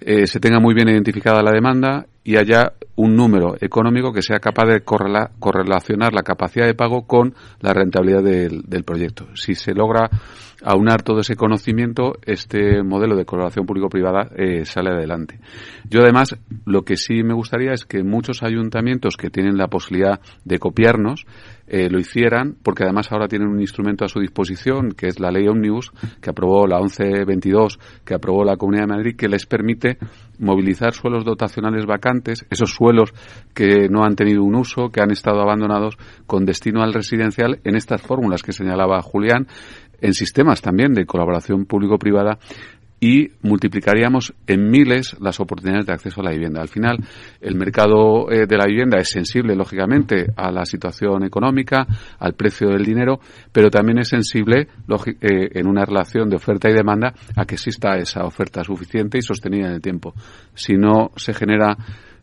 eh, 0.00 0.26
se 0.26 0.40
tenga 0.40 0.60
muy 0.60 0.74
bien 0.74 0.88
identificada 0.88 1.42
la 1.42 1.52
demanda 1.52 2.06
y 2.24 2.36
haya 2.36 2.72
un 2.96 3.16
número 3.16 3.56
económico 3.60 4.12
que 4.12 4.22
sea 4.22 4.38
capaz 4.38 4.66
de 4.66 4.82
correlacionar 4.82 6.12
la 6.12 6.22
capacidad 6.22 6.66
de 6.66 6.74
pago 6.74 7.06
con 7.06 7.34
la 7.60 7.72
rentabilidad 7.72 8.22
del, 8.22 8.62
del 8.62 8.84
proyecto. 8.84 9.26
Si 9.34 9.54
se 9.54 9.74
logra 9.74 10.08
aunar 10.62 11.02
todo 11.02 11.20
ese 11.20 11.36
conocimiento, 11.36 12.14
este 12.24 12.82
modelo 12.82 13.16
de 13.16 13.24
colaboración 13.24 13.66
público-privada 13.66 14.30
eh, 14.36 14.64
sale 14.64 14.90
adelante. 14.90 15.40
Yo 15.88 16.00
además, 16.00 16.36
lo 16.66 16.82
que 16.82 16.96
sí 16.96 17.22
me 17.22 17.34
gustaría 17.34 17.72
es 17.72 17.84
que 17.84 18.02
muchos 18.02 18.42
ayuntamientos 18.42 19.16
que 19.16 19.30
tienen 19.30 19.56
la 19.56 19.68
posibilidad 19.68 20.20
de 20.44 20.58
copiarnos, 20.58 21.26
eh, 21.72 21.88
lo 21.88 22.00
hicieran, 22.00 22.56
porque 22.64 22.82
además 22.82 23.12
ahora 23.12 23.28
tienen 23.28 23.46
un 23.46 23.60
instrumento 23.60 24.04
a 24.04 24.08
su 24.08 24.18
disposición, 24.18 24.90
que 24.90 25.06
es 25.06 25.20
la 25.20 25.30
ley 25.30 25.46
Omnibus, 25.46 25.92
que 26.20 26.30
aprobó 26.30 26.66
la 26.66 26.80
1122, 26.80 27.78
que 28.04 28.14
aprobó 28.14 28.44
la 28.44 28.56
Comunidad 28.56 28.88
de 28.88 28.94
Madrid, 28.96 29.16
que 29.16 29.28
les 29.28 29.46
permite 29.46 29.96
movilizar 30.40 30.94
suelos 30.94 31.24
dotacionales 31.24 31.86
vacantes, 31.86 32.44
esos 32.50 32.72
suelos 32.72 33.12
que 33.54 33.88
no 33.88 34.02
han 34.02 34.16
tenido 34.16 34.42
un 34.42 34.56
uso, 34.56 34.90
que 34.90 35.00
han 35.00 35.12
estado 35.12 35.40
abandonados, 35.42 35.96
con 36.26 36.44
destino 36.44 36.82
al 36.82 36.92
residencial, 36.92 37.60
en 37.62 37.76
estas 37.76 38.02
fórmulas 38.02 38.42
que 38.42 38.52
señalaba 38.52 39.00
Julián, 39.00 39.46
en 40.00 40.14
sistemas 40.14 40.60
también 40.60 40.94
de 40.94 41.06
colaboración 41.06 41.66
público-privada 41.66 42.38
y 43.00 43.28
multiplicaríamos 43.42 44.34
en 44.46 44.70
miles 44.70 45.16
las 45.20 45.40
oportunidades 45.40 45.86
de 45.86 45.94
acceso 45.94 46.20
a 46.20 46.24
la 46.24 46.32
vivienda. 46.32 46.60
Al 46.60 46.68
final, 46.68 46.98
el 47.40 47.54
mercado 47.56 48.30
eh, 48.30 48.46
de 48.46 48.56
la 48.58 48.66
vivienda 48.66 48.98
es 48.98 49.08
sensible, 49.08 49.56
lógicamente, 49.56 50.26
a 50.36 50.50
la 50.52 50.66
situación 50.66 51.24
económica, 51.24 51.86
al 52.18 52.34
precio 52.34 52.68
del 52.68 52.84
dinero, 52.84 53.18
pero 53.50 53.70
también 53.70 53.98
es 53.98 54.08
sensible 54.08 54.60
eh, 54.60 55.48
en 55.52 55.66
una 55.66 55.86
relación 55.86 56.28
de 56.28 56.36
oferta 56.36 56.68
y 56.68 56.74
demanda 56.74 57.14
a 57.34 57.46
que 57.46 57.54
exista 57.54 57.96
esa 57.96 58.24
oferta 58.24 58.62
suficiente 58.62 59.16
y 59.16 59.22
sostenida 59.22 59.68
en 59.68 59.74
el 59.74 59.80
tiempo. 59.80 60.12
Si 60.54 60.74
no 60.74 61.10
se 61.16 61.32
genera 61.32 61.76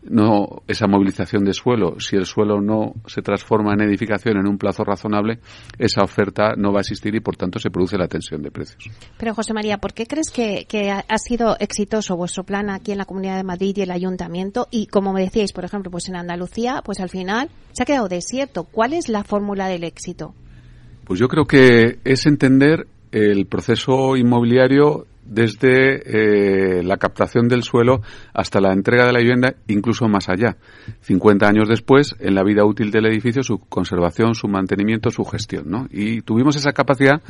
no 0.04 0.64
esa 0.68 0.88
movilización 0.88 1.44
de 1.44 1.54
suelo, 1.54 2.00
si 2.00 2.16
el 2.16 2.26
suelo 2.26 2.62
no 2.62 2.94
se 3.06 3.22
transforma 3.22 3.74
en 3.74 3.82
edificación 3.82 4.38
en 4.38 4.48
un 4.48 4.58
plazo 4.58 4.84
razonable, 4.84 5.40
esa 5.78 6.04
oferta 6.04 6.54
no 6.56 6.72
va 6.72 6.80
a 6.80 6.82
existir 6.82 7.14
y 7.16 7.20
por 7.20 7.36
tanto 7.36 7.60
se 7.60 7.70
produce 7.70 7.98
la 7.98 8.08
tensión 8.08 8.42
de 8.42 8.52
precios. 8.52 8.90
Pero 9.18 9.34
José 9.34 9.54
María, 9.54 9.78
¿por 9.78 9.94
qué 9.94 10.06
crees 10.06 10.30
que, 10.30 10.66
ha 10.92 11.18
sido 11.18 11.58
exitoso 11.60 12.16
vuestro 12.16 12.44
plan 12.44 12.70
aquí 12.70 12.92
en 12.92 12.98
la 12.98 13.06
Comunidad 13.06 13.38
de 13.38 13.44
Madrid 13.44 13.76
y 13.78 13.82
el 13.82 13.92
Ayuntamiento? 13.92 14.68
Y 14.72 14.88
como 14.88 15.14
me 15.14 15.22
decíais, 15.22 15.54
por 15.54 15.66
ejemplo, 15.66 15.92
pues 15.92 16.08
en 16.08 16.16
Andalucía, 16.16 16.82
pues 16.84 17.00
al 17.00 17.10
final 17.10 17.50
se 17.72 17.84
ha 17.84 17.86
quedado 17.86 18.08
desierto. 18.08 18.64
¿Cuál 18.64 18.94
es 18.94 19.10
la 19.10 19.24
fórmula 19.24 19.68
del 19.68 19.84
éxito? 19.84 20.34
Pues 21.04 21.20
yo 21.20 21.28
creo 21.28 21.46
que 21.46 22.00
es 22.04 22.26
entender 22.26 22.88
el 23.12 23.46
proceso 23.46 24.18
inmobiliario 24.18 25.08
desde 25.28 26.80
eh, 26.80 26.84
la 26.84 26.98
captación 26.98 27.48
del 27.48 27.64
suelo 27.64 28.02
hasta 28.34 28.62
la 28.62 28.74
entrega 28.74 29.06
de 29.06 29.14
la 29.14 29.20
vivienda, 29.20 29.56
incluso 29.68 30.08
más 30.08 30.30
allá. 30.30 30.58
50 31.02 31.48
años 31.48 31.68
después, 31.68 32.16
en 32.20 32.36
la 32.36 32.44
vida 32.44 32.66
útil 32.66 32.92
del 32.92 33.06
edificio, 33.08 33.44
su 33.44 33.60
conservación, 33.60 34.36
su 34.36 34.48
mantenimiento, 34.48 35.10
su 35.10 35.24
gestión. 35.26 35.88
Y 35.92 36.22
tuvimos 36.22 36.56
esa 36.56 36.74
capacidad 36.74 37.22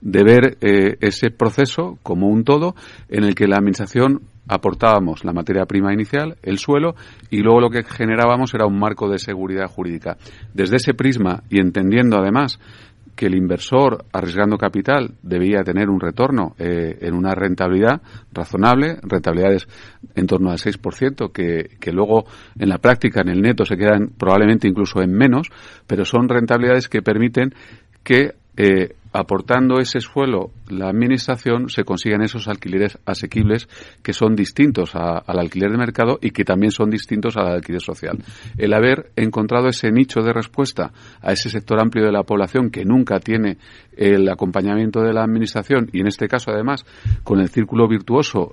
de 0.00 0.24
ver 0.24 0.58
eh, 0.60 0.96
ese 1.00 1.30
proceso 1.30 1.98
como 2.02 2.28
un 2.28 2.44
todo 2.44 2.74
en 3.08 3.24
el 3.24 3.34
que 3.34 3.46
la 3.46 3.56
Administración 3.56 4.22
aportábamos 4.46 5.24
la 5.24 5.32
materia 5.32 5.64
prima 5.64 5.92
inicial, 5.92 6.36
el 6.42 6.58
suelo, 6.58 6.94
y 7.30 7.38
luego 7.38 7.60
lo 7.60 7.70
que 7.70 7.82
generábamos 7.82 8.52
era 8.54 8.66
un 8.66 8.78
marco 8.78 9.08
de 9.08 9.18
seguridad 9.18 9.68
jurídica. 9.68 10.16
Desde 10.52 10.76
ese 10.76 10.94
prisma, 10.94 11.42
y 11.48 11.60
entendiendo 11.60 12.18
además 12.18 12.58
que 13.14 13.26
el 13.26 13.34
inversor 13.34 14.04
arriesgando 14.12 14.56
capital 14.56 15.14
debía 15.22 15.62
tener 15.62 15.88
un 15.88 16.00
retorno 16.00 16.54
eh, 16.58 16.98
en 17.00 17.14
una 17.14 17.34
rentabilidad 17.34 18.02
razonable, 18.32 18.98
rentabilidades 19.02 19.68
en 20.14 20.26
torno 20.26 20.50
al 20.50 20.58
6%, 20.58 21.32
que, 21.32 21.76
que 21.78 21.92
luego 21.92 22.24
en 22.58 22.68
la 22.68 22.78
práctica, 22.78 23.20
en 23.20 23.28
el 23.28 23.40
neto, 23.40 23.64
se 23.64 23.76
quedan 23.76 24.12
probablemente 24.18 24.68
incluso 24.68 25.00
en 25.00 25.12
menos, 25.12 25.48
pero 25.86 26.04
son 26.04 26.28
rentabilidades 26.28 26.88
que 26.88 27.02
permiten 27.02 27.54
que 28.02 28.34
eh, 28.56 28.94
aportando 29.14 29.78
ese 29.78 30.00
suelo 30.00 30.50
la 30.68 30.88
administración 30.88 31.68
se 31.68 31.84
consiguen 31.84 32.22
esos 32.22 32.48
alquileres 32.48 32.98
asequibles 33.06 33.68
que 34.02 34.12
son 34.12 34.34
distintos 34.34 34.96
al 34.96 35.38
alquiler 35.38 35.70
de 35.70 35.78
mercado 35.78 36.18
y 36.20 36.32
que 36.32 36.44
también 36.44 36.72
son 36.72 36.90
distintos 36.90 37.36
al 37.36 37.46
alquiler 37.46 37.80
social. 37.80 38.18
El 38.58 38.74
haber 38.74 39.12
encontrado 39.14 39.68
ese 39.68 39.92
nicho 39.92 40.20
de 40.20 40.32
respuesta 40.32 40.92
a 41.22 41.32
ese 41.32 41.48
sector 41.48 41.80
amplio 41.80 42.04
de 42.04 42.10
la 42.10 42.24
población 42.24 42.70
que 42.70 42.84
nunca 42.84 43.20
tiene 43.20 43.56
el 43.96 44.28
acompañamiento 44.28 45.00
de 45.00 45.12
la 45.12 45.22
administración 45.22 45.88
y 45.92 46.00
en 46.00 46.08
este 46.08 46.26
caso 46.26 46.50
además 46.50 46.84
con 47.22 47.40
el 47.40 47.48
círculo 47.48 47.86
virtuoso 47.86 48.52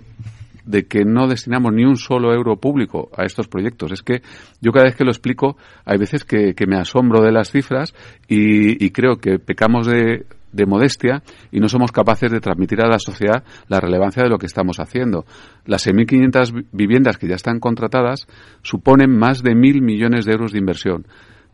de 0.63 0.85
que 0.85 1.05
no 1.05 1.27
destinamos 1.27 1.73
ni 1.73 1.85
un 1.85 1.97
solo 1.97 2.33
euro 2.33 2.57
público 2.57 3.09
a 3.17 3.25
estos 3.25 3.47
proyectos. 3.47 3.91
Es 3.91 4.03
que 4.03 4.21
yo 4.61 4.71
cada 4.71 4.85
vez 4.85 4.95
que 4.95 5.03
lo 5.03 5.09
explico, 5.09 5.57
hay 5.85 5.97
veces 5.97 6.23
que, 6.23 6.53
me 6.67 6.77
asombro 6.77 7.23
de 7.23 7.31
las 7.31 7.49
cifras 7.49 7.95
y, 8.27 8.91
creo 8.91 9.17
que 9.17 9.39
pecamos 9.39 9.87
de, 9.87 10.25
de 10.51 10.65
modestia 10.65 11.23
y 11.51 11.59
no 11.59 11.69
somos 11.69 11.91
capaces 11.91 12.31
de 12.31 12.39
transmitir 12.39 12.81
a 12.81 12.87
la 12.87 12.99
sociedad 12.99 13.43
la 13.67 13.79
relevancia 13.79 14.23
de 14.23 14.29
lo 14.29 14.37
que 14.37 14.45
estamos 14.45 14.79
haciendo. 14.79 15.25
Las 15.65 15.87
6.500 15.87 16.65
viviendas 16.71 17.17
que 17.17 17.27
ya 17.27 17.35
están 17.35 17.59
contratadas 17.59 18.27
suponen 18.61 19.17
más 19.17 19.43
de 19.43 19.55
mil 19.55 19.81
millones 19.81 20.25
de 20.25 20.33
euros 20.33 20.51
de 20.51 20.59
inversión 20.59 21.05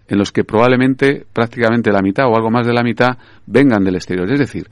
en 0.08 0.18
los 0.18 0.32
que 0.32 0.43
probablemente 0.43 1.26
prácticamente 1.34 1.91
la 1.91 2.02
mitad 2.02 2.28
o 2.28 2.36
algo 2.36 2.50
más 2.50 2.66
de 2.66 2.74
la 2.74 2.84
mitad 2.84 3.18
vengan 3.45 3.84
del 3.84 3.95
exterior. 3.95 4.32
Es 4.32 4.39
decir, 4.39 4.70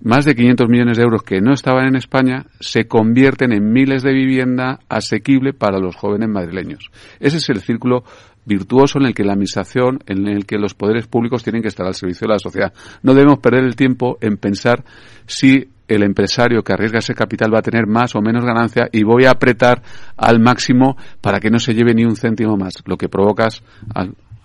más 0.00 0.24
de 0.24 0.34
500 0.34 0.68
millones 0.68 0.98
de 0.98 1.02
euros 1.02 1.22
que 1.22 1.40
no 1.40 1.54
estaban 1.54 1.86
en 1.86 1.96
España 1.96 2.46
se 2.60 2.86
convierten 2.86 3.52
en 3.52 3.72
miles 3.72 4.02
de 4.02 4.12
vivienda 4.12 4.80
asequible 4.88 5.54
para 5.54 5.78
los 5.78 5.96
jóvenes 5.96 6.28
madrileños. 6.28 6.90
Ese 7.20 7.38
es 7.38 7.48
el 7.48 7.60
círculo 7.60 8.04
virtuoso 8.46 8.98
en 8.98 9.06
el 9.06 9.14
que 9.14 9.24
la 9.24 9.32
administración, 9.32 10.00
en 10.06 10.28
el 10.28 10.46
que 10.46 10.58
los 10.58 10.74
poderes 10.74 11.06
públicos 11.06 11.42
tienen 11.42 11.62
que 11.62 11.68
estar 11.68 11.86
al 11.86 11.94
servicio 11.94 12.26
de 12.26 12.34
la 12.34 12.38
sociedad. 12.38 12.72
No 13.02 13.14
debemos 13.14 13.38
perder 13.38 13.64
el 13.64 13.76
tiempo 13.76 14.18
en 14.20 14.36
pensar 14.36 14.84
si 15.26 15.68
el 15.86 16.02
empresario 16.02 16.62
que 16.62 16.72
arriesga 16.72 16.98
ese 16.98 17.14
capital 17.14 17.52
va 17.54 17.58
a 17.58 17.62
tener 17.62 17.86
más 17.86 18.14
o 18.14 18.22
menos 18.22 18.44
ganancia 18.44 18.88
y 18.90 19.02
voy 19.02 19.24
a 19.24 19.32
apretar 19.32 19.82
al 20.16 20.40
máximo 20.40 20.96
para 21.20 21.40
que 21.40 21.50
no 21.50 21.58
se 21.58 21.74
lleve 21.74 21.94
ni 21.94 22.04
un 22.04 22.16
céntimo 22.16 22.56
más. 22.56 22.74
Lo 22.86 22.96
que 22.96 23.08
provocas 23.08 23.62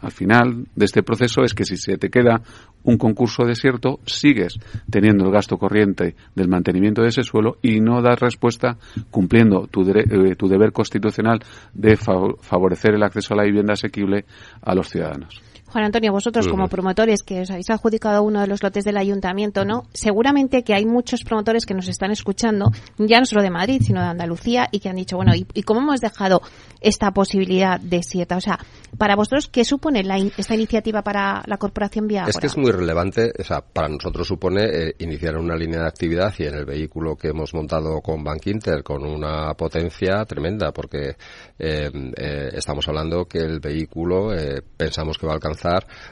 al, 0.02 0.10
al 0.10 0.12
final 0.12 0.66
de 0.76 0.86
este 0.86 1.04
proceso 1.04 1.44
es 1.44 1.54
que 1.54 1.66
si 1.66 1.78
se 1.78 1.98
te 1.98 2.10
queda 2.10 2.42
un 2.84 2.98
concurso 2.98 3.46
desierto, 3.46 4.00
sigues 4.06 4.60
teniendo 4.90 5.26
el 5.26 5.32
gasto 5.32 5.58
corriente 5.58 6.16
del 6.36 6.48
mantenimiento 6.48 7.02
de 7.02 7.10
ese 7.10 7.24
suelo 7.24 7.58
y 7.62 7.80
no 7.80 8.02
das 8.02 8.20
respuesta 8.20 8.78
cumpliendo 9.12 9.68
tu, 9.68 9.82
eh, 9.92 10.36
tu 10.36 10.48
deber 10.48 10.72
constitucional 10.72 11.40
de 11.74 11.98
favorecer 11.98 12.96
el 12.96 13.04
acceso 13.04 13.34
a 13.34 13.38
la 13.38 13.44
vivienda 13.44 13.74
asequible 13.74 14.26
a 14.62 14.74
los 14.74 14.90
ciudadanos. 14.90 15.49
Juan 15.72 15.86
Antonio, 15.86 16.12
vosotros 16.12 16.48
como 16.48 16.68
promotores 16.68 17.22
que 17.24 17.42
os 17.42 17.52
habéis 17.52 17.70
adjudicado 17.70 18.24
uno 18.24 18.42
de 18.42 18.48
los 18.48 18.64
lotes 18.64 18.84
del 18.84 18.98
ayuntamiento, 18.98 19.66
¿no? 19.66 19.84
Seguramente 19.94 20.64
que 20.64 20.74
hay 20.74 20.86
muchos 20.86 21.24
promotores 21.24 21.66
que 21.66 21.74
nos 21.74 21.88
están 21.88 22.12
escuchando, 22.12 22.72
ya 22.98 23.20
no 23.20 23.26
solo 23.26 23.44
de 23.44 23.52
Madrid, 23.52 23.82
sino 23.86 24.02
de 24.02 24.08
Andalucía, 24.08 24.68
y 24.72 24.80
que 24.80 24.90
han 24.90 24.96
dicho, 24.96 25.16
bueno, 25.16 25.34
¿y, 25.36 25.64
cómo 25.64 25.82
hemos 25.82 26.02
dejado 26.02 26.42
esta 26.82 27.12
posibilidad 27.12 27.80
de 27.80 28.02
sieta? 28.02 28.38
O 28.38 28.42
sea, 28.42 28.60
para 28.98 29.16
vosotros, 29.16 29.48
¿qué 29.48 29.64
supone 29.64 30.04
esta 30.38 30.56
iniciativa 30.56 31.04
para 31.04 31.44
la 31.46 31.58
Corporación 31.58 32.08
Vía 32.08 32.26
Es 32.28 32.38
que 32.38 32.48
es 32.48 32.58
muy 32.58 32.72
relevante, 32.72 33.32
o 33.38 33.44
sea, 33.44 33.62
para 33.62 33.88
nosotros 33.88 34.28
supone 34.28 34.66
eh, 34.66 34.96
iniciar 35.00 35.38
una 35.38 35.56
línea 35.56 35.82
de 35.82 35.88
actividad 35.88 36.34
y 36.40 36.44
en 36.46 36.56
el 36.56 36.66
vehículo 36.66 37.16
que 37.16 37.30
hemos 37.30 37.54
montado 37.54 38.02
con 38.02 38.24
Bank 38.24 38.48
Inter 38.48 38.84
con 38.84 39.06
una 39.06 39.54
potencia 39.54 40.26
tremenda, 40.26 40.72
porque 40.72 41.16
eh, 41.60 41.92
eh, 42.18 42.50
estamos 42.54 42.88
hablando 42.88 43.26
que 43.26 43.40
el 43.40 43.60
vehículo 43.60 44.30
pensamos 44.76 45.18
que 45.18 45.26
va 45.26 45.34
a 45.34 45.36
alcanzar 45.36 45.59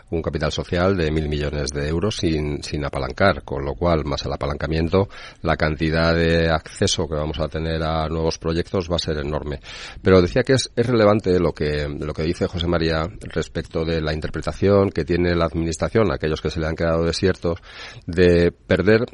un 0.09 0.21
capital 0.21 0.51
social 0.51 0.95
de 0.95 1.11
mil 1.11 1.29
millones 1.29 1.71
de 1.71 1.87
euros 1.87 2.17
sin, 2.17 2.63
sin 2.63 2.85
apalancar, 2.85 3.43
con 3.43 3.63
lo 3.65 3.75
cual, 3.75 4.05
más 4.05 4.25
el 4.25 4.33
apalancamiento, 4.33 5.09
la 5.41 5.55
cantidad 5.55 6.15
de 6.15 6.49
acceso 6.49 7.07
que 7.07 7.15
vamos 7.15 7.39
a 7.39 7.47
tener 7.47 7.81
a 7.83 8.07
nuevos 8.07 8.37
proyectos 8.37 8.89
va 8.89 8.95
a 8.95 8.99
ser 8.99 9.17
enorme. 9.17 9.59
Pero 10.01 10.21
decía 10.21 10.43
que 10.43 10.53
es, 10.53 10.71
es 10.75 10.85
relevante 10.85 11.39
lo 11.39 11.53
que, 11.53 11.87
lo 11.87 12.13
que 12.13 12.23
dice 12.23 12.47
José 12.47 12.67
María 12.67 13.07
respecto 13.21 13.85
de 13.85 14.01
la 14.01 14.13
interpretación 14.13 14.89
que 14.89 15.05
tiene 15.05 15.35
la 15.35 15.45
Administración, 15.45 16.11
aquellos 16.11 16.41
que 16.41 16.49
se 16.49 16.59
le 16.59 16.67
han 16.67 16.75
quedado 16.75 17.03
desiertos, 17.03 17.59
de 18.05 18.51
perder, 18.51 19.05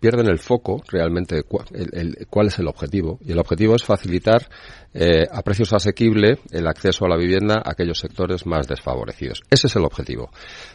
pierden 0.00 0.26
el 0.28 0.38
foco 0.38 0.82
realmente 0.88 1.42
cuál 1.42 2.46
es 2.46 2.58
el 2.58 2.68
objetivo. 2.68 3.18
Y 3.24 3.32
el 3.32 3.38
objetivo 3.38 3.74
es 3.74 3.84
facilitar 3.84 4.48
eh, 4.94 5.26
a 5.30 5.42
precios 5.42 5.72
asequibles 5.72 6.38
el 6.50 6.66
acceso 6.66 7.06
a 7.06 7.08
la 7.08 7.16
vivienda 7.16 7.62
a 7.64 7.70
aquellos 7.70 7.98
sectores 7.98 8.44
más 8.44 8.68
desfavorecidos. 8.68 9.40
Ese 9.48 9.68
es 9.72 9.76
el 9.76 9.84
objetivo. 9.84 10.30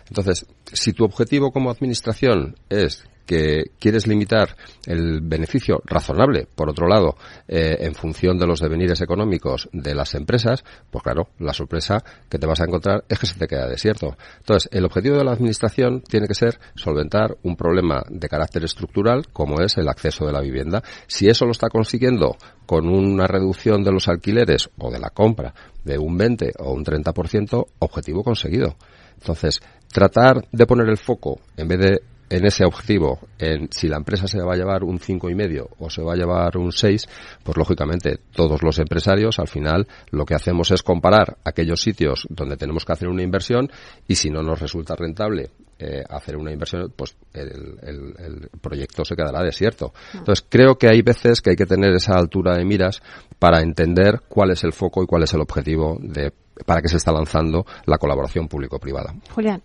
Entonces, 0.08 0.46
si 0.74 0.94
tu 0.94 1.06
objetivo 1.06 1.52
como 1.52 1.70
administración 1.70 2.56
es 2.70 3.04
que 3.28 3.72
quieres 3.78 4.08
limitar 4.08 4.56
el 4.86 5.20
beneficio 5.22 5.82
razonable, 5.86 6.48
por 6.56 6.70
otro 6.70 6.88
lado, 6.88 7.18
eh, 7.48 7.78
en 7.82 7.94
función 7.94 8.40
de 8.40 8.48
los 8.48 8.62
devenires 8.62 9.02
económicos 9.02 9.70
de 9.74 9.94
las 9.94 10.16
empresas, 10.16 10.64
pues 10.90 11.04
claro, 11.04 11.30
la 11.40 11.54
sorpresa 11.54 12.04
que 12.30 12.40
te 12.40 12.48
vas 12.48 12.62
a 12.62 12.64
encontrar 12.64 13.04
es 13.08 13.20
que 13.20 13.28
se 13.28 13.38
te 13.38 13.48
queda 13.48 13.68
desierto. 13.68 14.16
Entonces, 14.40 14.70
el 14.72 14.86
objetivo 14.86 15.18
de 15.18 15.26
la 15.26 15.34
Administración 15.34 16.02
tiene 16.02 16.28
que 16.28 16.34
ser 16.34 16.58
solventar 16.76 17.38
un 17.44 17.58
problema 17.58 18.02
de 18.10 18.30
carácter 18.30 18.64
estructural 18.64 19.28
como 19.34 19.60
es 19.62 19.78
el 19.78 19.90
acceso 19.90 20.26
de 20.26 20.32
la 20.32 20.42
vivienda. 20.42 20.82
Si 21.06 21.28
eso 21.28 21.46
lo 21.46 21.52
está 21.52 21.68
consiguiendo 21.70 22.38
con 22.66 22.88
una 22.88 23.28
reducción 23.28 23.84
de 23.84 23.92
los 23.92 24.08
alquileres 24.08 24.70
o 24.78 24.90
de 24.90 25.00
la 25.00 25.10
compra 25.10 25.54
de 25.84 25.98
un 25.98 26.18
20 26.18 26.54
o 26.60 26.72
un 26.72 26.84
30%, 26.84 27.66
objetivo 27.80 28.24
conseguido. 28.24 28.76
Entonces, 29.20 29.60
tratar 29.92 30.48
de 30.52 30.66
poner 30.66 30.90
el 30.90 30.98
foco 30.98 31.40
en 31.56 31.68
vez 31.68 31.80
de 31.80 32.02
en 32.30 32.46
ese 32.46 32.66
objetivo, 32.66 33.20
en 33.40 33.70
si 33.72 33.88
la 33.88 33.98
empresa 33.98 34.28
se 34.28 34.42
va 34.42 34.54
a 34.54 34.58
llevar 34.58 34.84
un 34.84 35.00
cinco 35.00 35.30
y 35.30 35.36
medio 35.36 35.70
o 35.80 35.90
se 35.90 36.02
va 36.02 36.14
a 36.14 36.16
llevar 36.16 36.58
un 36.58 36.72
6, 36.72 37.08
pues 37.44 37.58
lógicamente 37.58 38.20
todos 38.34 38.64
los 38.64 38.80
empresarios 38.80 39.40
al 39.40 39.48
final 39.48 39.88
lo 40.12 40.26
que 40.26 40.36
hacemos 40.36 40.72
es 40.72 40.84
comparar 40.84 41.38
aquellos 41.44 41.82
sitios 41.82 42.28
donde 42.30 42.58
tenemos 42.58 42.86
que 42.86 42.94
hacer 42.94 43.08
una 43.08 43.24
inversión 43.24 43.70
y 44.08 44.16
si 44.16 44.30
no 44.30 44.42
nos 44.44 44.60
resulta 44.60 44.96
rentable 44.96 45.52
eh, 45.80 46.04
hacer 46.10 46.36
una 46.36 46.52
inversión, 46.52 46.92
pues 46.96 47.16
el, 47.34 47.78
el, 47.84 48.50
proyecto 48.60 49.06
se 49.06 49.16
quedará 49.16 49.44
desierto. 49.44 49.94
Entonces 50.14 50.46
creo 50.50 50.76
que 50.76 50.88
hay 50.88 51.04
veces 51.04 51.42
que 51.42 51.52
hay 51.52 51.56
que 51.56 51.68
tener 51.68 51.94
esa 51.94 52.18
altura 52.18 52.58
de 52.58 52.66
miras 52.66 53.02
para 53.38 53.62
entender 53.62 54.22
cuál 54.28 54.52
es 54.52 54.64
el 54.64 54.74
foco 54.74 55.04
y 55.04 55.06
cuál 55.06 55.24
es 55.24 55.34
el 55.34 55.42
objetivo 55.42 55.98
de 56.02 56.34
para 56.66 56.82
qué 56.82 56.88
se 56.88 56.98
está 56.98 57.12
lanzando 57.12 57.66
la 57.86 58.00
colaboración 58.00 58.48
público-privada. 58.48 59.14
Julián. 59.30 59.62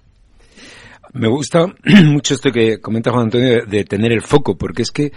Me 1.13 1.29
gusta 1.29 1.67
mucho 2.07 2.35
esto 2.35 2.51
que 2.51 2.81
comenta 2.81 3.11
Juan 3.11 3.25
Antonio 3.25 3.67
de, 3.67 3.85
tener 3.85 4.13
el 4.13 4.23
foco, 4.23 4.57
porque 4.57 4.83
es 4.83 4.91
que 4.91 5.13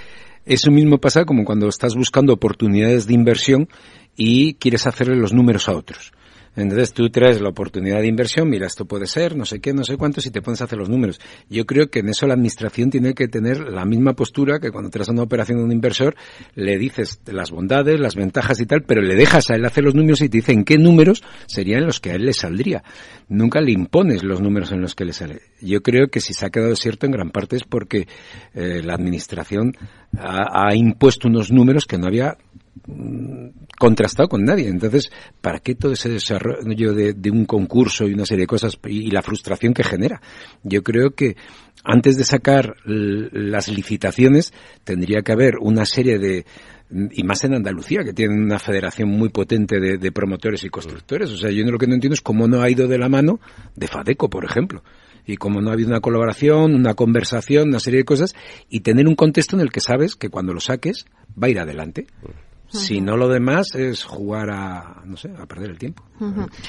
eso 0.45 0.71
mismo 0.71 0.99
pasa 0.99 1.25
como 1.25 1.45
cuando 1.45 1.67
estás 1.67 1.95
buscando 1.95 2.33
oportunidades 2.33 3.07
de 3.07 3.13
inversión 3.13 3.69
y 4.15 4.55
quieres 4.55 4.87
hacerle 4.87 5.15
los 5.15 5.33
números 5.33 5.69
a 5.69 5.75
otros. 5.75 6.11
Entonces 6.55 6.93
tú 6.93 7.09
traes 7.09 7.41
la 7.41 7.49
oportunidad 7.49 8.01
de 8.01 8.07
inversión, 8.07 8.49
mira, 8.49 8.67
esto 8.67 8.85
puede 8.85 9.07
ser, 9.07 9.35
no 9.35 9.45
sé 9.45 9.59
qué, 9.59 9.73
no 9.73 9.83
sé 9.83 9.97
cuántos, 9.97 10.25
y 10.25 10.31
te 10.31 10.41
pones 10.41 10.61
a 10.61 10.65
hacer 10.65 10.77
los 10.77 10.89
números. 10.89 11.19
Yo 11.49 11.65
creo 11.65 11.89
que 11.89 11.99
en 11.99 12.09
eso 12.09 12.27
la 12.27 12.33
administración 12.33 12.89
tiene 12.89 13.13
que 13.13 13.27
tener 13.27 13.59
la 13.59 13.85
misma 13.85 14.13
postura 14.13 14.59
que 14.59 14.71
cuando 14.71 14.89
traes 14.89 15.09
una 15.09 15.23
operación 15.23 15.57
de 15.59 15.63
un 15.65 15.71
inversor, 15.71 16.15
le 16.55 16.77
dices 16.77 17.19
las 17.25 17.51
bondades, 17.51 17.99
las 17.99 18.15
ventajas 18.15 18.59
y 18.59 18.65
tal, 18.65 18.83
pero 18.83 19.01
le 19.01 19.15
dejas 19.15 19.49
a 19.49 19.55
él 19.55 19.65
hacer 19.65 19.83
los 19.83 19.95
números 19.95 20.21
y 20.21 20.29
te 20.29 20.37
dice 20.37 20.53
en 20.53 20.63
qué 20.63 20.77
números 20.77 21.23
serían 21.47 21.85
los 21.85 21.99
que 21.99 22.11
a 22.11 22.15
él 22.15 22.25
le 22.25 22.33
saldría. 22.33 22.83
Nunca 23.27 23.59
le 23.61 23.71
impones 23.71 24.23
los 24.23 24.41
números 24.41 24.71
en 24.71 24.81
los 24.81 24.95
que 24.95 25.05
le 25.05 25.13
sale. 25.13 25.41
Yo 25.61 25.81
creo 25.81 26.07
que 26.07 26.21
si 26.21 26.33
se 26.33 26.45
ha 26.45 26.49
quedado 26.49 26.75
cierto 26.75 27.05
en 27.05 27.11
gran 27.11 27.31
parte 27.31 27.55
es 27.55 27.63
porque 27.63 28.07
eh, 28.53 28.81
la 28.83 28.93
administración 28.93 29.73
ha, 30.17 30.73
impuesto 30.75 31.27
unos 31.27 31.51
números 31.51 31.85
que 31.85 31.97
no 31.97 32.07
había 32.07 32.37
contrastado 33.77 34.29
con 34.29 34.43
nadie. 34.43 34.67
Entonces, 34.67 35.11
¿para 35.41 35.59
qué 35.59 35.75
todo 35.75 35.93
ese 35.93 36.09
desarrollo 36.09 36.93
de, 36.93 37.31
un 37.31 37.45
concurso 37.45 38.07
y 38.07 38.13
una 38.13 38.25
serie 38.25 38.43
de 38.43 38.47
cosas 38.47 38.77
y, 38.85 39.11
la 39.11 39.21
frustración 39.21 39.73
que 39.73 39.83
genera? 39.83 40.21
Yo 40.63 40.83
creo 40.83 41.11
que 41.11 41.35
antes 41.83 42.17
de 42.17 42.23
sacar 42.23 42.75
las 42.85 43.69
licitaciones 43.69 44.53
tendría 44.83 45.21
que 45.21 45.31
haber 45.31 45.55
una 45.59 45.85
serie 45.85 46.19
de 46.19 46.45
y 47.11 47.23
más 47.23 47.43
en 47.43 47.55
Andalucía, 47.55 48.03
que 48.03 48.13
tienen 48.13 48.43
una 48.43 48.59
federación 48.59 49.09
muy 49.09 49.29
potente 49.29 49.79
de, 49.79 50.11
promotores 50.11 50.63
y 50.63 50.69
constructores. 50.69 51.31
O 51.31 51.37
sea, 51.37 51.49
yo 51.49 51.63
lo 51.65 51.79
que 51.79 51.87
no 51.87 51.95
entiendo 51.95 52.13
es 52.13 52.21
cómo 52.21 52.47
no 52.47 52.61
ha 52.61 52.69
ido 52.69 52.87
de 52.87 52.99
la 52.99 53.09
mano 53.09 53.39
de 53.75 53.87
Fadeco, 53.87 54.29
por 54.29 54.45
ejemplo 54.45 54.83
y 55.27 55.37
cómo 55.37 55.59
no 55.59 55.71
ha 55.71 55.73
habido 55.73 55.89
una 55.89 56.01
colaboración, 56.01 56.75
una 56.75 56.93
conversación, 56.93 57.69
una 57.69 57.79
serie 57.79 58.01
de 58.01 58.05
cosas, 58.05 58.35
y 58.69 58.81
tener 58.81 59.07
un 59.07 59.15
contexto 59.15 59.55
en 59.55 59.61
el 59.61 59.71
que 59.71 59.81
sabes 59.81 60.15
que 60.15 60.29
cuando 60.29 60.53
lo 60.53 60.59
saques 60.59 61.05
va 61.41 61.47
a 61.47 61.49
ir 61.49 61.59
adelante. 61.59 62.05
Si 62.67 63.01
no, 63.01 63.15
lo 63.15 63.27
demás 63.29 63.75
es 63.75 64.03
jugar 64.03 64.49
a, 64.49 65.01
no 65.05 65.17
sé, 65.17 65.31
a 65.37 65.45
perder 65.45 65.71
el 65.71 65.77
tiempo. 65.77 66.03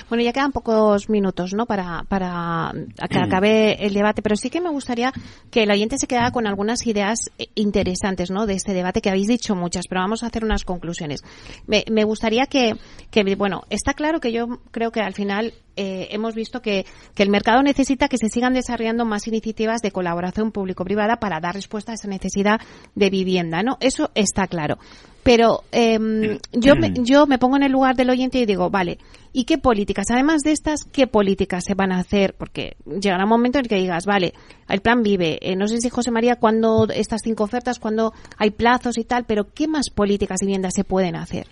Bueno, 0.09 0.25
ya 0.25 0.33
quedan 0.33 0.53
pocos 0.53 1.09
minutos, 1.09 1.55
¿no? 1.55 1.67
Para, 1.67 2.05
para 2.09 2.73
que 3.09 3.19
acabe 3.19 3.85
el 3.85 3.95
debate, 3.95 4.23
pero 4.23 4.37
sí 4.37 4.51
que 4.51 4.61
me 4.61 4.71
gustaría 4.71 5.13
que 5.51 5.63
el 5.63 5.71
oyente 5.71 5.99
se 5.99 6.07
quedara 6.07 6.31
con 6.31 6.47
algunas 6.47 6.87
ideas 6.87 7.31
eh, 7.39 7.47
interesantes, 7.55 8.31
¿no? 8.31 8.47
De 8.47 8.55
este 8.55 8.75
debate, 8.75 9.01
que 9.01 9.11
habéis 9.11 9.29
dicho 9.29 9.55
muchas, 9.55 9.87
pero 9.89 10.01
vamos 10.01 10.23
a 10.23 10.27
hacer 10.27 10.45
unas 10.45 10.65
conclusiones. 10.65 11.23
Me, 11.67 11.85
me 11.91 12.05
gustaría 12.05 12.47
que, 12.47 12.75
que, 13.11 13.35
bueno, 13.37 13.63
está 13.71 13.95
claro 13.95 14.21
que 14.21 14.33
yo 14.33 14.61
creo 14.71 14.91
que 14.91 15.01
al 15.01 15.15
final 15.15 15.55
eh, 15.77 16.09
hemos 16.11 16.35
visto 16.35 16.61
que, 16.61 16.87
que, 17.15 17.23
el 17.23 17.31
mercado 17.31 17.63
necesita 17.63 18.09
que 18.09 18.19
se 18.19 18.29
sigan 18.29 18.55
desarrollando 18.55 19.05
más 19.05 19.27
iniciativas 19.27 19.83
de 19.83 19.91
colaboración 19.91 20.53
público-privada 20.53 21.17
para 21.17 21.41
dar 21.41 21.55
respuesta 21.55 21.93
a 21.93 21.95
esa 21.95 22.09
necesidad 22.09 22.61
de 22.95 23.11
vivienda, 23.11 23.63
¿no? 23.63 23.77
Eso 23.81 24.11
está 24.15 24.47
claro. 24.47 24.79
Pero 25.27 25.65
eh, 25.73 26.39
yo, 26.53 26.77
me, 26.77 26.95
yo 27.03 27.27
me 27.27 27.39
pongo 27.39 27.57
en 27.57 27.65
el 27.65 27.73
lugar 27.73 27.97
del 27.97 28.11
oyente 28.11 28.39
y 28.39 28.47
digo, 28.47 28.71
vale, 28.71 28.99
¿y 29.33 29.43
qué 29.43 29.59
políticas? 29.59 30.07
Además 30.13 30.43
de 30.43 30.53
estas, 30.53 30.85
¿qué 30.85 31.09
políticas 31.09 31.65
se 31.67 31.75
van 31.75 31.91
a 31.91 31.99
hacer? 31.99 32.35
Porque 32.39 32.77
llegará 32.85 33.25
un 33.25 33.31
momento 33.31 33.59
en 33.59 33.65
el 33.65 33.69
que 33.69 33.75
digas, 33.75 34.07
vale, 34.07 34.35
el 34.69 34.81
plan 34.83 35.03
vive. 35.03 35.41
Eh, 35.43 35.57
no 35.57 35.67
sé 35.67 35.81
si 35.81 35.91
José 35.91 36.13
María, 36.13 36.37
cuando 36.37 36.87
estas 36.95 37.23
cinco 37.25 37.43
ofertas, 37.43 37.81
cuando 37.81 38.15
hay 38.39 38.53
plazos 38.53 38.99
y 38.99 39.05
tal, 39.05 39.25
pero 39.25 39.53
¿qué 39.53 39.67
más 39.67 39.91
políticas 39.91 40.39
de 40.39 40.47
vivienda 40.47 40.71
se 40.71 40.85
pueden 40.85 41.17
hacer? 41.17 41.49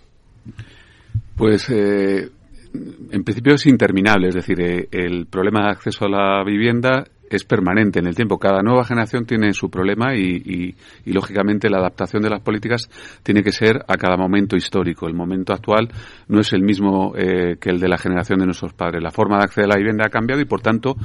Pues 1.37 1.69
eh, 1.69 2.31
en 2.75 3.23
principio 3.25 3.55
es 3.55 3.67
interminable, 3.67 4.29
es 4.29 4.35
decir, 4.35 4.61
eh, 4.61 4.89
el 4.91 5.27
problema 5.27 5.65
de 5.65 5.71
acceso 5.71 6.07
a 6.07 6.09
la 6.09 6.45
vivienda 6.45 7.05
es 7.35 7.45
permanente 7.45 7.99
en 7.99 8.07
el 8.07 8.15
tiempo. 8.15 8.39
Cada 8.39 8.63
nueva 8.63 8.85
generación 8.85 9.27
tiene 9.27 9.53
su 9.53 9.71
problema 9.71 10.15
y, 10.15 10.75
lógicamente, 11.07 11.69
la 11.69 11.79
adaptación 11.79 12.23
de 12.23 12.31
las 12.31 12.41
políticas 12.41 12.89
tiene 13.23 13.43
que 13.43 13.53
ser 13.53 13.85
a 13.89 13.97
cada 13.97 14.17
momento 14.17 14.57
histórico. 14.57 15.07
El 15.07 15.15
momento 15.15 15.53
actual 15.53 15.89
no 16.29 16.41
es 16.41 16.53
el 16.53 16.63
mismo 16.63 17.15
eh, 17.17 17.57
que 17.61 17.71
el 17.71 17.81
de 17.81 17.89
la 17.89 17.99
generación 17.99 18.39
de 18.39 18.47
nuestros 18.47 18.73
padres. 18.73 19.03
La 19.03 19.11
forma 19.11 19.39
de 19.39 19.45
acceder 19.45 19.67
a 19.67 19.75
la 19.75 19.79
vivienda 19.79 20.05
ha 20.07 20.11
cambiado 20.11 20.41
y, 20.41 20.45
por 20.45 20.61
tanto, 20.61 20.97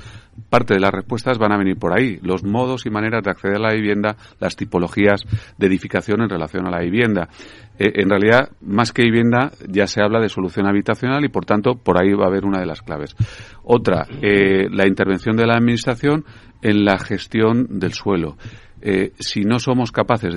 parte 0.49 0.73
de 0.73 0.80
las 0.80 0.91
respuestas 0.91 1.38
van 1.38 1.51
a 1.51 1.57
venir 1.57 1.77
por 1.77 1.97
ahí. 1.97 2.19
Los 2.21 2.43
modos 2.43 2.86
y 2.86 2.89
maneras 2.89 3.23
de 3.23 3.32
acceder 3.32 3.57
a 3.57 3.69
la 3.69 3.73
vivienda, 3.73 4.15
las 4.39 4.55
tipologías 4.55 5.21
de 5.57 5.67
edificación 5.67 6.21
en 6.21 6.30
relación 6.30 6.67
a 6.67 6.71
la 6.71 6.80
vivienda. 6.80 7.30
Eh, 7.77 8.01
en 8.01 8.09
realidad, 8.09 8.49
más 8.61 8.91
que 8.91 9.03
vivienda, 9.03 9.51
ya 9.67 9.88
se 9.88 10.01
habla 10.01 10.19
de 10.19 10.30
solución 10.30 10.67
habitacional 10.67 11.23
y, 11.23 11.30
por 11.30 11.45
tanto, 11.45 11.75
por 11.75 12.01
ahí 12.01 12.13
va 12.13 12.25
a 12.25 12.27
haber 12.27 12.45
una 12.45 12.59
de 12.59 12.65
las 12.65 12.82
claves. 12.82 13.15
Otra, 13.63 14.05
eh, 14.21 14.67
la 14.71 14.88
intervención 14.88 15.36
de 15.36 15.45
la 15.45 15.55
Administración 15.55 16.18
en 16.61 16.86
la 16.86 16.97
gestión 16.97 17.80
del 17.80 17.93
suelo. 17.93 18.38
Eh, 18.82 19.11
si 19.20 19.41
no 19.41 19.59
somos 19.59 19.91
capaces 19.91 20.34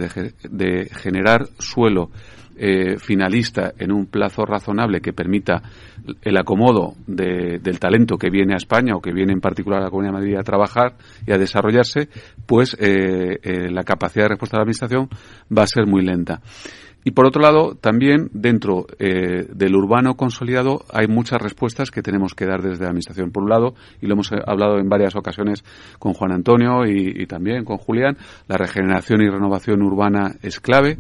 de, 0.51 0.89
generar 0.93 1.47
suelo 1.59 2.11
finalista 2.99 3.73
en 3.79 3.91
un 3.91 4.07
plazo 4.07 4.45
razonable 4.45 5.01
que 5.01 5.13
permita 5.13 5.63
el 6.21 6.37
acomodo 6.37 6.95
del 7.07 7.81
talento 7.81 8.17
que 8.17 8.31
viene 8.31 8.53
a 8.53 8.59
España 8.59 8.95
o 8.95 9.01
que 9.01 9.13
viene 9.13 9.33
en 9.33 9.41
particular 9.41 9.81
a 9.81 9.85
la 9.85 9.91
Comunidad 9.91 10.13
de 10.13 10.19
Madrid 10.19 10.37
a 10.37 10.45
trabajar 10.45 10.95
y 11.27 11.33
a 11.33 11.39
desarrollarse, 11.39 12.09
pues 12.47 12.77
la 12.79 13.83
capacidad 13.83 14.27
de 14.27 14.29
respuesta 14.29 14.57
de 14.57 14.59
la 14.59 14.63
Administración 14.63 15.09
va 15.51 15.63
a 15.63 15.67
ser 15.67 15.87
muy 15.87 16.03
lenta. 16.03 16.41
Y 17.05 17.13
por 17.13 17.27
otro 17.27 17.43
lado, 17.43 17.75
también 17.75 18.31
dentro 18.33 18.87
eh, 18.99 19.47
del 19.53 19.75
urbano 19.75 20.15
consolidado 20.15 20.85
hay 20.93 21.09
muchas 21.09 21.43
respuestas 21.43 21.91
que 21.91 22.03
tenemos 22.03 22.35
que 22.35 22.47
dar 22.47 22.63
desde 22.63 22.85
la 22.85 22.91
Administración. 22.91 23.33
Por 23.33 23.43
un 23.43 23.51
lado, 23.51 23.75
y 24.01 24.07
lo 24.07 24.15
hemos 24.15 24.31
eh, 24.31 24.37
hablado 24.47 24.79
en 24.79 24.89
varias 24.89 25.17
ocasiones 25.17 25.65
con 25.99 26.13
Juan 26.13 26.33
Antonio 26.33 26.87
y, 26.87 27.27
también 27.27 27.65
con 27.65 27.79
Julián, 27.79 28.17
la 28.47 28.57
regeneración 28.57 29.21
y 29.23 29.29
renovación 29.29 29.83
urbana 29.83 30.37
es 30.43 30.61
clave. 30.61 30.99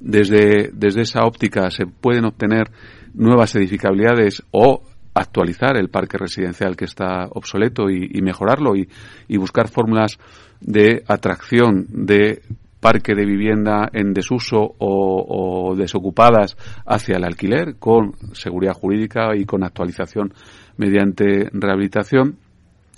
Desde, 0.00 0.70
desde 0.72 1.02
esa 1.02 1.24
óptica 1.24 1.70
se 1.70 1.86
pueden 1.86 2.24
obtener 2.24 2.70
nuevas 3.14 3.54
edificabilidades 3.54 4.42
o 4.50 4.82
actualizar 5.14 5.76
el 5.76 5.88
parque 5.88 6.18
residencial 6.18 6.76
que 6.76 6.86
está 6.86 7.26
obsoleto 7.30 7.88
y, 7.88 8.20
mejorarlo 8.20 8.74
y 8.74 9.36
buscar 9.36 9.68
fórmulas 9.68 10.18
de 10.60 11.04
atracción 11.06 11.86
de 11.88 12.42
parque 12.84 13.14
de 13.14 13.24
vivienda 13.24 13.88
en 13.94 14.12
desuso 14.12 14.74
o, 14.78 15.74
desocupadas 15.74 16.54
hacia 16.84 17.16
el 17.16 17.24
alquiler 17.24 17.76
con 17.78 18.12
seguridad 18.34 18.74
jurídica 18.74 19.34
y 19.34 19.46
con 19.46 19.64
actualización 19.64 20.34
mediante 20.76 21.48
rehabilitación 21.50 22.36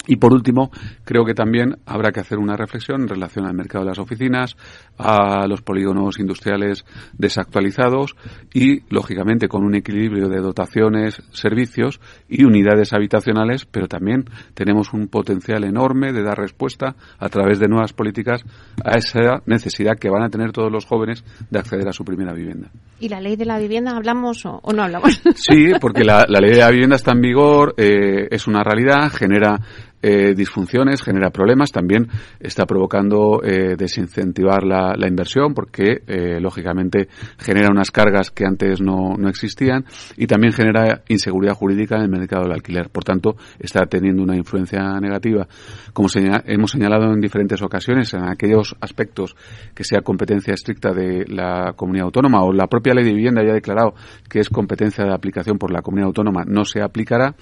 y 0.07 0.17
por 0.17 0.33
último, 0.33 0.71
creo 1.05 1.25
que 1.25 1.35
también 1.35 1.77
habrá 1.85 2.13
que 2.13 2.21
hacer 2.21 2.39
una 2.39 2.57
reflexión 2.57 3.03
en 3.03 3.09
relación 3.09 3.47
al 3.47 3.55
mercado 3.55 3.85
de 3.85 3.91
las 3.91 3.99
oficinas, 3.99 4.57
a 4.99 5.47
los 5.47 5.63
polígonos 5.63 6.19
industriales 6.19 6.85
desactualizados 7.19 8.15
y, 8.55 8.81
lógicamente, 8.89 9.49
con 9.49 9.65
un 9.65 9.75
equilibrio 9.75 10.29
de 10.29 10.41
dotaciones, 10.41 11.23
servicios 11.33 12.01
y 12.29 12.45
unidades 12.45 12.93
habitacionales, 12.93 13.67
pero 13.67 13.89
también 13.89 14.25
tenemos 14.55 14.93
un 14.93 15.09
potencial 15.09 15.65
enorme 15.65 16.13
de 16.13 16.23
dar 16.23 16.39
respuesta 16.39 16.95
a 17.19 17.29
través 17.29 17.59
de 17.59 17.69
nuevas 17.69 17.93
políticas 17.93 18.45
a 18.85 18.97
esa 18.97 19.43
necesidad 19.47 19.99
que 19.99 20.11
van 20.11 20.23
a 20.23 20.31
tener 20.31 20.53
todos 20.53 20.71
los 20.71 20.87
jóvenes 20.87 21.25
de 21.51 21.59
acceder 21.59 21.89
a 21.89 21.93
su 21.93 22.05
primera 22.05 22.33
vivienda. 22.33 22.71
¿Y 22.99 23.09
la 23.09 23.21
ley 23.21 23.37
de 23.37 23.45
la 23.45 23.59
vivienda 23.59 23.97
hablamos 23.97 24.45
o, 24.47 24.61
no 24.73 24.83
hablamos? 24.83 25.21
Sí, 25.35 25.73
porque 25.81 26.05
la, 26.05 26.25
ley 26.29 26.53
de 26.53 26.61
la 26.61 26.71
vivienda 26.71 26.97
está 26.97 27.13
en 27.13 27.21
vigor, 27.21 27.75
eh, 27.77 28.29
es 28.31 28.47
una 28.47 28.63
realidad, 28.63 29.11
genera 29.13 29.61
eh, 30.03 30.35
disfunciones, 30.35 31.03
genera 31.03 31.31
problemas, 31.31 31.73
también 31.73 32.09
está 32.39 32.67
provocando 32.67 33.41
eh, 33.43 33.77
desincentivar 33.77 34.63
la, 34.63 34.95
la, 34.97 35.09
inversión 35.09 35.55
porque, 35.55 36.03
eh, 36.07 36.39
lógicamente, 36.41 37.09
genera 37.39 37.71
unas 37.71 37.91
cargas 37.91 38.31
que 38.31 38.45
antes 38.45 38.81
no, 38.81 39.15
no 39.17 39.29
existían 39.29 39.85
y 40.17 40.27
también 40.27 40.53
genera 40.53 41.03
inseguridad 41.09 41.55
jurídica 41.55 41.97
en 41.97 42.03
el 42.03 42.09
mercado 42.09 42.45
del 42.45 42.53
alquiler. 42.53 42.91
Por 42.91 43.05
tanto, 43.05 43.37
está 43.59 43.87
teniendo 43.87 44.23
una 44.23 44.37
influencia 44.37 45.01
negativa. 45.01 45.49
Como 45.93 46.09
hemos 46.15 46.71
señalado 46.71 47.13
en 47.13 47.21
diferentes 47.21 47.61
ocasiones, 47.63 48.13
en 48.15 48.29
aquellos 48.29 48.77
aspectos 48.81 49.35
que 49.75 49.83
sea 49.83 50.03
competencia 50.03 50.55
estricta 50.55 50.93
de 50.93 51.25
la 51.29 51.73
comunidad 51.75 52.07
autónoma 52.07 52.45
o 52.45 52.53
la 52.53 52.67
propia 52.67 52.95
ley 52.95 53.05
de 53.05 53.15
vivienda 53.15 53.43
ya 53.43 53.51
ha 53.51 53.55
declarado 53.55 53.95
que 54.29 54.41
es 54.41 54.49
competencia 54.49 55.05
de 55.05 55.13
aplicación 55.13 55.59
por 55.59 55.73
la 55.73 55.83
comunidad 55.83 56.09
autónoma, 56.09 56.45
no 56.47 56.65
se 56.65 56.83
aplicará 56.83 57.35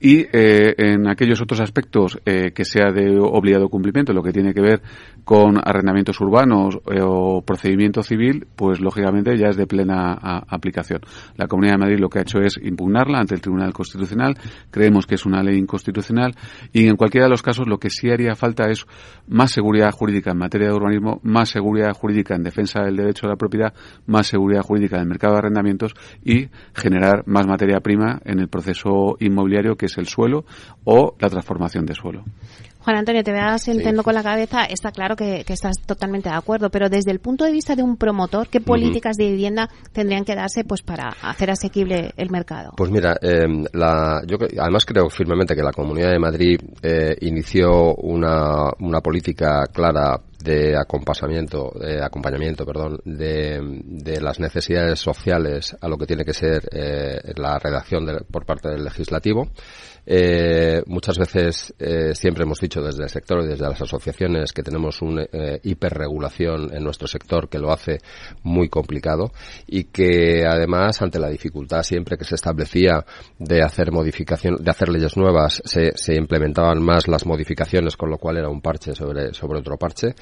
y 0.00 0.26
eh, 0.32 0.74
en 0.76 1.08
aquellos 1.08 1.40
otros 1.40 1.60
aspectos 1.60 2.18
eh, 2.26 2.52
que 2.54 2.64
sea 2.64 2.90
de 2.90 3.18
obligado 3.18 3.68
cumplimiento, 3.68 4.12
lo 4.12 4.22
que 4.22 4.32
tiene 4.32 4.52
que 4.52 4.60
ver 4.60 4.82
con 5.24 5.56
arrendamientos 5.56 6.20
urbanos 6.20 6.78
eh, 6.90 7.00
o 7.02 7.42
procedimiento 7.42 8.02
civil, 8.02 8.46
pues 8.54 8.80
lógicamente 8.80 9.36
ya 9.38 9.48
es 9.48 9.56
de 9.56 9.66
plena 9.66 10.12
aplicación. 10.48 11.00
La 11.36 11.46
Comunidad 11.46 11.74
de 11.74 11.78
Madrid 11.78 11.98
lo 11.98 12.08
que 12.10 12.18
ha 12.18 12.22
hecho 12.22 12.40
es 12.40 12.58
impugnarla 12.62 13.18
ante 13.18 13.34
el 13.34 13.40
Tribunal 13.40 13.72
Constitucional. 13.72 14.36
Creemos 14.70 15.06
que 15.06 15.14
es 15.14 15.24
una 15.24 15.42
ley 15.42 15.56
inconstitucional 15.56 16.34
y 16.72 16.86
en 16.86 16.96
cualquiera 16.96 17.26
de 17.26 17.30
los 17.30 17.42
casos 17.42 17.66
lo 17.66 17.78
que 17.78 17.88
sí 17.88 18.10
haría 18.10 18.34
falta 18.34 18.68
es 18.68 18.84
más 19.28 19.52
seguridad 19.52 19.90
jurídica 19.92 20.32
en 20.32 20.38
materia 20.38 20.68
de 20.68 20.74
urbanismo, 20.74 21.20
más 21.22 21.48
seguridad 21.48 21.92
jurídica 21.92 22.34
en 22.34 22.42
defensa 22.42 22.82
del 22.82 22.96
derecho 22.96 23.26
a 23.26 23.30
la 23.30 23.36
propiedad, 23.36 23.72
más 24.06 24.26
seguridad 24.26 24.62
jurídica 24.62 24.96
en 24.96 25.02
el 25.02 25.08
mercado 25.08 25.34
de 25.34 25.38
arrendamientos 25.38 25.94
y 26.22 26.48
generar 26.74 27.22
más 27.26 27.46
materia 27.46 27.80
prima 27.80 28.20
en 28.24 28.40
el 28.40 28.48
proceso 28.48 29.16
inmobiliario 29.20 29.76
que 29.76 29.83
es 29.84 29.98
el 29.98 30.06
suelo 30.06 30.44
o 30.84 31.14
la 31.18 31.30
transformación 31.30 31.86
de 31.86 31.94
suelo. 31.94 32.24
Juan 32.84 32.98
Antonio, 32.98 33.24
te 33.24 33.32
veas 33.32 33.66
entendiendo 33.66 34.02
con 34.02 34.14
la 34.14 34.22
cabeza, 34.22 34.64
está 34.64 34.90
claro 34.90 35.16
que, 35.16 35.42
estás 35.48 35.76
totalmente 35.86 36.28
de 36.28 36.34
acuerdo, 36.34 36.68
pero 36.68 36.90
desde 36.90 37.12
el 37.12 37.18
punto 37.18 37.44
de 37.44 37.52
vista 37.52 37.74
de 37.74 37.82
un 37.82 37.96
promotor, 37.96 38.48
¿qué 38.48 38.60
políticas 38.60 39.16
de 39.16 39.30
vivienda 39.30 39.70
tendrían 39.92 40.24
que 40.24 40.34
darse 40.34 40.64
pues 40.64 40.82
para 40.82 41.08
hacer 41.22 41.50
asequible 41.50 42.12
el 42.18 42.28
mercado? 42.28 42.72
Pues 42.76 42.90
mira, 42.90 43.16
eh, 43.22 43.46
la, 43.72 44.22
yo 44.26 44.36
además 44.60 44.84
creo 44.84 45.08
firmemente 45.08 45.54
que 45.54 45.62
la 45.62 45.72
Comunidad 45.72 46.10
de 46.10 46.18
Madrid 46.18 46.60
eh, 46.82 47.16
inició 47.22 47.94
una, 47.94 48.70
una 48.80 49.00
política 49.00 49.64
clara 49.72 50.20
de 50.44 50.76
acompañamiento, 50.76 51.72
de 51.80 52.04
acompañamiento, 52.04 52.66
perdón, 52.66 53.00
de, 53.06 53.60
de, 53.82 54.20
las 54.20 54.38
necesidades 54.38 55.00
sociales 55.00 55.74
a 55.80 55.88
lo 55.88 55.96
que 55.96 56.04
tiene 56.04 56.24
que 56.24 56.34
ser 56.34 56.68
eh, 56.70 57.32
la 57.36 57.58
redacción 57.58 58.06
por 58.30 58.44
parte 58.44 58.68
del 58.68 58.84
legislativo. 58.84 59.48
Eh, 60.06 60.82
muchas 60.86 61.18
veces 61.18 61.74
eh, 61.78 62.14
siempre 62.14 62.44
hemos 62.44 62.60
dicho 62.60 62.82
desde 62.82 63.04
el 63.04 63.08
sector 63.08 63.42
y 63.42 63.48
desde 63.48 63.64
las 63.64 63.80
asociaciones 63.80 64.52
que 64.52 64.62
tenemos 64.62 65.00
una 65.02 65.22
eh, 65.32 65.60
hiperregulación 65.62 66.74
en 66.74 66.84
nuestro 66.84 67.06
sector 67.06 67.48
que 67.48 67.58
lo 67.58 67.72
hace 67.72 68.00
muy 68.42 68.68
complicado 68.68 69.32
y 69.66 69.84
que 69.84 70.44
además 70.46 71.00
ante 71.00 71.18
la 71.18 71.28
dificultad 71.28 71.82
siempre 71.82 72.16
que 72.16 72.24
se 72.24 72.34
establecía 72.34 73.04
de 73.38 73.62
hacer 73.62 73.92
modificación, 73.92 74.56
de 74.56 74.70
hacer 74.70 74.88
leyes 74.88 75.16
nuevas, 75.16 75.62
se, 75.64 75.92
se 75.94 76.14
implementaban 76.14 76.82
más 76.82 77.08
las 77.08 77.26
modificaciones 77.26 77.96
con 77.96 78.10
lo 78.10 78.18
cual 78.18 78.38
era 78.38 78.48
un 78.48 78.60
parche 78.60 78.94
sobre, 78.94 79.32
sobre 79.32 79.60
otro 79.60 79.76
parche. 79.76 80.14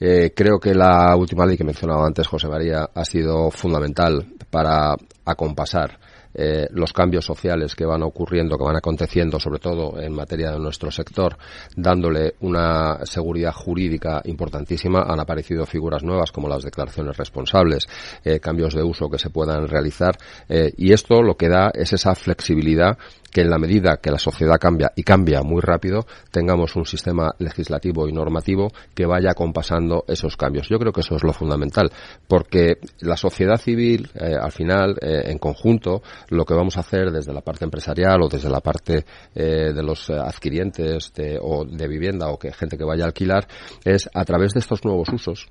Eh, 0.00 0.32
creo 0.34 0.58
que 0.58 0.74
la 0.74 1.14
última 1.16 1.46
ley 1.46 1.56
que 1.56 1.64
mencionaba 1.64 2.06
antes 2.06 2.26
José 2.26 2.48
María 2.48 2.88
ha 2.94 3.04
sido 3.04 3.50
fundamental 3.50 4.26
para 4.50 4.94
acompasar 5.24 5.98
eh, 6.36 6.68
los 6.70 6.92
cambios 6.92 7.24
sociales 7.24 7.74
que 7.74 7.86
van 7.86 8.02
ocurriendo, 8.02 8.58
que 8.58 8.64
van 8.64 8.76
aconteciendo, 8.76 9.40
sobre 9.40 9.58
todo 9.58 9.98
en 10.00 10.12
materia 10.12 10.50
de 10.50 10.58
nuestro 10.58 10.90
sector, 10.90 11.36
dándole 11.74 12.34
una 12.40 13.04
seguridad 13.04 13.52
jurídica 13.52 14.20
importantísima. 14.24 15.02
Han 15.02 15.20
aparecido 15.20 15.64
figuras 15.66 16.02
nuevas 16.02 16.30
como 16.32 16.48
las 16.48 16.62
declaraciones 16.62 17.16
responsables, 17.16 17.86
eh, 18.24 18.38
cambios 18.40 18.74
de 18.74 18.82
uso 18.82 19.08
que 19.08 19.18
se 19.18 19.30
puedan 19.30 19.66
realizar 19.66 20.16
eh, 20.48 20.72
y 20.76 20.92
esto 20.92 21.22
lo 21.22 21.36
que 21.36 21.48
da 21.48 21.70
es 21.74 21.92
esa 21.92 22.14
flexibilidad 22.14 22.98
que 23.36 23.42
en 23.42 23.50
la 23.50 23.58
medida 23.58 23.98
que 23.98 24.10
la 24.10 24.18
sociedad 24.18 24.58
cambia 24.58 24.92
y 24.96 25.02
cambia 25.02 25.42
muy 25.42 25.60
rápido, 25.60 26.06
tengamos 26.30 26.74
un 26.74 26.86
sistema 26.86 27.34
legislativo 27.38 28.08
y 28.08 28.12
normativo 28.12 28.72
que 28.94 29.04
vaya 29.04 29.34
compasando 29.34 30.06
esos 30.08 30.38
cambios. 30.38 30.70
Yo 30.70 30.78
creo 30.78 30.90
que 30.90 31.02
eso 31.02 31.16
es 31.16 31.22
lo 31.22 31.34
fundamental, 31.34 31.92
porque 32.26 32.78
la 33.00 33.18
sociedad 33.18 33.58
civil, 33.58 34.08
eh, 34.14 34.36
al 34.40 34.52
final, 34.52 34.96
eh, 35.02 35.24
en 35.26 35.36
conjunto, 35.36 36.02
lo 36.28 36.44
que 36.44 36.54
vamos 36.54 36.76
a 36.76 36.80
hacer 36.80 37.10
desde 37.10 37.32
la 37.32 37.40
parte 37.40 37.64
empresarial 37.64 38.22
o 38.22 38.28
desde 38.28 38.48
la 38.48 38.60
parte 38.60 39.04
eh, 39.34 39.72
de 39.74 39.82
los 39.82 40.10
adquirientes 40.10 41.12
de, 41.14 41.38
o 41.40 41.64
de 41.64 41.88
vivienda 41.88 42.28
o 42.28 42.38
que 42.38 42.52
gente 42.52 42.76
que 42.76 42.84
vaya 42.84 43.04
a 43.04 43.06
alquilar, 43.08 43.46
es 43.84 44.08
a 44.12 44.24
través 44.24 44.52
de 44.52 44.60
estos 44.60 44.84
nuevos 44.84 45.08
usos 45.12 45.48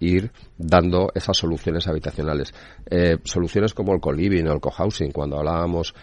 ir 0.00 0.30
dando 0.56 1.10
esas 1.14 1.36
soluciones 1.36 1.86
habitacionales. 1.86 2.52
soluciones 3.24 3.74
como 3.74 3.94
el 3.94 4.00
co-living 4.00 4.46
o 4.46 4.52
el 4.52 4.60
co-housing, 4.60 5.12
cuando 5.12 5.38
hablábamos 5.38 5.94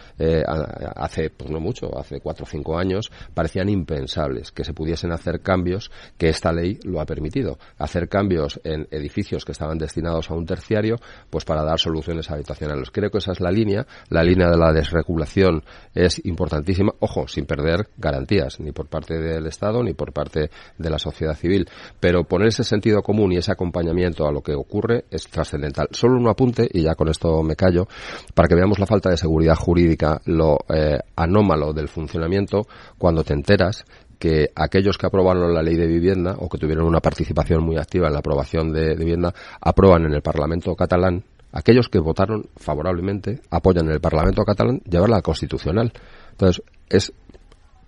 hace 0.95 1.29
pues 1.29 1.49
no 1.49 1.59
mucho, 1.59 1.97
hace 1.97 2.19
cuatro 2.19 2.43
o 2.43 2.47
cinco 2.47 2.77
años, 2.77 3.11
parecían 3.33 3.69
impensables 3.69 4.51
que 4.51 4.63
se 4.63 4.73
pudiesen 4.73 5.11
hacer 5.11 5.41
cambios 5.41 5.91
que 6.17 6.29
esta 6.29 6.51
ley 6.51 6.79
lo 6.83 7.01
ha 7.01 7.05
permitido. 7.05 7.57
Hacer 7.77 8.09
cambios 8.09 8.59
en 8.63 8.87
edificios 8.91 9.45
que 9.45 9.51
estaban 9.51 9.77
destinados 9.77 10.29
a 10.29 10.35
un 10.35 10.45
terciario, 10.45 10.97
pues 11.29 11.45
para 11.45 11.63
dar 11.63 11.79
soluciones 11.79 12.29
habitacionales. 12.31 12.91
Creo 12.91 13.09
que 13.09 13.19
esa 13.19 13.31
es 13.31 13.39
la 13.39 13.51
línea. 13.51 13.85
La 14.09 14.23
línea 14.23 14.49
de 14.49 14.57
la 14.57 14.71
desregulación 14.71 15.63
es 15.93 16.23
importantísima. 16.25 16.93
Ojo, 16.99 17.27
sin 17.27 17.45
perder 17.45 17.87
garantías, 17.97 18.59
ni 18.59 18.71
por 18.71 18.87
parte 18.87 19.17
del 19.19 19.47
Estado 19.47 19.83
ni 19.83 19.93
por 19.93 20.13
parte 20.13 20.49
de 20.77 20.89
la 20.89 20.99
sociedad 20.99 21.35
civil. 21.35 21.67
Pero 21.99 22.23
poner 22.23 22.49
ese 22.49 22.63
sentido 22.63 23.01
común 23.01 23.31
y 23.31 23.37
ese 23.37 23.51
acompañamiento 23.51 24.27
a 24.27 24.31
lo 24.31 24.41
que 24.41 24.53
ocurre 24.53 25.05
es 25.11 25.27
trascendental. 25.27 25.87
Solo 25.91 26.17
un 26.17 26.27
apunte, 26.27 26.67
y 26.71 26.83
ya 26.83 26.95
con 26.95 27.09
esto 27.09 27.43
me 27.43 27.55
callo, 27.55 27.87
para 28.33 28.47
que 28.47 28.55
veamos 28.55 28.79
la 28.79 28.85
falta 28.85 29.09
de 29.09 29.17
seguridad 29.17 29.55
jurídica, 29.55 30.21
lo 30.25 30.57
eh, 30.69 30.99
anómalo 31.15 31.73
del 31.73 31.87
funcionamiento 31.87 32.67
cuando 32.97 33.23
te 33.23 33.33
enteras 33.33 33.85
que 34.19 34.49
aquellos 34.55 34.97
que 34.97 35.07
aprobaron 35.07 35.53
la 35.53 35.61
ley 35.61 35.75
de 35.75 35.87
vivienda 35.87 36.35
o 36.39 36.49
que 36.49 36.57
tuvieron 36.57 36.85
una 36.85 36.99
participación 36.99 37.63
muy 37.63 37.77
activa 37.77 38.07
en 38.07 38.13
la 38.13 38.19
aprobación 38.19 38.71
de, 38.73 38.95
vivienda 38.95 39.33
aprueban 39.61 40.05
en 40.05 40.13
el 40.13 40.21
Parlamento 40.21 40.75
catalán 40.75 41.23
aquellos 41.51 41.89
que 41.89 41.99
votaron 41.99 42.49
favorablemente 42.57 43.41
apoyan 43.49 43.87
en 43.87 43.93
el 43.93 44.01
Parlamento 44.01 44.43
catalán 44.43 44.81
llevarla 44.89 45.17
a 45.17 45.21
constitucional. 45.21 45.91
Entonces, 46.31 46.63
es 46.89 47.13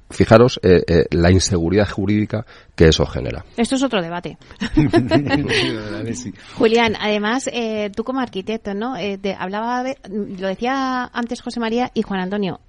fijaros 0.10 0.60
eh, 0.64 0.84
eh, 0.88 1.06
la 1.12 1.32
inseguridad 1.32 1.88
jurídica 1.88 2.46
que 2.76 2.88
eso 2.88 3.06
genera. 3.06 3.46
Esto 3.58 3.76
es 3.76 3.84
otro 3.84 4.02
debate. 4.02 4.38
Julián, 6.56 6.96
además, 7.00 7.48
eh, 7.52 7.92
tú 7.96 8.04
como 8.04 8.20
arquitecto, 8.20 8.74
¿no? 8.74 8.96
hablaba 9.38 9.84
de, 9.84 9.98
lo 10.10 10.48
decía 10.48 11.06
antes 11.14 11.42
José 11.42 11.60
María 11.60 11.92
y 11.94 12.02
Juan 12.02 12.22
Antonio, 12.22 12.60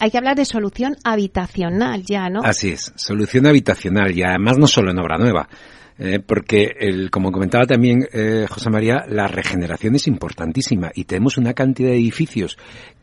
hay 0.00 0.10
que 0.10 0.18
hablar 0.18 0.36
de 0.36 0.44
solución 0.44 0.96
habitacional 1.04 2.04
ya, 2.04 2.28
¿no? 2.30 2.40
Así 2.42 2.70
es, 2.70 2.92
solución 2.96 3.46
habitacional 3.46 4.16
y 4.16 4.22
además 4.22 4.56
no 4.58 4.66
solo 4.66 4.90
en 4.90 4.98
obra 4.98 5.18
nueva. 5.18 5.48
Porque, 6.26 6.76
el, 6.78 7.10
como 7.10 7.32
comentaba 7.32 7.66
también 7.66 8.06
José 8.48 8.70
María, 8.70 9.04
la 9.08 9.26
regeneración 9.26 9.96
es 9.96 10.06
importantísima 10.06 10.90
y 10.94 11.04
tenemos 11.04 11.38
una 11.38 11.54
cantidad 11.54 11.90
de 11.90 11.96
edificios 11.96 12.56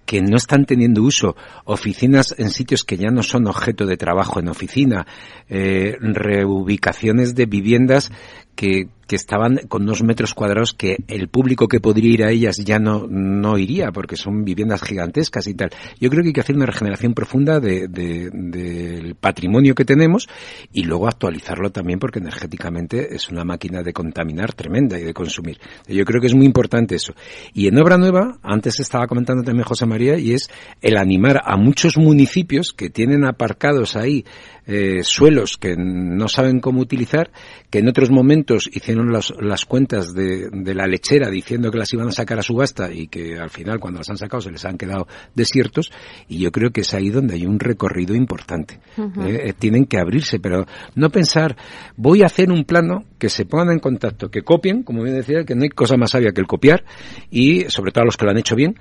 que 0.05 0.21
no 0.21 0.37
están 0.37 0.65
teniendo 0.65 1.01
uso, 1.01 1.35
oficinas 1.65 2.35
en 2.37 2.49
sitios 2.51 2.83
que 2.83 2.97
ya 2.97 3.09
no 3.09 3.23
son 3.23 3.47
objeto 3.47 3.85
de 3.85 3.97
trabajo 3.97 4.39
en 4.39 4.49
oficina, 4.49 5.07
eh, 5.49 5.97
reubicaciones 5.99 7.35
de 7.35 7.45
viviendas 7.47 8.11
que, 8.55 8.87
estaban 9.07 9.61
con 9.69 9.83
unos 9.83 10.03
metros 10.03 10.33
cuadrados 10.33 10.73
que 10.73 10.97
el 11.07 11.29
público 11.29 11.67
que 11.67 11.79
podría 11.79 12.11
ir 12.11 12.23
a 12.23 12.31
ellas 12.31 12.57
ya 12.57 12.79
no, 12.79 13.05
no 13.07 13.57
iría 13.57 13.91
porque 13.91 14.17
son 14.17 14.43
viviendas 14.43 14.81
gigantescas 14.81 15.47
y 15.47 15.53
tal. 15.53 15.69
Yo 16.01 16.09
creo 16.09 16.23
que 16.23 16.29
hay 16.29 16.33
que 16.33 16.41
hacer 16.41 16.55
una 16.55 16.65
regeneración 16.65 17.13
profunda 17.13 17.59
de, 17.59 17.87
del 17.87 19.15
patrimonio 19.15 19.75
que 19.75 19.85
tenemos 19.85 20.27
y 20.73 20.83
luego 20.83 21.07
actualizarlo 21.07 21.71
también 21.71 21.99
porque 21.99 22.19
energéticamente 22.19 23.15
es 23.15 23.29
una 23.29 23.45
máquina 23.45 23.83
de 23.83 23.93
contaminar 23.93 24.53
tremenda 24.53 24.99
y 24.99 25.03
de 25.03 25.13
consumir. 25.13 25.59
Yo 25.87 26.03
creo 26.03 26.19
que 26.19 26.27
es 26.27 26.35
muy 26.35 26.47
importante 26.47 26.95
eso. 26.95 27.13
Y 27.53 27.67
en 27.67 27.77
obra 27.77 27.97
nueva, 27.97 28.39
antes 28.41 28.79
estaba 28.79 29.07
comentando 29.07 29.43
también 29.43 29.65
José 29.65 29.85
María, 29.85 30.17
y 30.17 30.33
es 30.33 30.49
el 30.81 30.97
animar 30.97 31.41
a 31.45 31.57
muchos 31.57 31.97
municipios 31.97 32.73
que 32.73 32.89
tienen 32.89 33.23
aparcados 33.23 33.95
ahí 33.95 34.25
eh, 34.67 35.03
suelos 35.03 35.57
que 35.57 35.75
no 35.77 36.27
saben 36.27 36.59
cómo 36.59 36.81
utilizar, 36.81 37.31
que 37.69 37.79
en 37.79 37.87
otros 37.87 38.09
momentos 38.09 38.69
hicieron 38.71 39.11
las 39.11 39.65
cuentas 39.65 40.13
de, 40.13 40.49
la 40.73 40.87
lechera 40.87 41.29
diciendo 41.29 41.71
que 41.71 41.77
las 41.77 41.93
iban 41.93 42.07
a 42.07 42.11
sacar 42.11 42.39
a 42.39 42.43
subasta 42.43 42.91
y 42.91 43.07
que 43.07 43.37
al 43.37 43.49
final 43.49 43.79
cuando 43.79 43.99
las 43.99 44.09
han 44.09 44.17
sacado 44.17 44.41
se 44.41 44.51
les 44.51 44.65
han 44.65 44.77
quedado 44.77 45.07
desiertos 45.35 45.91
y 46.27 46.39
yo 46.39 46.51
creo 46.51 46.71
que 46.71 46.81
es 46.81 46.93
ahí 46.93 47.09
donde 47.09 47.35
hay 47.35 47.45
un 47.45 47.59
recorrido 47.59 48.15
importante. 48.15 48.79
Eh, 48.97 49.49
eh, 49.49 49.53
tienen 49.57 49.85
que 49.85 49.99
abrirse, 49.99 50.39
pero 50.39 50.65
no 50.95 51.09
pensar 51.09 51.55
voy 51.95 52.23
a 52.23 52.27
hacer 52.27 52.51
un 52.51 52.65
plano 52.65 53.05
que 53.19 53.29
se 53.29 53.45
pongan 53.45 53.71
en 53.71 53.79
contacto, 53.79 54.29
que 54.29 54.41
copien, 54.41 54.83
como 54.83 55.03
bien 55.03 55.15
decía, 55.15 55.43
que 55.43 55.55
no 55.55 55.63
hay 55.63 55.69
cosa 55.69 55.95
más 55.97 56.11
sabia 56.11 56.31
que 56.31 56.41
el 56.41 56.47
copiar 56.47 56.83
y 57.29 57.65
sobre 57.69 57.91
todo 57.91 58.03
a 58.03 58.05
los 58.05 58.17
que 58.17 58.25
lo 58.25 58.31
han 58.31 58.37
hecho 58.37 58.55
bien 58.55 58.75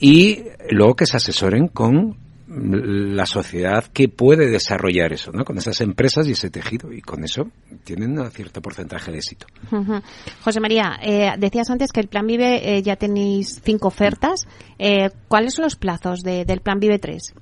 y 0.00 0.42
luego 0.70 0.94
que 0.94 1.06
se 1.06 1.16
asesoren 1.16 1.68
con 1.68 2.16
la 2.48 3.26
sociedad 3.26 3.84
que 3.92 4.08
puede 4.08 4.48
desarrollar 4.48 5.12
eso, 5.12 5.30
¿no? 5.32 5.44
Con 5.44 5.58
esas 5.58 5.80
empresas 5.82 6.26
y 6.28 6.32
ese 6.32 6.50
tejido 6.50 6.92
y 6.92 7.02
con 7.02 7.22
eso 7.22 7.50
tienen 7.84 8.18
un 8.18 8.30
cierto 8.30 8.62
porcentaje 8.62 9.12
de 9.12 9.18
éxito. 9.18 9.46
José 10.42 10.60
María, 10.60 10.98
eh, 11.02 11.32
decías 11.38 11.68
antes 11.70 11.92
que 11.92 12.00
el 12.00 12.08
Plan 12.08 12.26
Vive 12.26 12.76
eh, 12.76 12.82
ya 12.82 12.96
tenéis 12.96 13.60
cinco 13.62 13.88
ofertas. 13.88 14.46
Eh, 14.78 15.10
¿Cuáles 15.28 15.54
son 15.54 15.64
los 15.64 15.76
plazos 15.76 16.22
del 16.22 16.60
Plan 16.60 16.80
Vive 16.80 16.98
3? 16.98 17.34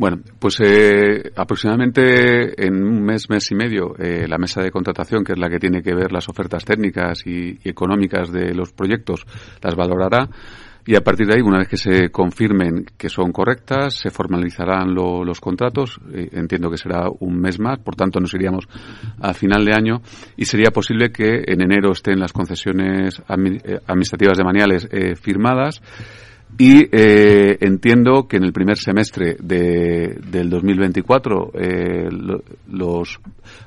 Bueno, 0.00 0.22
pues 0.38 0.58
eh, 0.60 1.30
aproximadamente 1.36 2.64
en 2.66 2.82
un 2.82 3.02
mes, 3.02 3.28
mes 3.28 3.50
y 3.50 3.54
medio, 3.54 3.94
eh, 3.98 4.26
la 4.26 4.38
mesa 4.38 4.62
de 4.62 4.70
contratación, 4.70 5.22
que 5.22 5.32
es 5.32 5.38
la 5.38 5.50
que 5.50 5.58
tiene 5.58 5.82
que 5.82 5.94
ver 5.94 6.10
las 6.10 6.26
ofertas 6.26 6.64
técnicas 6.64 7.26
y, 7.26 7.58
económicas 7.64 8.32
de 8.32 8.54
los 8.54 8.72
proyectos, 8.72 9.26
las 9.60 9.74
valorará. 9.74 10.26
Y 10.86 10.96
a 10.96 11.00
partir 11.02 11.26
de 11.26 11.34
ahí, 11.34 11.40
una 11.42 11.58
vez 11.58 11.68
que 11.68 11.76
se 11.76 12.10
confirmen 12.10 12.86
que 12.96 13.08
son 13.08 13.32
correctas, 13.32 13.94
se 13.94 14.10
formalizarán 14.10 14.94
los 14.94 15.40
contratos. 15.40 16.00
Eh, 16.12 16.28
entiendo 16.32 16.70
que 16.70 16.76
será 16.76 17.08
un 17.20 17.38
mes 17.38 17.58
más, 17.60 17.78
por 17.78 17.94
tanto 17.94 18.20
nos 18.20 18.34
iríamos 18.34 18.66
a 19.20 19.34
final 19.34 19.64
de 19.64 19.74
año 19.74 20.02
y 20.36 20.44
sería 20.44 20.70
posible 20.70 21.10
que 21.12 21.42
en 21.46 21.62
enero 21.62 21.92
estén 21.92 22.18
las 22.18 22.32
concesiones 22.32 23.22
administrativas 23.28 24.38
de 24.38 24.44
maniales 24.44 24.88
firmadas 25.20 25.80
y 26.58 26.88
eh, 26.92 27.56
entiendo 27.60 28.26
que 28.28 28.36
en 28.36 28.44
el 28.44 28.52
primer 28.52 28.76
semestre 28.76 29.36
de, 29.40 30.18
del 30.30 30.50
2024 30.50 31.52
eh, 31.54 32.08
los 32.68 33.20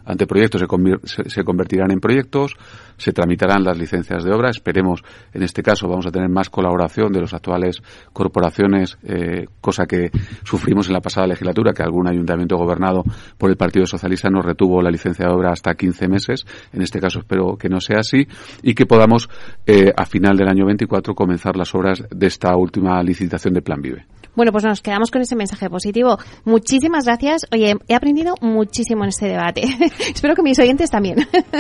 anteproyectos 0.06 0.62
se, 1.04 1.30
se, 1.30 1.44
convertirán 1.44 1.92
en 1.92 2.00
proyectos, 2.00 2.56
se 2.98 3.12
tramitarán 3.12 3.64
las 3.64 3.78
licencias 3.78 4.24
de 4.24 4.32
obra. 4.32 4.50
Esperemos, 4.50 5.04
en 5.34 5.44
este 5.44 5.64
caso, 5.64 5.88
vamos 5.88 6.06
a 6.06 6.12
tener 6.12 6.30
más 6.30 6.50
colaboración 6.50 7.12
de 7.12 7.22
las 7.22 7.34
actuales 7.34 7.82
corporaciones, 8.12 8.98
eh, 9.04 9.48
cosa 9.62 9.86
que 9.86 10.12
sufrimos 10.44 10.88
en 10.88 10.94
la 10.94 11.02
pasada 11.02 11.28
legislatura, 11.28 11.74
que 11.74 11.84
algún 11.84 12.08
ayuntamiento 12.08 12.58
gobernado 12.58 13.04
por 13.38 13.50
el 13.50 13.58
Partido 13.58 13.86
Socialista 13.86 14.30
nos 14.30 14.46
retuvo 14.46 14.82
la 14.82 14.92
licencia 14.92 15.26
de 15.28 15.34
obra 15.34 15.52
hasta 15.52 15.74
15 15.76 16.08
meses. 16.08 16.46
En 16.72 16.82
este 16.82 17.00
caso, 17.00 17.20
espero 17.20 17.58
que 17.58 17.70
no 17.70 17.80
sea 17.80 18.00
así 18.00 18.28
y 18.62 18.74
que 18.74 18.86
podamos, 18.86 19.30
eh, 19.66 19.92
a 19.96 20.06
final 20.06 20.38
del 20.38 20.48
año 20.48 20.66
24, 20.66 21.16
comenzar 21.16 21.56
las 21.56 21.74
obras 21.76 22.04
de 22.10 22.28
esta 22.28 22.56
última 22.56 23.02
licitación 23.04 23.54
de 23.54 23.62
Plan 23.62 23.82
Vive. 23.82 24.06
Bueno, 24.36 24.52
pues 24.52 24.64
nos 24.64 24.82
quedamos 24.82 25.12
con 25.12 25.22
ese 25.22 25.36
mensaje 25.36 25.70
positivo. 25.70 26.18
Muchísimas 26.44 27.06
gracias. 27.06 27.46
Oye, 27.52 27.76
he 27.88 27.96
aprendido 27.96 28.36
muchísimo 28.42 29.04
en 29.04 29.10
este 29.10 29.28
debate. 29.28 29.64
Espero 30.14 30.36
que 30.36 30.42
mis 30.42 30.58
oyentes 30.60 30.90
también. 30.90 31.18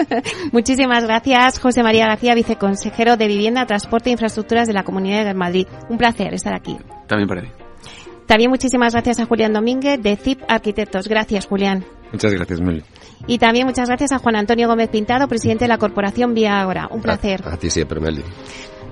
Muchísimas 0.51 1.03
gracias, 1.03 1.59
José 1.59 1.83
María 1.83 2.07
García, 2.07 2.33
viceconsejero 2.35 3.17
de 3.17 3.27
Vivienda, 3.27 3.65
Transporte 3.65 4.09
e 4.09 4.13
Infraestructuras 4.13 4.67
de 4.67 4.73
la 4.73 4.83
Comunidad 4.83 5.25
de 5.25 5.33
Madrid. 5.33 5.67
Un 5.89 5.97
placer 5.97 6.33
estar 6.33 6.53
aquí. 6.53 6.77
También 7.07 7.27
para 7.27 7.41
mí. 7.41 7.49
También 8.25 8.49
muchísimas 8.49 8.93
gracias 8.93 9.19
a 9.19 9.25
Julián 9.25 9.53
Domínguez 9.53 10.01
de 10.01 10.15
ZIP 10.15 10.41
Arquitectos. 10.47 11.07
Gracias, 11.07 11.45
Julián. 11.45 11.85
Muchas 12.11 12.33
gracias, 12.33 12.61
Meli. 12.61 12.83
Y 13.27 13.37
también 13.37 13.65
muchas 13.65 13.87
gracias 13.87 14.11
a 14.11 14.19
Juan 14.19 14.35
Antonio 14.35 14.67
Gómez 14.67 14.89
Pintado, 14.89 15.27
presidente 15.27 15.65
de 15.65 15.69
la 15.69 15.77
Corporación 15.77 16.33
Vía 16.33 16.61
Ahora. 16.61 16.87
Un 16.91 17.01
placer. 17.01 17.41
A, 17.45 17.53
a 17.53 17.57
ti 17.57 17.69
siempre, 17.69 17.99
Meli. 17.99 18.23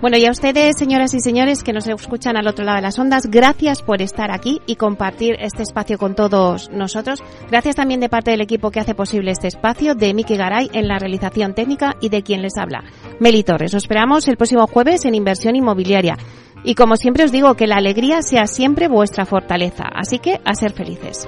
Bueno, 0.02 0.18
y 0.18 0.26
a 0.26 0.32
ustedes, 0.32 0.78
señoras 0.78 1.14
y 1.14 1.20
señores 1.20 1.62
que 1.62 1.74
nos 1.74 1.86
escuchan 1.86 2.36
al 2.36 2.48
otro 2.48 2.66
lado 2.66 2.78
de 2.78 2.82
las 2.82 2.98
ondas, 2.98 3.28
gracias 3.30 3.84
por 3.84 4.02
estar 4.02 4.32
aquí 4.32 4.60
y 4.66 4.76
compartir 4.76 5.36
este 5.40 5.62
espacio 5.62 6.00
con 6.00 6.16
todos 6.16 6.72
nosotros. 6.72 7.22
Gracias 7.52 7.76
también 7.76 8.00
de 8.00 8.10
parte 8.10 8.32
del 8.32 8.42
equipo 8.42 8.72
que 8.72 8.80
hace 8.80 8.96
posible 8.96 9.30
este 9.30 9.48
espacio, 9.48 9.94
de 9.94 10.16
Miki 10.16 10.38
Garay 10.38 10.72
en 10.74 10.88
la 10.88 10.98
realización 10.98 11.54
técnica 11.54 11.98
y 12.02 12.10
de 12.10 12.24
quien 12.24 12.42
les 12.42 12.58
habla, 12.58 12.84
Meli 13.20 13.44
Torres. 13.44 13.76
Os 13.76 13.84
esperamos 13.84 14.28
el 14.28 14.38
próximo 14.38 14.66
jueves 14.66 15.06
en 15.06 15.14
Inversión 15.14 15.56
Inmobiliaria. 15.56 16.18
Y 16.64 16.74
como 16.74 16.96
siempre 16.96 17.24
os 17.24 17.32
digo, 17.32 17.54
que 17.54 17.68
la 17.68 17.78
alegría 17.78 18.24
sea 18.24 18.48
siempre 18.48 18.88
vuestra 18.88 19.26
fortaleza. 19.26 19.84
Así 19.94 20.18
que 20.18 20.42
a 20.44 20.56
ser 20.56 20.74
felices. 20.74 21.28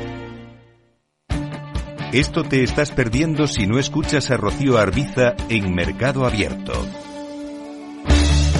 Esto 2.13 2.43
te 2.43 2.61
estás 2.61 2.91
perdiendo 2.91 3.47
si 3.47 3.65
no 3.65 3.79
escuchas 3.79 4.31
a 4.31 4.37
Rocío 4.37 4.77
Arbiza 4.77 5.33
en 5.47 5.73
Mercado 5.73 6.25
Abierto. 6.25 6.73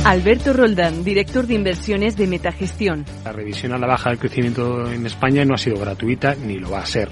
Alberto 0.06 0.54
Roldán, 0.54 1.04
director 1.04 1.46
de 1.46 1.56
inversiones 1.56 2.16
de 2.16 2.28
Metagestión. 2.28 3.04
La 3.26 3.34
revisión 3.34 3.74
a 3.74 3.78
la 3.78 3.88
baja 3.88 4.10
del 4.10 4.20
crecimiento 4.20 4.90
en 4.90 5.06
España 5.06 5.44
no 5.44 5.56
ha 5.56 5.58
sido 5.58 5.78
gratuita 5.82 6.34
ni 6.34 6.60
lo 6.60 6.72
va 6.72 6.80
a 6.80 6.86
ser. 6.86 7.10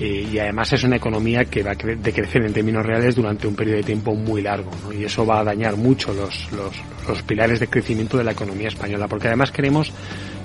Eh, 0.00 0.26
y 0.32 0.38
además 0.38 0.72
es 0.72 0.82
una 0.82 0.96
economía 0.96 1.44
que 1.44 1.62
va 1.62 1.72
a 1.72 1.74
decrecer 1.74 2.46
en 2.46 2.54
términos 2.54 2.84
reales 2.84 3.14
durante 3.14 3.46
un 3.46 3.54
periodo 3.54 3.76
de 3.76 3.82
tiempo 3.82 4.14
muy 4.14 4.40
largo 4.40 4.70
y 4.94 5.04
eso 5.04 5.26
va 5.26 5.40
a 5.40 5.44
dañar 5.44 5.76
mucho 5.76 6.14
los, 6.14 6.50
los, 6.52 6.74
los 7.06 7.22
pilares 7.22 7.60
de 7.60 7.68
crecimiento 7.68 8.16
de 8.16 8.24
la 8.24 8.32
economía 8.32 8.68
española 8.68 9.08
porque 9.08 9.28
además 9.28 9.50
queremos 9.50 9.92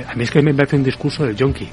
a 0.00 0.14
mí 0.14 0.24
es 0.24 0.30
que 0.30 0.42
me 0.42 0.54
parece 0.54 0.76
un 0.76 0.84
discurso 0.84 1.24
del 1.24 1.36
yonki. 1.36 1.68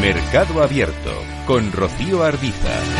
Mercado 0.00 0.62
Abierto 0.62 1.12
con 1.46 1.72
Rocío 1.72 2.22
Arbiza. 2.22 2.99